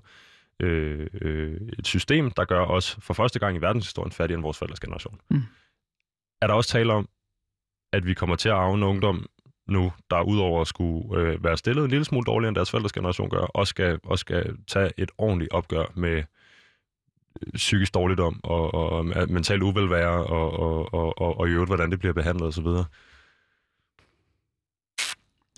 øh, 0.59 1.07
øh, 1.21 1.61
et 1.79 1.87
system, 1.87 2.31
der 2.31 2.45
gør 2.45 2.65
os 2.65 2.97
for 3.01 3.13
første 3.13 3.39
gang 3.39 3.57
i 3.57 3.61
verdenshistorien 3.61 4.11
fattigere 4.11 4.37
end 4.37 4.43
vores 4.43 4.57
forældres 4.57 4.79
generation. 4.79 5.19
Mm. 5.29 5.41
Er 6.41 6.47
der 6.47 6.53
også 6.53 6.69
tale 6.69 6.93
om, 6.93 7.07
at 7.93 8.05
vi 8.05 8.13
kommer 8.13 8.35
til 8.35 8.49
at 8.49 8.55
arve 8.55 8.75
en 8.75 8.83
ungdom 8.83 9.25
nu, 9.67 9.91
der 10.09 10.21
udover 10.21 10.61
at 10.61 10.67
skulle 10.67 11.19
øh, 11.19 11.43
være 11.43 11.57
stillet 11.57 11.83
en 11.83 11.89
lille 11.89 12.05
smule 12.05 12.25
dårligere 12.25 12.49
end 12.49 12.55
deres 12.55 12.71
forældres 12.71 12.93
generation 12.93 13.29
gør, 13.29 13.39
også 13.39 13.69
skal, 13.69 13.99
også 14.03 14.21
skal 14.21 14.57
tage 14.67 14.91
et 14.97 15.11
ordentligt 15.17 15.51
opgør 15.53 15.85
med 15.95 16.23
psykisk 17.53 17.93
dårligdom 17.93 18.39
og, 18.43 18.73
og 18.73 19.05
mental 19.29 19.63
uvelvære 19.63 20.25
og, 20.25 20.59
og, 20.59 20.93
og, 20.93 21.21
og, 21.21 21.39
og 21.39 21.47
i 21.47 21.51
øvrigt, 21.51 21.69
hvordan 21.69 21.91
det 21.91 21.99
bliver 21.99 22.13
behandlet 22.13 22.47
osv.? 22.47 22.67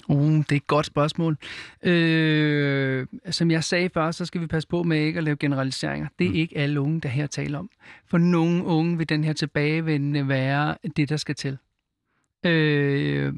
Uh, 0.08 0.34
det 0.38 0.52
er 0.52 0.56
et 0.56 0.68
godt 0.68 0.86
spørgsmål. 0.86 1.38
Øh, 1.84 3.08
som 3.30 3.52
jeg 3.52 3.64
sagde 3.64 3.90
før, 3.94 4.12
så 4.12 4.26
skal 4.26 4.42
vi 4.42 4.48
passe 4.48 4.70
på 4.70 4.84
med 4.84 4.98
ikke 4.98 5.18
at 5.18 5.24
lave 5.24 5.38
generaliseringer. 5.38 6.08
Det 6.20 6.28
er 6.28 6.30
mm. 6.30 6.36
ikke 6.36 6.58
alle 6.58 6.82
unge, 6.82 7.02
der 7.02 7.10
her 7.10 7.28
taler 7.28 7.60
om. 7.60 7.70
For 8.08 8.18
nogle 8.18 8.64
unge 8.64 8.98
vil 8.98 9.10
den 9.10 9.24
her 9.24 9.34
tilbagevendende 9.34 10.28
være 10.28 10.76
det, 10.96 11.10
der 11.10 11.18
skal 11.18 11.36
til. 11.36 11.58
Øh, 12.44 13.34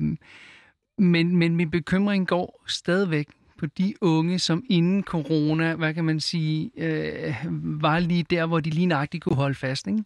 men, 0.98 1.36
men 1.36 1.56
min 1.56 1.72
bekymring 1.72 2.28
går 2.28 2.64
stadigvæk 2.68 3.28
på 3.58 3.66
de 3.66 3.94
unge, 4.02 4.40
som 4.40 4.64
inden 4.70 5.04
corona, 5.04 5.76
hvad 5.76 5.94
kan 5.94 6.06
man 6.06 6.20
sige, 6.20 6.72
øh, 6.78 7.36
var 7.82 8.00
lige 8.00 8.24
der, 8.24 8.46
hvor 8.46 8.60
de 8.60 8.70
lige 8.70 8.86
nøjagtigt 8.86 9.24
kunne 9.24 9.36
holde 9.36 9.56
fast, 9.56 9.88
ikke? 9.88 10.04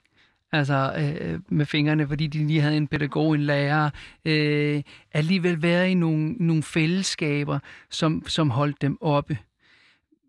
altså 0.52 0.94
øh, 0.98 1.39
med 1.50 1.66
fingrene, 1.66 2.08
fordi 2.08 2.28
de 2.28 2.48
lige 2.48 2.62
havde 2.62 2.78
en 2.78 2.88
pædagog, 2.88 3.36
en 3.36 3.42
lærer, 3.42 3.89
øh, 4.26 4.84
alligevel 5.14 5.62
være 5.62 5.92
i 5.92 5.94
nogle, 5.94 6.34
nogle 6.34 6.64
fællesskaber, 6.64 7.60
som, 7.89 8.24
som 8.28 8.50
holdt 8.50 8.82
dem 8.82 8.98
oppe. 9.02 9.38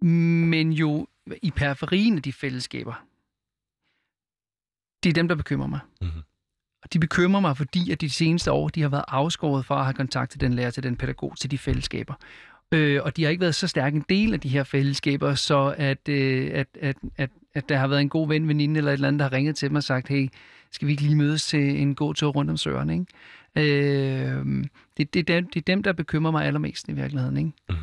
Men 0.01 0.73
jo 0.73 1.07
i 1.43 1.51
periferien 1.51 2.17
af 2.17 2.23
de 2.23 2.33
fællesskaber, 2.33 3.05
det 5.03 5.11
er 5.11 5.15
dem, 5.15 5.29
der 5.29 5.35
bekymrer 5.35 5.67
mig. 5.67 5.81
Mm-hmm. 6.01 6.23
Og 6.83 6.93
de 6.93 6.99
bekymrer 6.99 7.41
mig, 7.41 7.57
fordi 7.57 7.91
at 7.91 8.01
de 8.01 8.11
seneste 8.11 8.53
år, 8.53 8.69
de 8.69 8.83
har 8.83 8.89
været 8.89 9.05
afskåret 9.09 9.67
fra 9.67 9.79
at 9.79 9.85
have 9.85 9.95
kontakt 9.95 10.31
til 10.31 10.41
den 10.41 10.55
lærer, 10.55 10.71
til 10.71 10.83
den 10.83 10.97
pædagog, 10.97 11.37
til 11.39 11.51
de 11.51 11.59
fællesskaber. 11.59 12.15
Øh, 12.73 13.01
og 13.03 13.17
de 13.17 13.23
har 13.23 13.31
ikke 13.31 13.41
været 13.41 13.55
så 13.55 13.69
stærk 13.69 13.95
en 13.95 14.05
del 14.09 14.33
af 14.33 14.41
de 14.41 14.49
her 14.49 14.65
fællesskaber, 14.65 15.35
så 15.35 15.75
at, 15.79 16.09
øh, 16.09 16.51
at, 16.55 16.67
at, 16.81 16.97
at, 17.17 17.31
at 17.55 17.69
der 17.69 17.77
har 17.77 17.87
været 17.87 18.01
en 18.01 18.09
god 18.09 18.29
ven, 18.29 18.49
veninde 18.49 18.79
eller 18.79 18.91
et 18.91 18.95
eller 18.95 19.09
andet, 19.09 19.19
der 19.21 19.25
har 19.25 19.33
ringet 19.33 19.57
til 19.57 19.73
mig 19.73 19.79
og 19.79 19.85
sagt, 19.85 20.09
hey, 20.09 20.29
skal 20.71 20.87
vi 20.87 20.93
ikke 20.93 21.03
lige 21.03 21.17
mødes 21.17 21.47
til 21.47 21.81
en 21.81 21.95
god 21.95 22.15
tur 22.15 22.31
rundt 22.31 22.51
om 22.51 22.57
søren, 22.57 22.91
ikke? 22.91 23.07
Øh, 23.57 24.65
det, 24.97 25.15
det, 25.15 25.21
er 25.21 25.35
dem, 25.35 25.51
det 25.51 25.57
er 25.57 25.65
dem, 25.75 25.83
der 25.83 25.93
bekymrer 25.93 26.33
mig 26.33 26.45
allermest 26.47 26.89
i 26.89 26.93
virkeligheden, 26.93 27.37
ikke? 27.37 27.53
Mm. 27.69 27.77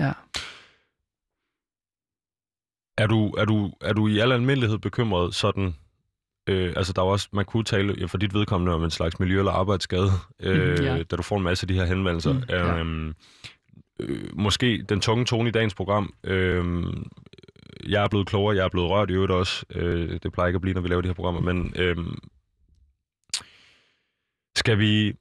Ja. 0.00 0.12
Er 2.98 3.06
du, 3.06 3.30
er, 3.30 3.44
du, 3.44 3.72
er 3.80 3.92
du 3.92 4.08
i 4.08 4.18
al 4.18 4.32
almindelighed 4.32 4.78
bekymret 4.78 5.34
sådan 5.34 5.74
Øh, 6.46 6.72
altså, 6.76 6.92
der 6.92 7.02
er 7.02 7.06
også, 7.06 7.28
man 7.32 7.44
kunne 7.44 7.64
tale 7.64 8.08
for 8.08 8.18
dit 8.18 8.34
vedkommende 8.34 8.74
om 8.74 8.84
en 8.84 8.90
slags 8.90 9.20
miljø- 9.20 9.38
eller 9.38 9.52
arbejdsskade, 9.52 10.10
øh, 10.40 10.78
mm, 10.78 10.84
ja. 10.84 11.02
da 11.02 11.16
du 11.16 11.22
får 11.22 11.36
en 11.36 11.42
masse 11.42 11.64
af 11.64 11.68
de 11.68 11.74
her 11.74 11.84
henvendelser. 11.84 12.32
Mm, 12.32 12.42
ja. 12.48 12.78
øhm, 12.78 13.14
øh, 14.00 14.38
måske 14.38 14.84
den 14.88 15.00
tunge 15.00 15.24
tone 15.24 15.48
i 15.48 15.52
dagens 15.52 15.74
program. 15.74 16.14
Øh, 16.24 16.84
jeg 17.88 18.04
er 18.04 18.08
blevet 18.08 18.26
klogere, 18.26 18.56
jeg 18.56 18.64
er 18.64 18.68
blevet 18.68 18.90
rørt 18.90 19.10
i 19.10 19.12
øvrigt 19.12 19.32
også. 19.32 19.64
Øh, 19.70 20.18
det 20.22 20.32
plejer 20.32 20.48
ikke 20.48 20.56
at 20.56 20.62
blive, 20.62 20.74
når 20.74 20.80
vi 20.80 20.88
laver 20.88 21.02
de 21.02 21.08
her 21.08 21.14
programmer, 21.14 21.40
men 21.52 21.72
øh, 21.76 21.96
skal 24.56 24.78
vi... 24.78 25.14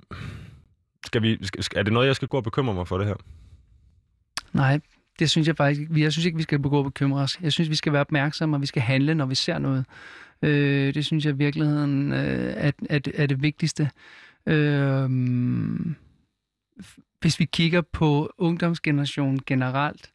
Skal 1.05 1.21
vi, 1.21 1.45
skal, 1.45 1.79
er 1.79 1.83
det 1.83 1.93
noget, 1.93 2.07
jeg 2.07 2.15
skal 2.15 2.27
gå 2.27 2.37
og 2.37 2.43
bekymre 2.43 2.73
mig 2.73 2.87
for 2.87 2.97
det 2.97 3.07
her? 3.07 3.15
Nej, 4.53 4.79
det 5.19 5.29
synes 5.29 5.47
jeg 5.47 5.57
faktisk 5.57 5.81
ikke. 5.81 6.01
Jeg 6.01 6.11
synes 6.11 6.25
ikke, 6.25 6.37
vi 6.37 6.43
skal 6.43 6.59
begå 6.59 6.77
og 6.77 6.83
bekymre 6.83 7.21
os. 7.21 7.39
Jeg 7.41 7.51
synes, 7.51 7.69
vi 7.69 7.75
skal 7.75 7.93
være 7.93 8.01
opmærksomme, 8.01 8.57
og 8.57 8.61
vi 8.61 8.65
skal 8.65 8.81
handle, 8.81 9.15
når 9.15 9.25
vi 9.25 9.35
ser 9.35 9.57
noget. 9.57 9.85
Øh, 10.43 10.93
det 10.93 11.05
synes 11.05 11.25
jeg 11.25 11.33
i 11.33 11.37
virkeligheden 11.37 12.13
øh, 12.13 12.53
er, 12.57 12.71
er, 12.89 12.99
er 13.13 13.25
det 13.25 13.41
vigtigste. 13.41 13.89
Øh, 14.45 15.09
hvis 17.21 17.39
vi 17.39 17.45
kigger 17.45 17.81
på 17.81 18.33
ungdomsgenerationen 18.37 19.39
generelt, 19.45 20.11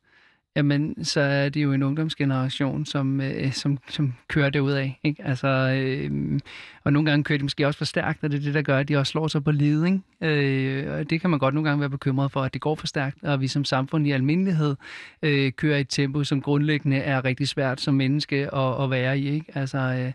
jamen 0.58 1.04
så 1.04 1.20
er 1.20 1.48
det 1.48 1.62
jo 1.62 1.72
en 1.72 1.82
ungdomsgeneration, 1.82 2.86
som, 2.86 3.20
øh, 3.20 3.52
som, 3.52 3.78
som 3.88 4.14
kører 4.28 4.50
det 4.50 4.60
ud 4.60 4.72
af. 4.72 5.00
Ikke? 5.04 5.24
Altså, 5.24 5.48
øh, 5.48 6.40
og 6.84 6.92
nogle 6.92 7.10
gange 7.10 7.24
kører 7.24 7.38
de 7.38 7.44
måske 7.44 7.66
også 7.66 7.78
for 7.78 7.84
stærkt, 7.84 8.24
og 8.24 8.30
det 8.30 8.38
er 8.38 8.42
det, 8.42 8.54
der 8.54 8.62
gør, 8.62 8.78
at 8.78 8.88
de 8.88 8.96
også 8.96 9.10
slår 9.10 9.28
sig 9.28 9.44
på 9.44 9.50
leding. 9.50 10.04
Øh, 10.20 10.92
og 10.92 11.10
det 11.10 11.20
kan 11.20 11.30
man 11.30 11.38
godt 11.38 11.54
nogle 11.54 11.68
gange 11.68 11.80
være 11.80 11.90
bekymret 11.90 12.32
for, 12.32 12.42
at 12.42 12.52
det 12.52 12.60
går 12.60 12.74
for 12.74 12.86
stærkt, 12.86 13.24
og 13.24 13.40
vi 13.40 13.48
som 13.48 13.64
samfund 13.64 14.06
i 14.06 14.10
almindelighed 14.10 14.76
øh, 15.22 15.52
kører 15.52 15.76
i 15.76 15.80
et 15.80 15.88
tempo, 15.88 16.24
som 16.24 16.42
grundlæggende 16.42 16.96
er 16.96 17.24
rigtig 17.24 17.48
svært 17.48 17.80
som 17.80 17.94
menneske 17.94 18.54
at, 18.54 18.82
at 18.82 18.90
være 18.90 19.18
i. 19.18 19.28
Ikke? 19.28 19.46
Altså, 19.54 19.78
øh, 19.78 20.12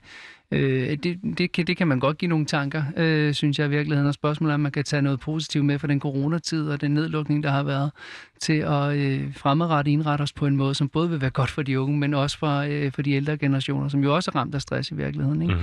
Øh, 0.54 0.98
det, 1.04 1.20
det, 1.38 1.52
kan, 1.52 1.68
det 1.68 1.78
kan 1.78 1.88
man 1.88 2.00
godt 2.00 2.18
give 2.18 2.30
nogle 2.30 2.46
tanker, 2.46 2.84
øh, 2.98 3.34
synes 3.34 3.60
jeg 3.60 3.68
i 3.68 3.70
virkeligheden. 3.70 4.08
Og 4.08 4.14
spørgsmålet 4.14 4.52
er, 4.52 4.56
om 4.56 4.60
man 4.60 4.72
kan 4.72 4.84
tage 4.84 5.02
noget 5.02 5.20
positivt 5.20 5.66
med 5.66 5.80
for 5.80 5.88
den 5.88 6.00
coronatid 6.00 6.70
og 6.70 6.82
den 6.82 6.92
nedlukning, 6.92 7.44
der 7.44 7.50
har 7.50 7.64
været, 7.64 7.92
til 8.40 8.54
at 8.54 8.96
øh, 8.98 9.36
fremadrette 9.36 9.92
indrette 9.92 10.22
os 10.24 10.34
på 10.34 10.46
en 10.48 10.56
måde, 10.56 10.76
som 10.76 10.90
både 10.90 11.10
vil 11.10 11.22
være 11.22 11.30
godt 11.30 11.50
for 11.50 11.62
de 11.62 11.80
unge, 11.80 11.98
men 11.98 12.14
også 12.14 12.38
for, 12.38 12.58
øh, 12.58 12.92
for 12.92 13.02
de 13.02 13.12
ældre 13.12 13.38
generationer, 13.38 13.88
som 13.88 14.04
jo 14.04 14.16
også 14.16 14.32
er 14.34 14.40
ramt 14.40 14.56
af 14.56 14.62
stress 14.62 14.92
i 14.92 14.96
virkeligheden. 14.96 15.42
Ikke? 15.42 15.56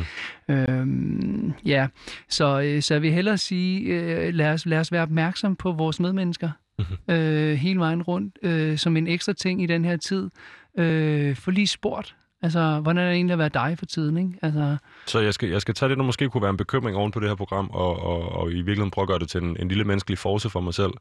Mm-hmm. 0.49 1.45
Øh, 1.45 1.53
ja, 1.65 1.87
så, 2.29 2.61
øh, 2.61 2.83
så 2.83 2.95
jeg 2.95 3.03
vil 3.03 3.13
hellere 3.13 3.39
sige, 3.39 3.81
øh, 3.81 4.35
lad, 4.35 4.53
os, 4.53 4.67
lad 4.67 4.79
os 4.79 4.93
være 4.93 5.03
opmærksom 5.03 5.57
på 5.57 5.73
vores 5.73 6.01
medmennesker. 6.01 6.51
Mm-hmm. 6.79 7.15
Øh, 7.15 7.55
hele 7.55 7.79
vejen 7.79 8.03
rundt, 8.03 8.39
øh, 8.43 8.79
som 8.79 8.97
en 8.97 9.07
ekstra 9.07 9.33
ting 9.33 9.63
i 9.63 9.67
den 9.67 9.85
her 9.85 9.97
tid. 9.97 10.31
Øh, 10.79 11.37
for 11.37 11.51
lige 11.51 11.67
sport, 11.67 12.17
Altså, 12.43 12.81
hvordan 12.81 12.99
er 12.99 13.07
det 13.07 13.15
egentlig 13.15 13.33
at 13.33 13.39
være 13.39 13.49
dig 13.49 13.79
for 13.79 13.87
tiden, 13.87 14.17
ikke? 14.17 14.39
Altså... 14.43 14.77
Så 15.07 15.21
jeg 15.21 15.35
skal, 15.35 15.49
jeg 15.49 15.61
skal 15.61 15.75
tage 15.75 15.89
det, 15.89 15.99
der 15.99 16.05
måske 16.05 16.29
kunne 16.29 16.43
være 16.43 16.51
en 16.51 16.57
bekymring 16.57 16.97
oven 16.97 17.11
på 17.13 17.21
det 17.21 17.29
her 17.29 17.35
program, 17.35 17.71
og, 17.71 18.03
og, 18.03 18.33
og 18.33 18.51
i 18.51 18.55
virkeligheden 18.55 18.91
prøve 18.91 19.03
at 19.03 19.09
gøre 19.09 19.19
det 19.19 19.29
til 19.29 19.43
en, 19.43 19.57
en 19.61 19.69
lille 19.69 19.85
menneskelig 19.85 20.19
force 20.19 20.51
for 20.51 20.61
mig 20.61 20.75
selv. 20.75 20.93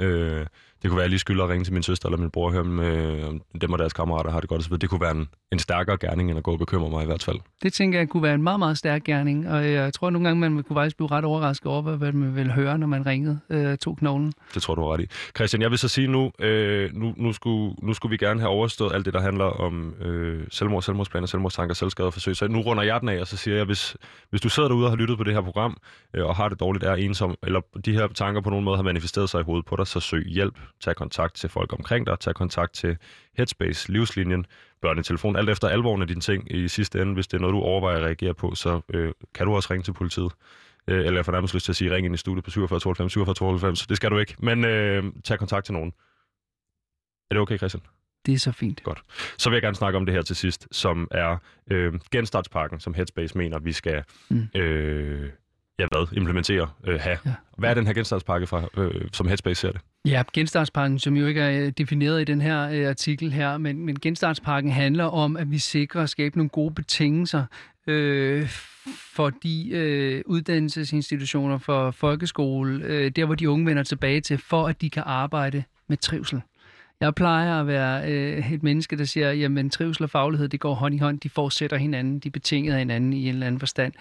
Øh, 0.00 0.46
det 0.82 0.90
kunne 0.90 0.96
være, 0.96 1.04
at 1.04 1.06
jeg 1.06 1.10
lige 1.10 1.18
skylder 1.18 1.44
at 1.44 1.50
ringe 1.50 1.64
til 1.64 1.72
min 1.72 1.82
søster 1.82 2.08
eller 2.08 2.18
min 2.18 2.30
bror 2.30 2.46
og 2.46 2.52
høre, 2.52 2.60
om 2.60 2.80
øh, 2.80 3.30
dem 3.60 3.72
og 3.72 3.78
deres 3.78 3.92
kammerater 3.92 4.30
har 4.30 4.40
det 4.40 4.48
godt 4.48 4.60
osv. 4.60 4.76
Det 4.76 4.90
kunne 4.90 5.00
være 5.00 5.10
en, 5.10 5.28
en 5.52 5.58
stærkere 5.58 5.96
gerning, 5.96 6.30
end 6.30 6.38
at 6.38 6.44
gå 6.44 6.52
og 6.52 6.58
bekymre 6.58 6.90
mig 6.90 7.02
i 7.02 7.06
hvert 7.06 7.22
fald. 7.22 7.38
Det 7.62 7.72
tænker 7.72 7.98
jeg 7.98 8.08
kunne 8.08 8.22
være 8.22 8.34
en 8.34 8.42
meget, 8.42 8.58
meget 8.58 8.78
stærk 8.78 9.04
gerning, 9.04 9.48
og 9.48 9.72
jeg 9.72 9.94
tror 9.94 10.06
at 10.06 10.12
nogle 10.12 10.28
gange, 10.28 10.40
man 10.40 10.62
kunne 10.62 10.76
faktisk 10.76 10.96
blive 10.96 11.10
ret 11.10 11.24
overrasket 11.24 11.66
over, 11.66 11.82
hvad 11.82 12.12
man 12.12 12.36
ville 12.36 12.52
høre, 12.52 12.78
når 12.78 12.86
man 12.86 13.06
ringede 13.06 13.40
øh, 13.50 13.78
to 13.78 13.94
knoglen. 13.94 14.32
Det 14.54 14.62
tror 14.62 14.74
du 14.74 14.80
har 14.80 14.92
ret 14.92 15.00
i. 15.00 15.06
Christian, 15.36 15.62
jeg 15.62 15.70
vil 15.70 15.78
så 15.78 15.88
sige 15.88 16.06
nu, 16.06 16.32
øh, 16.38 16.90
nu, 16.94 17.14
nu, 17.16 17.32
skulle, 17.32 17.74
nu 17.82 17.94
skulle 17.94 18.10
vi 18.10 18.16
gerne 18.16 18.40
have 18.40 18.50
overstået 18.50 18.92
alt 18.94 19.06
det, 19.06 19.14
der 19.14 19.20
handler 19.20 19.44
om 19.44 19.94
øh, 20.00 20.46
selvmord, 20.50 20.82
selvmordsplaner, 20.82 21.26
selvmordstanker, 21.26 21.74
selvskade 21.74 22.06
og 22.06 22.12
forsøg. 22.12 22.36
Så 22.36 22.48
nu 22.48 22.60
runder 22.60 22.82
jeg 22.82 23.00
den 23.00 23.08
af, 23.08 23.20
og 23.20 23.26
så 23.26 23.36
siger 23.42 23.56
jeg, 23.56 23.64
hvis, 23.64 23.96
hvis 24.30 24.40
du 24.40 24.48
sidder 24.48 24.68
derude 24.68 24.86
og 24.86 24.90
har 24.90 24.96
lyttet 24.96 25.18
på 25.18 25.24
det 25.24 25.34
her 25.34 25.40
program, 25.40 25.76
øh, 26.14 26.26
og 26.26 26.36
har 26.36 26.48
det 26.48 26.60
dårligt, 26.60 26.84
er 26.84 26.94
ensom, 26.94 27.34
eller 27.42 27.60
de 27.84 27.92
her 27.92 28.08
tanker 28.08 28.40
på 28.40 28.50
nogen 28.50 28.64
måde 28.64 28.76
har 28.76 28.82
manifesteret 28.82 29.30
sig 29.30 29.40
i 29.40 29.44
hovedet 29.44 29.66
på 29.66 29.76
dig, 29.76 29.86
så 29.86 30.00
søg 30.00 30.26
hjælp, 30.26 30.58
tag 30.80 30.96
kontakt 30.96 31.34
til 31.34 31.48
folk 31.48 31.72
omkring 31.72 32.06
dig, 32.06 32.18
tag 32.20 32.34
kontakt 32.34 32.72
til 32.72 32.96
Headspace, 33.36 33.92
Livslinjen, 33.92 34.46
børnetelefon, 34.82 35.36
alt 35.36 35.50
efter 35.50 35.68
alvoren 35.68 36.02
af 36.02 36.08
dine 36.08 36.20
ting 36.20 36.54
i 36.54 36.68
sidste 36.68 37.02
ende. 37.02 37.14
Hvis 37.14 37.26
det 37.26 37.36
er 37.36 37.40
noget, 37.40 37.54
du 37.54 37.60
overvejer 37.60 37.96
at 37.96 38.04
reagere 38.04 38.34
på, 38.34 38.54
så 38.54 38.80
øh, 38.88 39.12
kan 39.34 39.46
du 39.46 39.54
også 39.54 39.68
ringe 39.70 39.82
til 39.84 39.92
politiet. 39.92 40.32
Øh, 40.88 40.98
eller 40.98 41.18
jeg 41.18 41.24
får 41.24 41.32
nærmest 41.32 41.54
lyst 41.54 41.64
til 41.64 41.72
at 41.72 41.76
sige, 41.76 41.94
ring 41.94 42.06
ind 42.06 42.14
i 42.14 42.18
studiet 42.18 42.44
på 42.44 42.50
47 42.50 42.80
92 42.80 43.12
47 43.12 43.34
92. 43.34 43.86
Det 43.86 43.96
skal 43.96 44.10
du 44.10 44.18
ikke, 44.18 44.34
men 44.38 44.64
øh, 44.64 45.04
tag 45.24 45.38
kontakt 45.38 45.64
til 45.64 45.74
nogen. 45.74 45.92
Er 47.30 47.34
det 47.34 47.40
okay, 47.40 47.56
Christian? 47.58 47.82
Det 48.26 48.34
er 48.34 48.38
så 48.38 48.52
fint. 48.52 48.82
Godt. 48.82 49.02
Så 49.38 49.50
vil 49.50 49.56
jeg 49.56 49.62
gerne 49.62 49.76
snakke 49.76 49.96
om 49.96 50.06
det 50.06 50.14
her 50.14 50.22
til 50.22 50.36
sidst, 50.36 50.68
som 50.72 51.08
er 51.10 51.36
øh, 51.70 51.92
genstartspakken, 52.10 52.80
som 52.80 52.94
Headspace 52.94 53.38
mener, 53.38 53.58
vi 53.58 53.72
skal 53.72 54.02
mm. 54.28 54.48
øh, 54.54 55.30
ja, 55.78 55.86
hvad, 55.90 56.16
implementere, 56.16 56.68
øh, 56.86 57.00
have. 57.00 57.18
Ja. 57.26 57.34
Hvad 57.58 57.70
er 57.70 57.74
den 57.74 57.86
her 57.86 57.94
genstartspakke, 57.94 58.46
fra, 58.46 58.68
øh, 58.76 59.08
som 59.12 59.26
Headspace 59.26 59.60
ser 59.60 59.72
det? 59.72 59.80
Ja, 60.04 60.22
genstartspakken, 60.32 60.98
som 60.98 61.16
jo 61.16 61.26
ikke 61.26 61.40
er 61.40 61.66
øh, 61.66 61.72
defineret 61.78 62.20
i 62.20 62.24
den 62.24 62.40
her 62.40 62.68
øh, 62.68 62.88
artikel 62.88 63.32
her, 63.32 63.58
men, 63.58 63.86
men 63.86 64.00
genstartspakken 64.00 64.72
handler 64.72 65.04
om, 65.04 65.36
at 65.36 65.50
vi 65.50 65.58
sikrer 65.58 66.02
at 66.02 66.10
skabe 66.10 66.36
nogle 66.36 66.48
gode 66.48 66.74
betingelser 66.74 67.44
øh, 67.86 68.48
for 69.14 69.30
de 69.30 69.70
øh, 69.70 70.22
uddannelsesinstitutioner 70.26 71.58
for 71.58 71.90
folkeskole, 71.90 72.84
øh, 72.84 73.10
der 73.10 73.24
hvor 73.24 73.34
de 73.34 73.50
unge 73.50 73.66
vender 73.66 73.82
tilbage 73.82 74.20
til, 74.20 74.38
for 74.38 74.68
at 74.68 74.80
de 74.80 74.90
kan 74.90 75.02
arbejde 75.06 75.64
med 75.88 75.96
trivsel. 75.96 76.42
Jeg 77.02 77.14
plejer 77.14 77.60
at 77.60 77.66
være 77.66 78.10
øh, 78.12 78.52
et 78.52 78.62
menneske, 78.62 78.98
der 78.98 79.04
siger, 79.04 79.32
jamen 79.32 79.70
trivsel 79.70 80.04
og 80.04 80.10
faglighed, 80.10 80.48
det 80.48 80.60
går 80.60 80.74
hånd 80.74 80.94
i 80.94 80.98
hånd, 80.98 81.20
de 81.20 81.28
fortsætter 81.28 81.76
hinanden, 81.76 82.18
de 82.18 82.30
betinget 82.30 82.78
hinanden 82.78 83.12
i 83.12 83.22
en 83.22 83.34
eller 83.34 83.46
anden 83.46 83.58
forstand. 83.58 83.92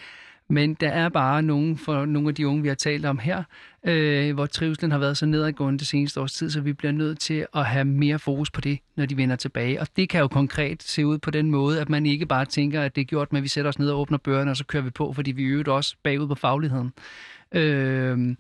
Men 0.47 0.73
der 0.73 0.89
er 0.89 1.09
bare 1.09 1.41
nogle 1.41 1.77
for 1.77 2.05
nogle 2.05 2.29
af 2.29 2.35
de 2.35 2.47
unge, 2.47 2.61
vi 2.61 2.67
har 2.67 2.75
talt 2.75 3.05
om 3.05 3.17
her, 3.19 3.43
øh, 3.83 4.33
hvor 4.33 4.45
trivselen 4.45 4.91
har 4.91 4.97
været 4.97 5.17
så 5.17 5.25
nedadgående 5.25 5.79
det 5.79 5.87
seneste 5.87 6.21
års 6.21 6.33
tid, 6.33 6.49
så 6.49 6.61
vi 6.61 6.73
bliver 6.73 6.91
nødt 6.91 7.19
til 7.19 7.45
at 7.55 7.65
have 7.65 7.85
mere 7.85 8.19
fokus 8.19 8.51
på 8.51 8.61
det, 8.61 8.79
når 8.95 9.05
de 9.05 9.17
vender 9.17 9.35
tilbage. 9.35 9.81
Og 9.81 9.87
det 9.95 10.09
kan 10.09 10.21
jo 10.21 10.27
konkret 10.27 10.83
se 10.83 11.05
ud 11.05 11.17
på 11.17 11.31
den 11.31 11.51
måde, 11.51 11.81
at 11.81 11.89
man 11.89 12.05
ikke 12.05 12.25
bare 12.25 12.45
tænker, 12.45 12.81
at 12.81 12.95
det 12.95 13.01
er 13.01 13.05
gjort 13.05 13.33
men 13.33 13.43
vi 13.43 13.47
sætter 13.47 13.69
os 13.69 13.79
ned 13.79 13.89
og 13.89 13.99
åbner 13.99 14.17
børnene, 14.17 14.51
og 14.51 14.57
så 14.57 14.65
kører 14.65 14.83
vi 14.83 14.89
på, 14.89 15.13
fordi 15.13 15.31
vi 15.31 15.43
øvrigt 15.43 15.67
også 15.67 15.95
bagud 16.03 16.27
på 16.27 16.35
fagligheden. 16.35 16.93
Øh, 17.51 18.35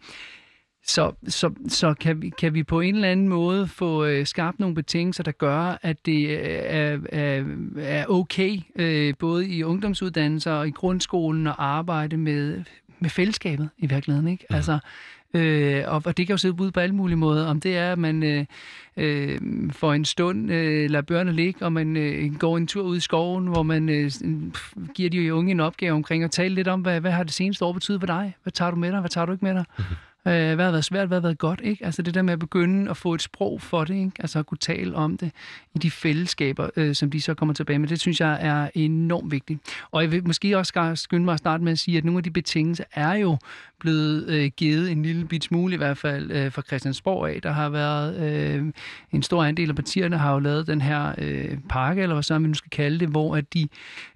så, 0.85 1.11
så, 1.27 1.53
så 1.67 1.93
kan, 1.93 2.21
vi, 2.21 2.29
kan 2.29 2.53
vi 2.53 2.63
på 2.63 2.79
en 2.79 2.95
eller 2.95 3.09
anden 3.09 3.27
måde 3.27 3.67
få 3.67 4.05
øh, 4.05 4.25
skabt 4.25 4.59
nogle 4.59 4.75
betingelser, 4.75 5.23
der 5.23 5.31
gør, 5.31 5.77
at 5.81 6.05
det 6.05 6.29
øh, 6.29 6.37
er, 6.39 6.97
er, 7.09 7.43
er 7.77 8.05
okay, 8.09 8.57
øh, 8.75 9.13
både 9.19 9.47
i 9.47 9.63
ungdomsuddannelser 9.63 10.51
og 10.51 10.67
i 10.67 10.71
grundskolen, 10.71 11.47
at 11.47 11.55
arbejde 11.57 12.17
med, 12.17 12.63
med 12.99 13.09
fællesskabet 13.09 13.69
i 13.77 13.85
virkeligheden. 13.85 14.27
Ikke? 14.27 14.45
Ja. 14.49 14.55
Altså, 14.55 14.79
Øh, 15.33 15.83
og, 15.87 16.01
og 16.05 16.17
det 16.17 16.27
kan 16.27 16.33
jo 16.33 16.37
se 16.37 16.51
ud 16.51 16.71
på 16.71 16.79
alle 16.79 16.95
mulige 16.95 17.17
måder. 17.17 17.47
Om 17.47 17.59
det 17.59 17.77
er, 17.77 17.91
at 17.91 17.99
man 17.99 18.23
øh, 18.23 18.45
øh, 18.97 19.39
for 19.71 19.93
en 19.93 20.05
stund 20.05 20.51
øh, 20.51 20.89
lader 20.89 21.01
børnene 21.01 21.35
ligge, 21.35 21.65
og 21.65 21.73
man 21.73 21.97
øh, 21.97 22.35
går 22.35 22.57
en 22.57 22.67
tur 22.67 22.83
ud 22.83 22.97
i 22.97 22.99
skoven, 22.99 23.47
hvor 23.47 23.63
man 23.63 23.89
øh, 23.89 24.11
giver 24.95 25.09
de 25.09 25.33
unge 25.33 25.51
en 25.51 25.59
opgave 25.59 25.93
omkring 25.93 26.23
at 26.23 26.31
tale 26.31 26.55
lidt 26.55 26.67
om, 26.67 26.81
hvad, 26.81 27.01
hvad 27.01 27.11
har 27.11 27.23
det 27.23 27.33
seneste 27.33 27.65
år 27.65 27.73
betydet 27.73 28.01
for 28.01 28.07
dig? 28.07 28.35
Hvad 28.43 28.51
tager 28.51 28.71
du 28.71 28.77
med 28.77 28.91
dig? 28.91 28.99
Hvad 28.99 29.09
tager 29.09 29.25
du 29.25 29.31
ikke 29.31 29.45
med 29.45 29.53
dig? 29.53 29.65
Mm-hmm. 29.77 29.95
Øh, 30.27 30.55
hvad 30.55 30.65
har 30.65 30.71
været 30.71 30.85
svært, 30.85 31.07
hvad 31.07 31.17
har 31.17 31.21
været 31.21 31.37
godt, 31.37 31.61
ikke? 31.63 31.85
Altså 31.85 32.01
det 32.01 32.13
der 32.13 32.21
med 32.21 32.33
at 32.33 32.39
begynde 32.39 32.89
at 32.89 32.97
få 32.97 33.13
et 33.13 33.21
sprog 33.21 33.61
for 33.61 33.83
det, 33.83 33.95
ikke? 33.95 34.11
Altså 34.19 34.39
at 34.39 34.45
kunne 34.45 34.57
tale 34.57 34.95
om 34.95 35.17
det 35.17 35.31
i 35.75 35.79
de 35.79 35.91
fællesskaber, 35.91 36.69
øh, 36.75 36.95
som 36.95 37.11
de 37.11 37.21
så 37.21 37.33
kommer 37.33 37.53
tilbage 37.53 37.79
med, 37.79 37.87
det 37.87 37.99
synes 37.99 38.21
jeg 38.21 38.37
er 38.41 38.69
enormt 38.75 39.31
vigtigt. 39.31 39.59
Og 39.91 40.01
jeg 40.01 40.11
vil 40.11 40.27
måske 40.27 40.57
også 40.57 40.91
skynde 40.95 41.25
mig 41.25 41.33
at 41.33 41.39
starte 41.39 41.63
med 41.63 41.71
at 41.71 41.79
sige, 41.79 41.97
at 41.97 42.05
nogle 42.05 42.17
af 42.17 42.23
de 42.23 42.31
betingelser 42.31 42.83
er 42.93 43.13
jo 43.13 43.37
blevet 43.79 44.29
øh, 44.29 44.51
givet 44.57 44.91
en 44.91 45.03
lille 45.03 45.25
bit 45.25 45.43
smule 45.43 45.73
i 45.73 45.77
hvert 45.77 45.97
fald 45.97 46.31
øh, 46.31 46.51
fra 46.51 46.61
Christiansborg 46.61 47.29
af. 47.29 47.41
Der 47.41 47.51
har 47.51 47.69
været 47.69 48.31
øh, 48.31 48.65
en 49.11 49.23
stor 49.23 49.43
andel 49.43 49.69
af 49.69 49.75
partierne 49.75 50.17
har 50.17 50.33
jo 50.33 50.39
lavet 50.39 50.67
den 50.67 50.81
her 50.81 51.15
øh, 51.17 51.57
pakke, 51.69 52.01
eller 52.01 52.15
hvad 52.15 52.23
så 52.23 52.39
man 52.39 52.49
nu 52.49 52.53
skal 52.53 52.69
kalde 52.69 52.99
det, 52.99 53.07
hvor 53.07 53.35
at 53.35 53.53
de 53.53 53.67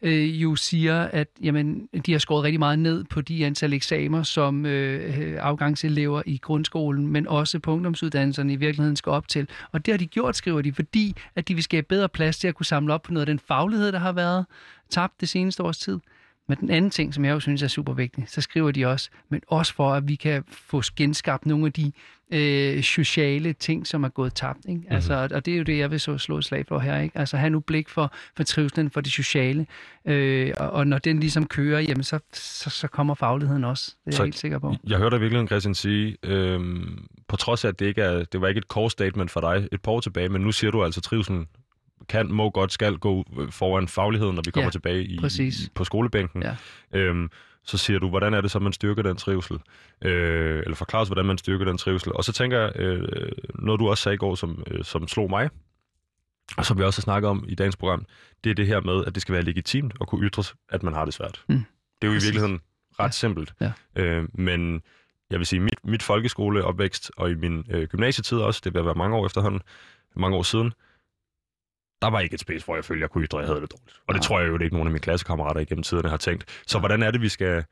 øh, 0.01 0.41
jo 0.41 0.56
siger, 0.56 1.01
at 1.01 1.28
jamen, 1.43 1.88
de 2.06 2.12
har 2.12 2.20
skåret 2.20 2.43
rigtig 2.43 2.60
meget 2.60 2.80
ned 2.80 3.03
på 3.03 3.22
de 3.22 3.45
antal 3.45 3.74
eksamener, 3.74 4.24
som 4.24 4.66
øh, 4.66 5.38
afgangselever 5.39 5.94
i 6.25 6.37
grundskolen, 6.37 7.07
men 7.07 7.27
også 7.27 7.59
på 7.59 7.71
ungdomsuddannelserne 7.71 8.53
i 8.53 8.55
virkeligheden 8.55 8.95
skal 8.95 9.09
op 9.09 9.27
til. 9.27 9.49
Og 9.71 9.85
det 9.85 9.91
har 9.91 9.97
de 9.97 10.05
gjort, 10.05 10.35
skriver 10.35 10.61
de, 10.61 10.73
fordi 10.73 11.15
at 11.35 11.47
de 11.47 11.53
vil 11.53 11.63
skabe 11.63 11.87
bedre 11.87 12.09
plads 12.09 12.37
til 12.37 12.47
at 12.47 12.55
kunne 12.55 12.65
samle 12.65 12.93
op 12.93 13.01
på 13.01 13.11
noget 13.13 13.21
af 13.21 13.33
den 13.33 13.39
faglighed, 13.39 13.91
der 13.91 13.99
har 13.99 14.11
været 14.11 14.45
tabt 14.89 15.21
det 15.21 15.29
seneste 15.29 15.63
års 15.63 15.77
tid. 15.77 15.99
Men 16.47 16.57
den 16.57 16.69
anden 16.69 16.91
ting, 16.91 17.13
som 17.13 17.25
jeg 17.25 17.31
jo 17.31 17.39
synes 17.39 17.63
er 17.63 17.67
super 17.67 17.93
vigtig, 17.93 18.23
så 18.27 18.41
skriver 18.41 18.71
de 18.71 18.85
også, 18.85 19.09
men 19.29 19.41
også 19.47 19.73
for, 19.73 19.93
at 19.93 20.07
vi 20.07 20.15
kan 20.15 20.43
få 20.47 20.81
genskabt 20.95 21.45
nogle 21.45 21.65
af 21.65 21.73
de 21.73 21.91
øh, 22.33 22.83
sociale 22.83 23.53
ting, 23.53 23.87
som 23.87 24.03
er 24.03 24.09
gået 24.09 24.33
tabt. 24.33 24.59
Ikke? 24.67 24.79
Mm-hmm. 24.79 24.95
Altså, 24.95 25.27
og 25.31 25.45
det 25.45 25.53
er 25.53 25.57
jo 25.57 25.63
det, 25.63 25.77
jeg 25.77 25.91
vil 25.91 25.99
så 25.99 26.17
slå 26.17 26.37
et 26.37 26.45
slag 26.45 26.65
for 26.67 26.79
her. 26.79 26.99
Ikke? 26.99 27.17
Altså 27.17 27.37
have 27.37 27.49
nu 27.49 27.59
blik 27.59 27.89
for, 27.89 28.13
for 28.35 28.43
trivselen, 28.43 28.89
for 28.91 29.01
det 29.01 29.11
sociale. 29.11 29.67
Øh, 30.05 30.53
og, 30.57 30.69
og 30.69 30.87
når 30.87 30.97
den 30.97 31.19
ligesom 31.19 31.47
kører, 31.47 31.79
jamen 31.79 32.03
så, 32.03 32.19
så, 32.33 32.69
så 32.69 32.87
kommer 32.87 33.13
fagligheden 33.13 33.63
også. 33.63 33.95
Det 34.05 34.11
er 34.11 34.15
så 34.15 34.23
jeg 34.23 34.27
helt 34.27 34.37
sikker 34.37 34.59
på. 34.59 34.75
Jeg 34.87 34.97
hørte 34.97 35.13
dig 35.13 35.21
virkelig, 35.21 35.47
Christian, 35.47 35.75
sige, 35.75 36.17
øh, 36.23 36.59
på 37.27 37.35
trods 37.35 37.65
af, 37.65 37.69
at 37.69 37.79
det 37.79 37.85
ikke 37.85 38.01
er, 38.01 38.23
det 38.23 38.41
var 38.41 38.47
ikke 38.47 38.59
et 38.59 38.63
core 38.63 38.91
statement 38.91 39.31
for 39.31 39.41
dig 39.41 39.67
et 39.71 39.81
par 39.81 39.91
år 39.91 39.99
tilbage, 39.99 40.29
men 40.29 40.41
nu 40.41 40.51
siger 40.51 40.71
du 40.71 40.83
altså, 40.83 40.99
at 40.99 41.03
trivselen 41.03 41.47
kan, 42.09 42.31
må 42.31 42.49
godt, 42.49 42.71
skal 42.71 42.97
gå 42.97 43.23
foran 43.49 43.87
fagligheden, 43.87 44.35
når 44.35 44.41
vi 44.45 44.51
kommer 44.51 44.65
ja, 44.65 44.71
tilbage 44.71 45.03
i, 45.03 45.19
i, 45.39 45.51
på 45.75 45.83
skolebænken. 45.83 46.43
Ja. 46.43 46.55
Øhm, 46.93 47.29
så 47.63 47.77
siger 47.77 47.99
du, 47.99 48.09
hvordan 48.09 48.33
er 48.33 48.41
det 48.41 48.51
så, 48.51 48.59
man 48.59 48.73
styrker 48.73 49.03
den 49.03 49.17
trivsel? 49.17 49.59
Øh, 50.01 50.59
eller 50.59 50.75
forklarer 50.75 51.01
os, 51.01 51.07
hvordan 51.07 51.25
man 51.25 51.37
styrker 51.37 51.65
den 51.65 51.77
trivsel. 51.77 52.13
Og 52.13 52.23
så 52.23 52.33
tænker 52.33 52.59
jeg, 52.59 52.75
øh, 52.75 53.31
noget 53.55 53.79
du 53.79 53.89
også 53.89 54.03
sagde 54.03 54.13
i 54.13 54.17
går, 54.17 54.35
som, 54.35 54.63
øh, 54.67 54.83
som 54.83 55.07
slog 55.07 55.29
mig, 55.29 55.49
og 56.57 56.65
som 56.65 56.77
vi 56.77 56.83
også 56.83 56.99
har 56.99 57.01
snakket 57.01 57.29
om 57.29 57.45
i 57.47 57.55
dagens 57.55 57.75
program, 57.75 58.05
det 58.43 58.49
er 58.49 58.53
det 58.53 58.67
her 58.67 58.81
med, 58.81 59.05
at 59.05 59.15
det 59.15 59.21
skal 59.21 59.33
være 59.33 59.43
legitimt 59.43 59.93
at 60.01 60.07
kunne 60.07 60.27
ytres, 60.27 60.55
at 60.69 60.83
man 60.83 60.93
har 60.93 61.05
det 61.05 61.13
svært. 61.13 61.43
Mm. 61.49 61.55
Det 62.01 62.07
er 62.07 62.11
jo 62.11 62.19
i 62.19 62.23
virkeligheden 62.23 62.59
ret 62.99 63.05
ja. 63.05 63.11
simpelt. 63.11 63.53
Ja. 63.61 63.71
Øh, 63.95 64.27
men 64.33 64.81
jeg 65.29 65.39
vil 65.39 65.45
sige, 65.45 65.59
mit, 65.59 65.85
mit 65.85 66.03
folkeskoleopvækst 66.03 67.11
og 67.17 67.31
i 67.31 67.35
min 67.35 67.65
øh, 67.69 67.87
gymnasietid 67.87 68.37
også, 68.37 68.61
det 68.63 68.73
vil 68.73 68.85
være 68.85 68.95
mange 68.95 69.15
år 69.15 69.25
efterhånden, 69.25 69.61
mange 70.15 70.37
år 70.37 70.43
siden, 70.43 70.73
der 72.01 72.07
var 72.09 72.19
ikke 72.19 72.33
et 72.33 72.39
space, 72.39 72.65
hvor 72.65 72.75
jeg 72.75 72.85
følte, 72.85 73.01
jeg 73.01 73.09
kunne 73.09 73.25
ytre, 73.25 73.39
at 73.39 73.41
jeg 73.43 73.47
havde 73.47 73.61
det 73.61 73.71
dårligt. 73.71 73.99
Og 74.07 74.13
det 74.13 74.21
tror 74.21 74.39
jeg 74.39 74.47
jo 74.47 74.57
ikke 74.59 74.75
nogen 74.75 74.87
af 74.87 74.91
mine 74.91 74.99
klassekammerater 74.99 75.61
igennem 75.61 75.83
tiderne 75.83 76.09
har 76.09 76.17
tænkt. 76.17 76.63
Så 76.67 76.79
hvordan 76.79 77.03
er 77.03 77.11
det, 77.11 77.21
vi 77.21 77.29
skal... 77.29 77.63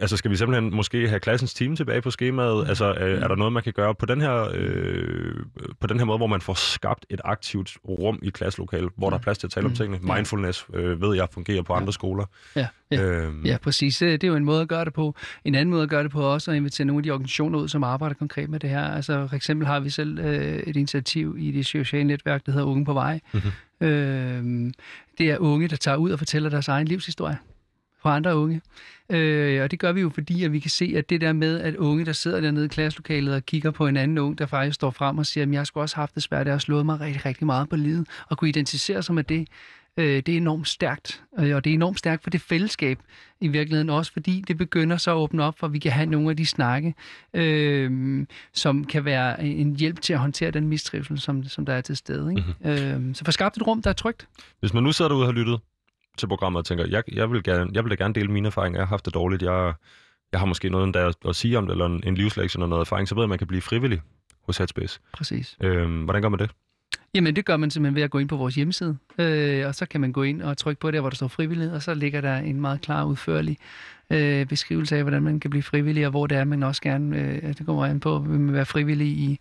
Altså 0.00 0.16
skal 0.16 0.30
vi 0.30 0.36
simpelthen 0.36 0.74
måske 0.74 1.08
have 1.08 1.20
klassens 1.20 1.54
team 1.54 1.76
tilbage 1.76 2.02
på 2.02 2.10
skemaet? 2.10 2.64
Mm. 2.64 2.68
Altså 2.68 2.84
er, 2.84 3.06
er 3.06 3.28
der 3.28 3.36
noget, 3.36 3.52
man 3.52 3.62
kan 3.62 3.72
gøre 3.72 3.94
på 3.94 4.06
den 4.06 4.20
her 4.20 4.48
øh, 4.54 5.34
på 5.80 5.86
den 5.86 5.98
her 5.98 6.04
måde, 6.04 6.18
hvor 6.18 6.26
man 6.26 6.40
får 6.40 6.54
skabt 6.54 7.06
et 7.10 7.20
aktivt 7.24 7.76
rum 7.88 8.18
i 8.22 8.30
klasselokalet, 8.30 8.92
hvor 8.96 9.10
der 9.10 9.16
er 9.16 9.20
plads 9.20 9.38
til 9.38 9.46
at 9.46 9.50
tale 9.50 9.64
om 9.64 9.70
mm. 9.70 9.76
tingene? 9.76 10.14
Mindfulness 10.14 10.66
øh, 10.74 11.00
ved 11.00 11.16
jeg 11.16 11.28
fungerer 11.32 11.62
på 11.62 11.72
andre 11.72 11.92
skoler. 11.92 12.24
Ja, 12.56 12.66
ja. 12.90 13.02
Øhm. 13.02 13.44
ja, 13.44 13.56
præcis. 13.62 13.98
Det 13.98 14.24
er 14.24 14.28
jo 14.28 14.36
en 14.36 14.44
måde 14.44 14.62
at 14.62 14.68
gøre 14.68 14.84
det 14.84 14.92
på. 14.92 15.14
En 15.44 15.54
anden 15.54 15.70
måde 15.70 15.82
at 15.82 15.88
gøre 15.88 16.02
det 16.02 16.10
på 16.10 16.22
også 16.22 16.50
at 16.50 16.56
invitere 16.56 16.84
nogle 16.84 16.98
af 16.98 17.02
de 17.02 17.10
organisationer 17.10 17.58
ud, 17.58 17.68
som 17.68 17.84
arbejder 17.84 18.14
konkret 18.14 18.50
med 18.50 18.60
det 18.60 18.70
her. 18.70 18.84
Altså 18.84 19.26
for 19.28 19.36
eksempel 19.36 19.66
har 19.66 19.80
vi 19.80 19.90
selv 19.90 20.18
øh, 20.18 20.58
et 20.58 20.76
initiativ 20.76 21.36
i 21.38 21.50
det 21.50 21.66
sociale 21.66 22.04
netværk, 22.04 22.46
der 22.46 22.52
hedder 22.52 22.66
Unge 22.66 22.84
på 22.84 22.92
Vej. 22.92 23.20
Mm-hmm. 23.32 23.86
Øh, 23.86 24.72
det 25.18 25.30
er 25.30 25.38
unge, 25.38 25.68
der 25.68 25.76
tager 25.76 25.96
ud 25.96 26.10
og 26.10 26.18
fortæller 26.18 26.50
deres 26.50 26.68
egen 26.68 26.88
livshistorie 26.88 27.38
på 28.06 28.10
andre 28.10 28.36
unge. 28.36 28.60
Øh, 29.10 29.62
og 29.62 29.70
det 29.70 29.78
gør 29.78 29.92
vi 29.92 30.00
jo, 30.00 30.10
fordi 30.10 30.44
at 30.44 30.52
vi 30.52 30.58
kan 30.58 30.70
se, 30.70 30.94
at 30.96 31.10
det 31.10 31.20
der 31.20 31.32
med, 31.32 31.60
at 31.60 31.76
unge, 31.76 32.04
der 32.04 32.12
sidder 32.12 32.40
dernede 32.40 32.64
i 32.64 32.68
klasselokalet 32.68 33.34
og 33.34 33.46
kigger 33.46 33.70
på 33.70 33.86
en 33.86 33.96
anden 33.96 34.18
ung, 34.18 34.38
der 34.38 34.46
faktisk 34.46 34.74
står 34.74 34.90
frem 34.90 35.18
og 35.18 35.26
siger, 35.26 35.46
at 35.46 35.52
jeg 35.52 35.66
skulle 35.66 35.84
også 35.84 35.96
have 35.96 36.02
haft 36.02 36.14
det 36.14 36.22
svært, 36.22 36.46
jeg 36.46 36.54
har 36.54 36.58
slået 36.58 36.86
mig 36.86 37.00
rigtig, 37.00 37.26
rigtig 37.26 37.46
meget 37.46 37.68
på 37.68 37.76
livet, 37.76 38.06
og 38.28 38.38
kunne 38.38 38.48
identificere 38.48 39.02
sig 39.02 39.14
med 39.14 39.24
det, 39.24 39.48
øh, 39.96 40.22
det 40.26 40.28
er 40.28 40.36
enormt 40.36 40.68
stærkt. 40.68 41.22
Øh, 41.38 41.56
og 41.56 41.64
det 41.64 41.70
er 41.70 41.74
enormt 41.74 41.98
stærkt 41.98 42.22
for 42.22 42.30
det 42.30 42.40
fællesskab 42.40 42.98
i 43.40 43.48
virkeligheden 43.48 43.90
også, 43.90 44.12
fordi 44.12 44.44
det 44.48 44.58
begynder 44.58 44.96
så 44.96 45.10
at 45.10 45.14
åbne 45.14 45.42
op 45.42 45.58
for, 45.58 45.66
at 45.66 45.72
vi 45.72 45.78
kan 45.78 45.92
have 45.92 46.06
nogle 46.06 46.30
af 46.30 46.36
de 46.36 46.46
snakke, 46.46 46.94
øh, 47.34 48.26
som 48.52 48.84
kan 48.84 49.04
være 49.04 49.44
en 49.44 49.76
hjælp 49.76 50.00
til 50.00 50.12
at 50.12 50.18
håndtere 50.18 50.50
den 50.50 50.68
mistrivsel, 50.68 51.20
som, 51.20 51.44
som 51.44 51.66
der 51.66 51.72
er 51.72 51.80
til 51.80 51.96
stede. 51.96 52.30
Ikke? 52.30 52.44
Mm-hmm. 52.62 53.08
Øh, 53.08 53.14
så 53.14 53.24
få 53.24 53.30
skabt 53.30 53.56
et 53.56 53.66
rum, 53.66 53.82
der 53.82 53.90
er 53.90 53.94
trygt. 53.94 54.28
Hvis 54.60 54.74
man 54.74 54.82
nu 54.82 54.92
sidder 54.92 55.08
derude 55.08 55.22
og 55.22 55.28
har 55.28 55.32
lyttet 55.32 55.60
til 56.16 56.26
programmet 56.26 56.58
og 56.58 56.66
tænker, 56.66 56.86
jeg, 56.86 57.02
jeg, 57.12 57.30
vil 57.30 57.42
gerne, 57.42 57.70
jeg 57.74 57.84
vil 57.84 57.90
da 57.90 58.04
gerne 58.04 58.14
dele 58.14 58.28
mine 58.28 58.46
erfaringer, 58.46 58.78
jeg 58.80 58.86
har 58.86 58.92
haft 58.92 59.06
det 59.06 59.14
dårligt, 59.14 59.42
jeg, 59.42 59.74
jeg 60.32 60.40
har 60.40 60.46
måske 60.46 60.68
noget 60.68 60.94
der 60.94 61.12
at 61.28 61.36
sige 61.36 61.58
om 61.58 61.66
det, 61.66 61.72
eller 61.72 61.86
en, 61.86 62.02
en 62.06 62.14
livslektion 62.14 62.62
eller 62.62 62.68
noget 62.68 62.80
erfaring, 62.80 63.08
så 63.08 63.14
ved 63.14 63.22
jeg, 63.22 63.26
at 63.26 63.28
man 63.28 63.38
kan 63.38 63.46
blive 63.46 63.62
frivillig 63.62 64.00
hos 64.42 64.58
Headspace. 64.58 65.00
Præcis. 65.12 65.56
Øhm, 65.60 66.04
hvordan 66.04 66.22
gør 66.22 66.28
man 66.28 66.38
det? 66.38 66.50
Jamen, 67.14 67.36
det 67.36 67.44
gør 67.44 67.56
man 67.56 67.70
simpelthen 67.70 67.96
ved 67.96 68.02
at 68.02 68.10
gå 68.10 68.18
ind 68.18 68.28
på 68.28 68.36
vores 68.36 68.54
hjemmeside, 68.54 68.96
øh, 69.18 69.66
og 69.66 69.74
så 69.74 69.86
kan 69.86 70.00
man 70.00 70.12
gå 70.12 70.22
ind 70.22 70.42
og 70.42 70.56
trykke 70.58 70.80
på 70.80 70.90
der, 70.90 71.00
hvor 71.00 71.10
der 71.10 71.16
står 71.16 71.28
frivillighed, 71.28 71.74
og 71.74 71.82
så 71.82 71.94
ligger 71.94 72.20
der 72.20 72.36
en 72.36 72.60
meget 72.60 72.80
klar, 72.80 73.04
udførlig 73.04 73.58
øh, 74.10 74.46
beskrivelse 74.46 74.96
af, 74.96 75.02
hvordan 75.02 75.22
man 75.22 75.40
kan 75.40 75.50
blive 75.50 75.62
frivillig, 75.62 76.04
og 76.06 76.10
hvor 76.10 76.26
det 76.26 76.38
er, 76.38 76.44
man 76.44 76.62
også 76.62 76.82
gerne, 76.82 77.18
øh, 77.18 77.42
det 77.42 77.66
kommer 77.66 77.86
an 77.86 78.00
på, 78.00 78.18
vil 78.18 78.40
man 78.40 78.54
være 78.54 78.66
frivillig 78.66 79.06
i, 79.06 79.38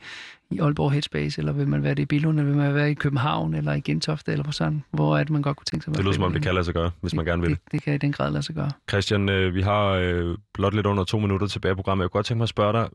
i 0.51 0.59
Aalborg 0.59 0.91
Headspace, 0.91 1.41
eller 1.41 1.51
vil 1.51 1.67
man 1.67 1.83
være 1.83 1.93
det 1.93 2.03
i 2.03 2.05
Billund, 2.05 2.39
eller 2.39 2.51
vil 2.51 2.61
man 2.61 2.75
være 2.75 2.91
i 2.91 2.93
København, 2.93 3.53
eller 3.53 3.73
i 3.73 3.79
Gentofte, 3.79 4.31
eller 4.31 4.43
på 4.43 4.51
sådan, 4.51 4.83
hvor 4.91 5.17
er 5.17 5.23
det, 5.23 5.31
man 5.31 5.41
godt 5.41 5.57
kunne 5.57 5.65
tænke 5.65 5.83
sig 5.83 5.91
at 5.91 5.93
være 5.93 5.97
Det 5.97 6.05
lyder 6.05 6.13
som 6.13 6.23
om, 6.23 6.33
det 6.33 6.41
kan 6.41 6.53
lade 6.53 6.65
sig 6.65 6.73
gøre, 6.73 6.91
hvis 7.01 7.13
man 7.13 7.25
gerne 7.25 7.41
vil. 7.41 7.51
Det, 7.51 7.59
det 7.71 7.83
kan 7.83 7.93
i 7.93 7.97
den 7.97 8.11
grad 8.11 8.31
lade 8.31 8.43
sig 8.43 8.55
gøre. 8.55 8.71
Christian, 8.89 9.29
øh, 9.29 9.55
vi 9.55 9.61
har 9.61 9.85
øh, 9.85 10.37
blot 10.53 10.73
lidt 10.73 10.85
under 10.85 11.03
to 11.03 11.19
minutter 11.19 11.47
tilbage 11.47 11.71
i 11.71 11.75
programmet. 11.75 12.03
Jeg 12.03 12.11
kunne 12.11 12.17
godt 12.17 12.25
tænke 12.25 12.37
mig 12.37 12.43
at 12.43 12.49
spørge 12.49 12.73
dig, 12.73 12.89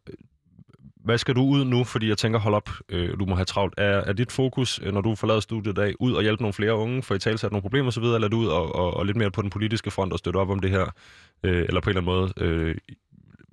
hvad 1.05 1.18
skal 1.18 1.34
du 1.34 1.42
ud 1.42 1.64
nu? 1.64 1.84
Fordi 1.84 2.09
jeg 2.09 2.18
tænker, 2.18 2.38
hold 2.38 2.55
op, 2.55 2.70
øh, 2.88 3.18
du 3.18 3.26
må 3.26 3.34
have 3.34 3.44
travlt. 3.44 3.74
Er, 3.78 3.84
er 3.84 4.12
dit 4.12 4.32
fokus, 4.32 4.80
øh, 4.82 4.94
når 4.94 5.01
du 5.01 5.14
forlader 5.14 5.40
studiet 5.40 5.72
i 5.72 5.74
dag, 5.74 5.94
ud 6.01 6.12
og 6.12 6.22
hjælpe 6.22 6.42
nogle 6.42 6.53
flere 6.53 6.76
unge, 6.76 7.03
for 7.03 7.14
i 7.14 7.18
tale 7.18 7.38
nogle 7.42 7.62
problemer 7.62 7.88
osv., 7.88 8.03
eller 8.03 8.24
er 8.24 8.28
du 8.28 8.38
ud 8.38 8.46
og, 8.46 8.74
og, 8.74 8.96
og 8.96 9.07
lidt 9.07 9.16
mere 9.16 9.30
på 9.30 9.42
den 9.42 9.51
politiske 9.51 9.90
front 9.90 10.12
og 10.12 10.18
støtte 10.18 10.36
op 10.38 10.51
om 10.51 10.61
det 10.61 10.70
her, 10.70 10.94
øh, 11.42 11.64
eller 11.68 11.80
på 11.80 11.90
en 11.90 11.96
eller 11.96 12.12
anden 12.12 12.20
måde 12.20 12.32
øh, 12.36 12.76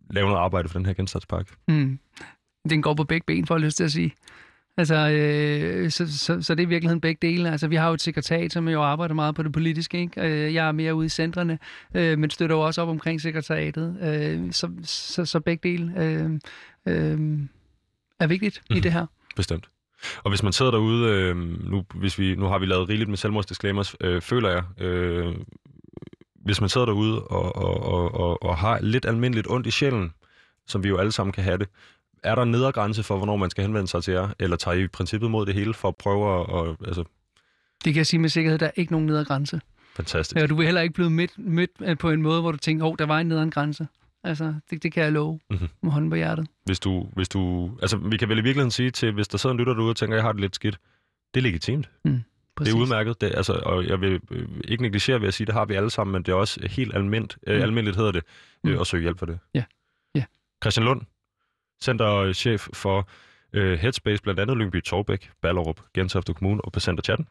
lave 0.10 0.28
noget 0.28 0.42
arbejde 0.42 0.70
for 0.70 0.80
den 0.80 0.86
her 0.86 0.94
genstartspakke? 0.94 1.52
Mm. 1.68 2.00
Den 2.70 2.82
går 2.82 2.94
på 2.94 3.04
begge 3.04 3.26
ben, 3.28 3.48
for 3.48 3.56
at 3.56 3.62
lyst 3.62 3.78
til 3.78 3.84
at 3.84 3.92
sige. 3.92 4.14
Altså, 4.78 4.96
øh, 4.96 5.92
så, 5.92 6.18
så, 6.18 6.42
så 6.42 6.56
det 6.56 6.64
er 6.64 6.68
i 6.68 6.70
virkeligheden 6.70 7.02
begge 7.02 7.28
dele. 7.28 7.52
Altså, 7.52 7.68
vi 7.68 7.76
har 7.76 7.88
jo 7.88 7.94
et 7.94 8.02
sekretariat, 8.02 8.54
som 8.54 8.68
jo 8.68 8.84
arbejder 8.84 9.16
meget 9.16 9.36
på 9.36 9.44
det 9.44 9.52
politiske. 9.52 10.00
Ikke? 10.00 10.22
Øh, 10.22 10.54
jeg 10.54 10.68
er 10.68 10.72
mere 10.72 10.96
ude 10.96 11.06
i 11.06 11.10
centrene, 11.10 11.60
øh, 11.96 12.20
men 12.20 12.30
støtter 12.30 12.56
jo 12.56 12.62
også 12.62 12.82
op 12.82 12.90
omkring 12.90 13.22
sekretariatet. 13.22 13.98
Øh, 14.02 14.54
så, 14.54 14.72
så, 14.84 15.26
så 15.26 15.40
begge 15.40 15.70
dele 15.70 15.94
øh, 15.98 16.30
øh, 16.86 17.40
er 18.20 18.28
vigtigt 18.28 18.62
mm. 18.70 18.74
i 18.74 18.78
mhm. 18.78 18.84
det 18.84 18.94
her. 18.94 19.06
Bestemt. 19.36 19.70
Og 20.24 20.30
hvis 20.32 20.44
man 20.44 20.54
sidder 20.54 20.72
derude, 20.72 21.12
øh, 21.12 21.36
nu, 21.70 21.86
hvis 21.96 22.20
vi, 22.20 22.36
nu 22.36 22.46
har 22.46 22.60
vi 22.60 22.66
lavet 22.66 22.90
rigeligt 22.90 23.10
med 23.10 23.18
selvmordsdisclaimers, 23.18 23.96
øh, 24.02 24.22
føler 24.22 24.50
jeg, 24.50 24.84
øh, 24.84 25.36
hvis 26.36 26.62
man 26.62 26.70
sidder 26.70 26.86
derude 26.86 27.24
og, 27.24 27.56
og, 27.56 27.84
og, 27.84 28.16
og, 28.16 28.44
og 28.44 28.58
har 28.58 28.80
lidt 28.82 29.06
almindeligt 29.06 29.48
ondt 29.50 29.68
i 29.68 29.72
sjælen, 29.72 30.14
som 30.68 30.84
vi 30.84 30.90
jo 30.90 30.98
alle 30.98 31.12
sammen 31.12 31.34
kan 31.34 31.44
have 31.44 31.58
det, 31.58 31.68
er 32.28 32.36
der 32.36 32.42
en 32.42 32.52
nedergrænse 32.52 33.04
for, 33.04 33.18
hvornår 33.18 33.36
man 33.36 33.50
skal 33.50 33.62
henvende 33.62 33.88
sig 33.88 34.04
til 34.04 34.14
jer, 34.14 34.30
eller 34.40 34.58
tager 34.58 34.78
I 34.78 34.84
i 34.84 34.88
princippet 34.88 35.32
mod 35.32 35.46
det 35.46 35.54
hele 35.54 35.74
for 35.74 35.88
at 35.88 35.96
prøve 35.96 36.40
at... 36.40 36.76
Altså... 36.88 37.04
Det 37.86 37.94
kan 37.94 37.96
jeg 37.96 38.08
sige 38.08 38.20
med 38.20 38.30
sikkerhed, 38.30 38.60
der 38.60 38.66
er 38.66 38.72
ikke 38.76 38.92
nogen 38.92 39.08
nedergrænse. 39.08 39.62
Fantastisk. 39.96 40.40
Ja, 40.40 40.46
du 40.46 40.56
vil 40.56 40.66
heller 40.66 40.82
ikke 40.82 40.94
blive 40.94 41.10
mødt, 41.10 41.32
mødt 41.38 42.00
på 42.00 42.10
en 42.10 42.22
måde, 42.22 42.42
hvor 42.42 42.52
du 42.52 42.58
tænker, 42.58 42.86
åh, 42.86 42.92
oh, 42.92 42.96
der 43.00 43.06
var 43.06 43.20
en 43.20 43.28
nedergrænse. 43.28 43.88
Altså, 44.24 44.54
det, 44.70 44.84
det 44.84 44.94
kan 44.94 45.04
jeg 45.04 45.12
love 45.12 45.40
mm-hmm. 45.50 45.68
med 45.82 45.92
hånden 45.92 46.10
på 46.10 46.16
hjertet. 46.16 46.48
Hvis 46.66 46.80
du, 46.80 47.08
hvis 47.14 47.30
du, 47.30 47.72
altså, 47.82 47.98
vi 47.98 48.18
kan 48.18 48.30
vel 48.30 48.38
i 48.38 48.42
virkeligheden 48.42 48.72
sige 48.72 48.92
til, 48.92 49.12
hvis 49.12 49.28
der 49.28 49.38
sidder 49.38 49.54
en 49.54 49.60
lytter 49.60 49.74
derude 49.74 49.90
og 49.90 49.96
tænker, 49.96 50.16
jeg 50.16 50.24
har 50.24 50.32
det 50.32 50.42
lidt 50.42 50.56
skidt, 50.56 50.78
det 51.34 51.40
er 51.40 51.44
legitimt. 51.44 51.90
Mm, 52.06 52.22
det 52.60 52.68
er 52.68 52.78
udmærket, 52.78 53.22
det, 53.22 53.36
altså, 53.36 53.54
og 53.54 53.86
jeg 53.88 54.02
vil 54.02 54.20
øh, 54.32 54.48
ikke 54.66 54.84
negligere 54.84 55.22
ved 55.22 55.28
at 55.28 55.34
sige, 55.34 55.48
det 55.48 55.54
har 55.54 55.66
vi 55.66 55.74
alle 55.74 55.90
sammen, 55.90 56.12
men 56.12 56.24
det 56.24 56.32
er 56.32 56.36
også 56.36 56.68
helt 56.70 56.96
almindeligt, 56.96 57.38
øh, 57.48 57.58
mm. 57.58 57.64
almindeligt 57.64 57.98
hedder 57.98 58.12
det, 58.12 58.24
øh, 58.66 58.74
mm. 58.74 58.80
at 58.80 58.88
søge 58.88 59.02
hjælp 59.02 59.20
for 59.20 59.26
det. 59.26 59.40
Ja. 59.54 59.64
ja. 60.16 60.24
Christian 60.64 60.86
Lund, 60.86 61.02
centerchef 61.82 62.68
for 62.74 63.10
øh, 63.54 63.80
Headspace, 63.80 64.24
blandt 64.24 64.40
andet 64.40 64.58
Lyngby 64.58 64.84
Torbæk, 64.84 65.30
Ballerup, 65.42 65.82
Gentofte 65.94 66.34
Kommune 66.34 66.62
og 66.62 66.72
Patienter 66.72 67.02
Chatten. 67.02 67.28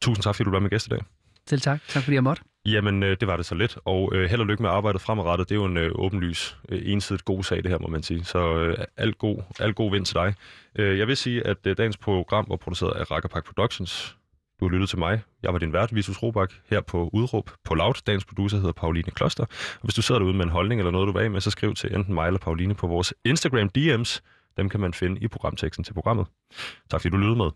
Tusind 0.00 0.22
tak, 0.22 0.34
fordi 0.34 0.44
du 0.44 0.50
var 0.50 0.58
med 0.58 0.70
gæst 0.70 0.86
i 0.86 0.90
dag. 0.90 1.00
Selv 1.46 1.60
tak. 1.60 1.80
Tak 1.88 2.02
fordi 2.02 2.14
jeg 2.14 2.24
måtte. 2.24 2.42
Jamen, 2.66 3.02
øh, 3.02 3.16
det 3.20 3.28
var 3.28 3.36
det 3.36 3.46
så 3.46 3.54
lidt, 3.54 3.78
og 3.84 4.10
øh, 4.14 4.30
held 4.30 4.40
og 4.40 4.46
lykke 4.46 4.62
med 4.62 4.70
arbejdet 4.70 5.00
fremadrettet. 5.00 5.48
Det 5.48 5.54
er 5.54 5.58
jo 5.58 5.64
en 5.64 5.76
øh, 5.76 5.90
åbenlys, 5.94 6.56
øh, 6.68 6.80
ensidigt 6.84 7.24
god 7.24 7.42
sag, 7.42 7.62
det 7.62 7.70
her, 7.70 7.78
må 7.78 7.88
man 7.88 8.02
sige. 8.02 8.24
Så 8.24 8.54
øh, 8.54 8.78
alt, 8.96 9.18
god, 9.18 9.42
alt 9.60 9.76
god 9.76 9.90
vind 9.90 10.04
til 10.04 10.14
dig. 10.14 10.34
Øh, 10.76 10.98
jeg 10.98 11.06
vil 11.06 11.16
sige, 11.16 11.46
at 11.46 11.56
øh, 11.66 11.76
dagens 11.76 11.96
program 11.96 12.46
var 12.48 12.56
produceret 12.56 12.92
af 12.92 13.10
Rakkerpak 13.10 13.44
Productions. 13.44 14.16
Du 14.60 14.64
har 14.64 14.72
lyttet 14.72 14.88
til 14.88 14.98
mig. 14.98 15.22
Jeg 15.42 15.52
var 15.52 15.58
din 15.58 15.72
vært, 15.72 15.94
Visus 15.94 16.22
Robak, 16.22 16.52
her 16.70 16.80
på 16.80 17.10
Udråb 17.12 17.50
på 17.64 17.74
Loud. 17.74 17.94
Dagens 18.06 18.24
producer 18.24 18.56
hedder 18.56 18.72
Pauline 18.72 19.10
Kloster. 19.10 19.44
Og 19.44 19.82
hvis 19.82 19.94
du 19.94 20.02
sidder 20.02 20.18
derude 20.18 20.36
med 20.36 20.44
en 20.44 20.50
holdning 20.50 20.80
eller 20.80 20.90
noget, 20.90 21.06
du 21.06 21.12
vil 21.12 21.24
af 21.24 21.30
med, 21.30 21.40
så 21.40 21.50
skriv 21.50 21.74
til 21.74 21.94
enten 21.94 22.14
mig 22.14 22.26
eller 22.26 22.38
Pauline 22.38 22.74
på 22.74 22.86
vores 22.86 23.14
Instagram 23.24 23.70
DM's. 23.78 24.20
Dem 24.56 24.68
kan 24.68 24.80
man 24.80 24.94
finde 24.94 25.20
i 25.20 25.28
programteksten 25.28 25.84
til 25.84 25.94
programmet. 25.94 26.26
Tak 26.90 27.00
fordi 27.00 27.10
du 27.10 27.16
lyttede 27.16 27.36
med. 27.36 27.50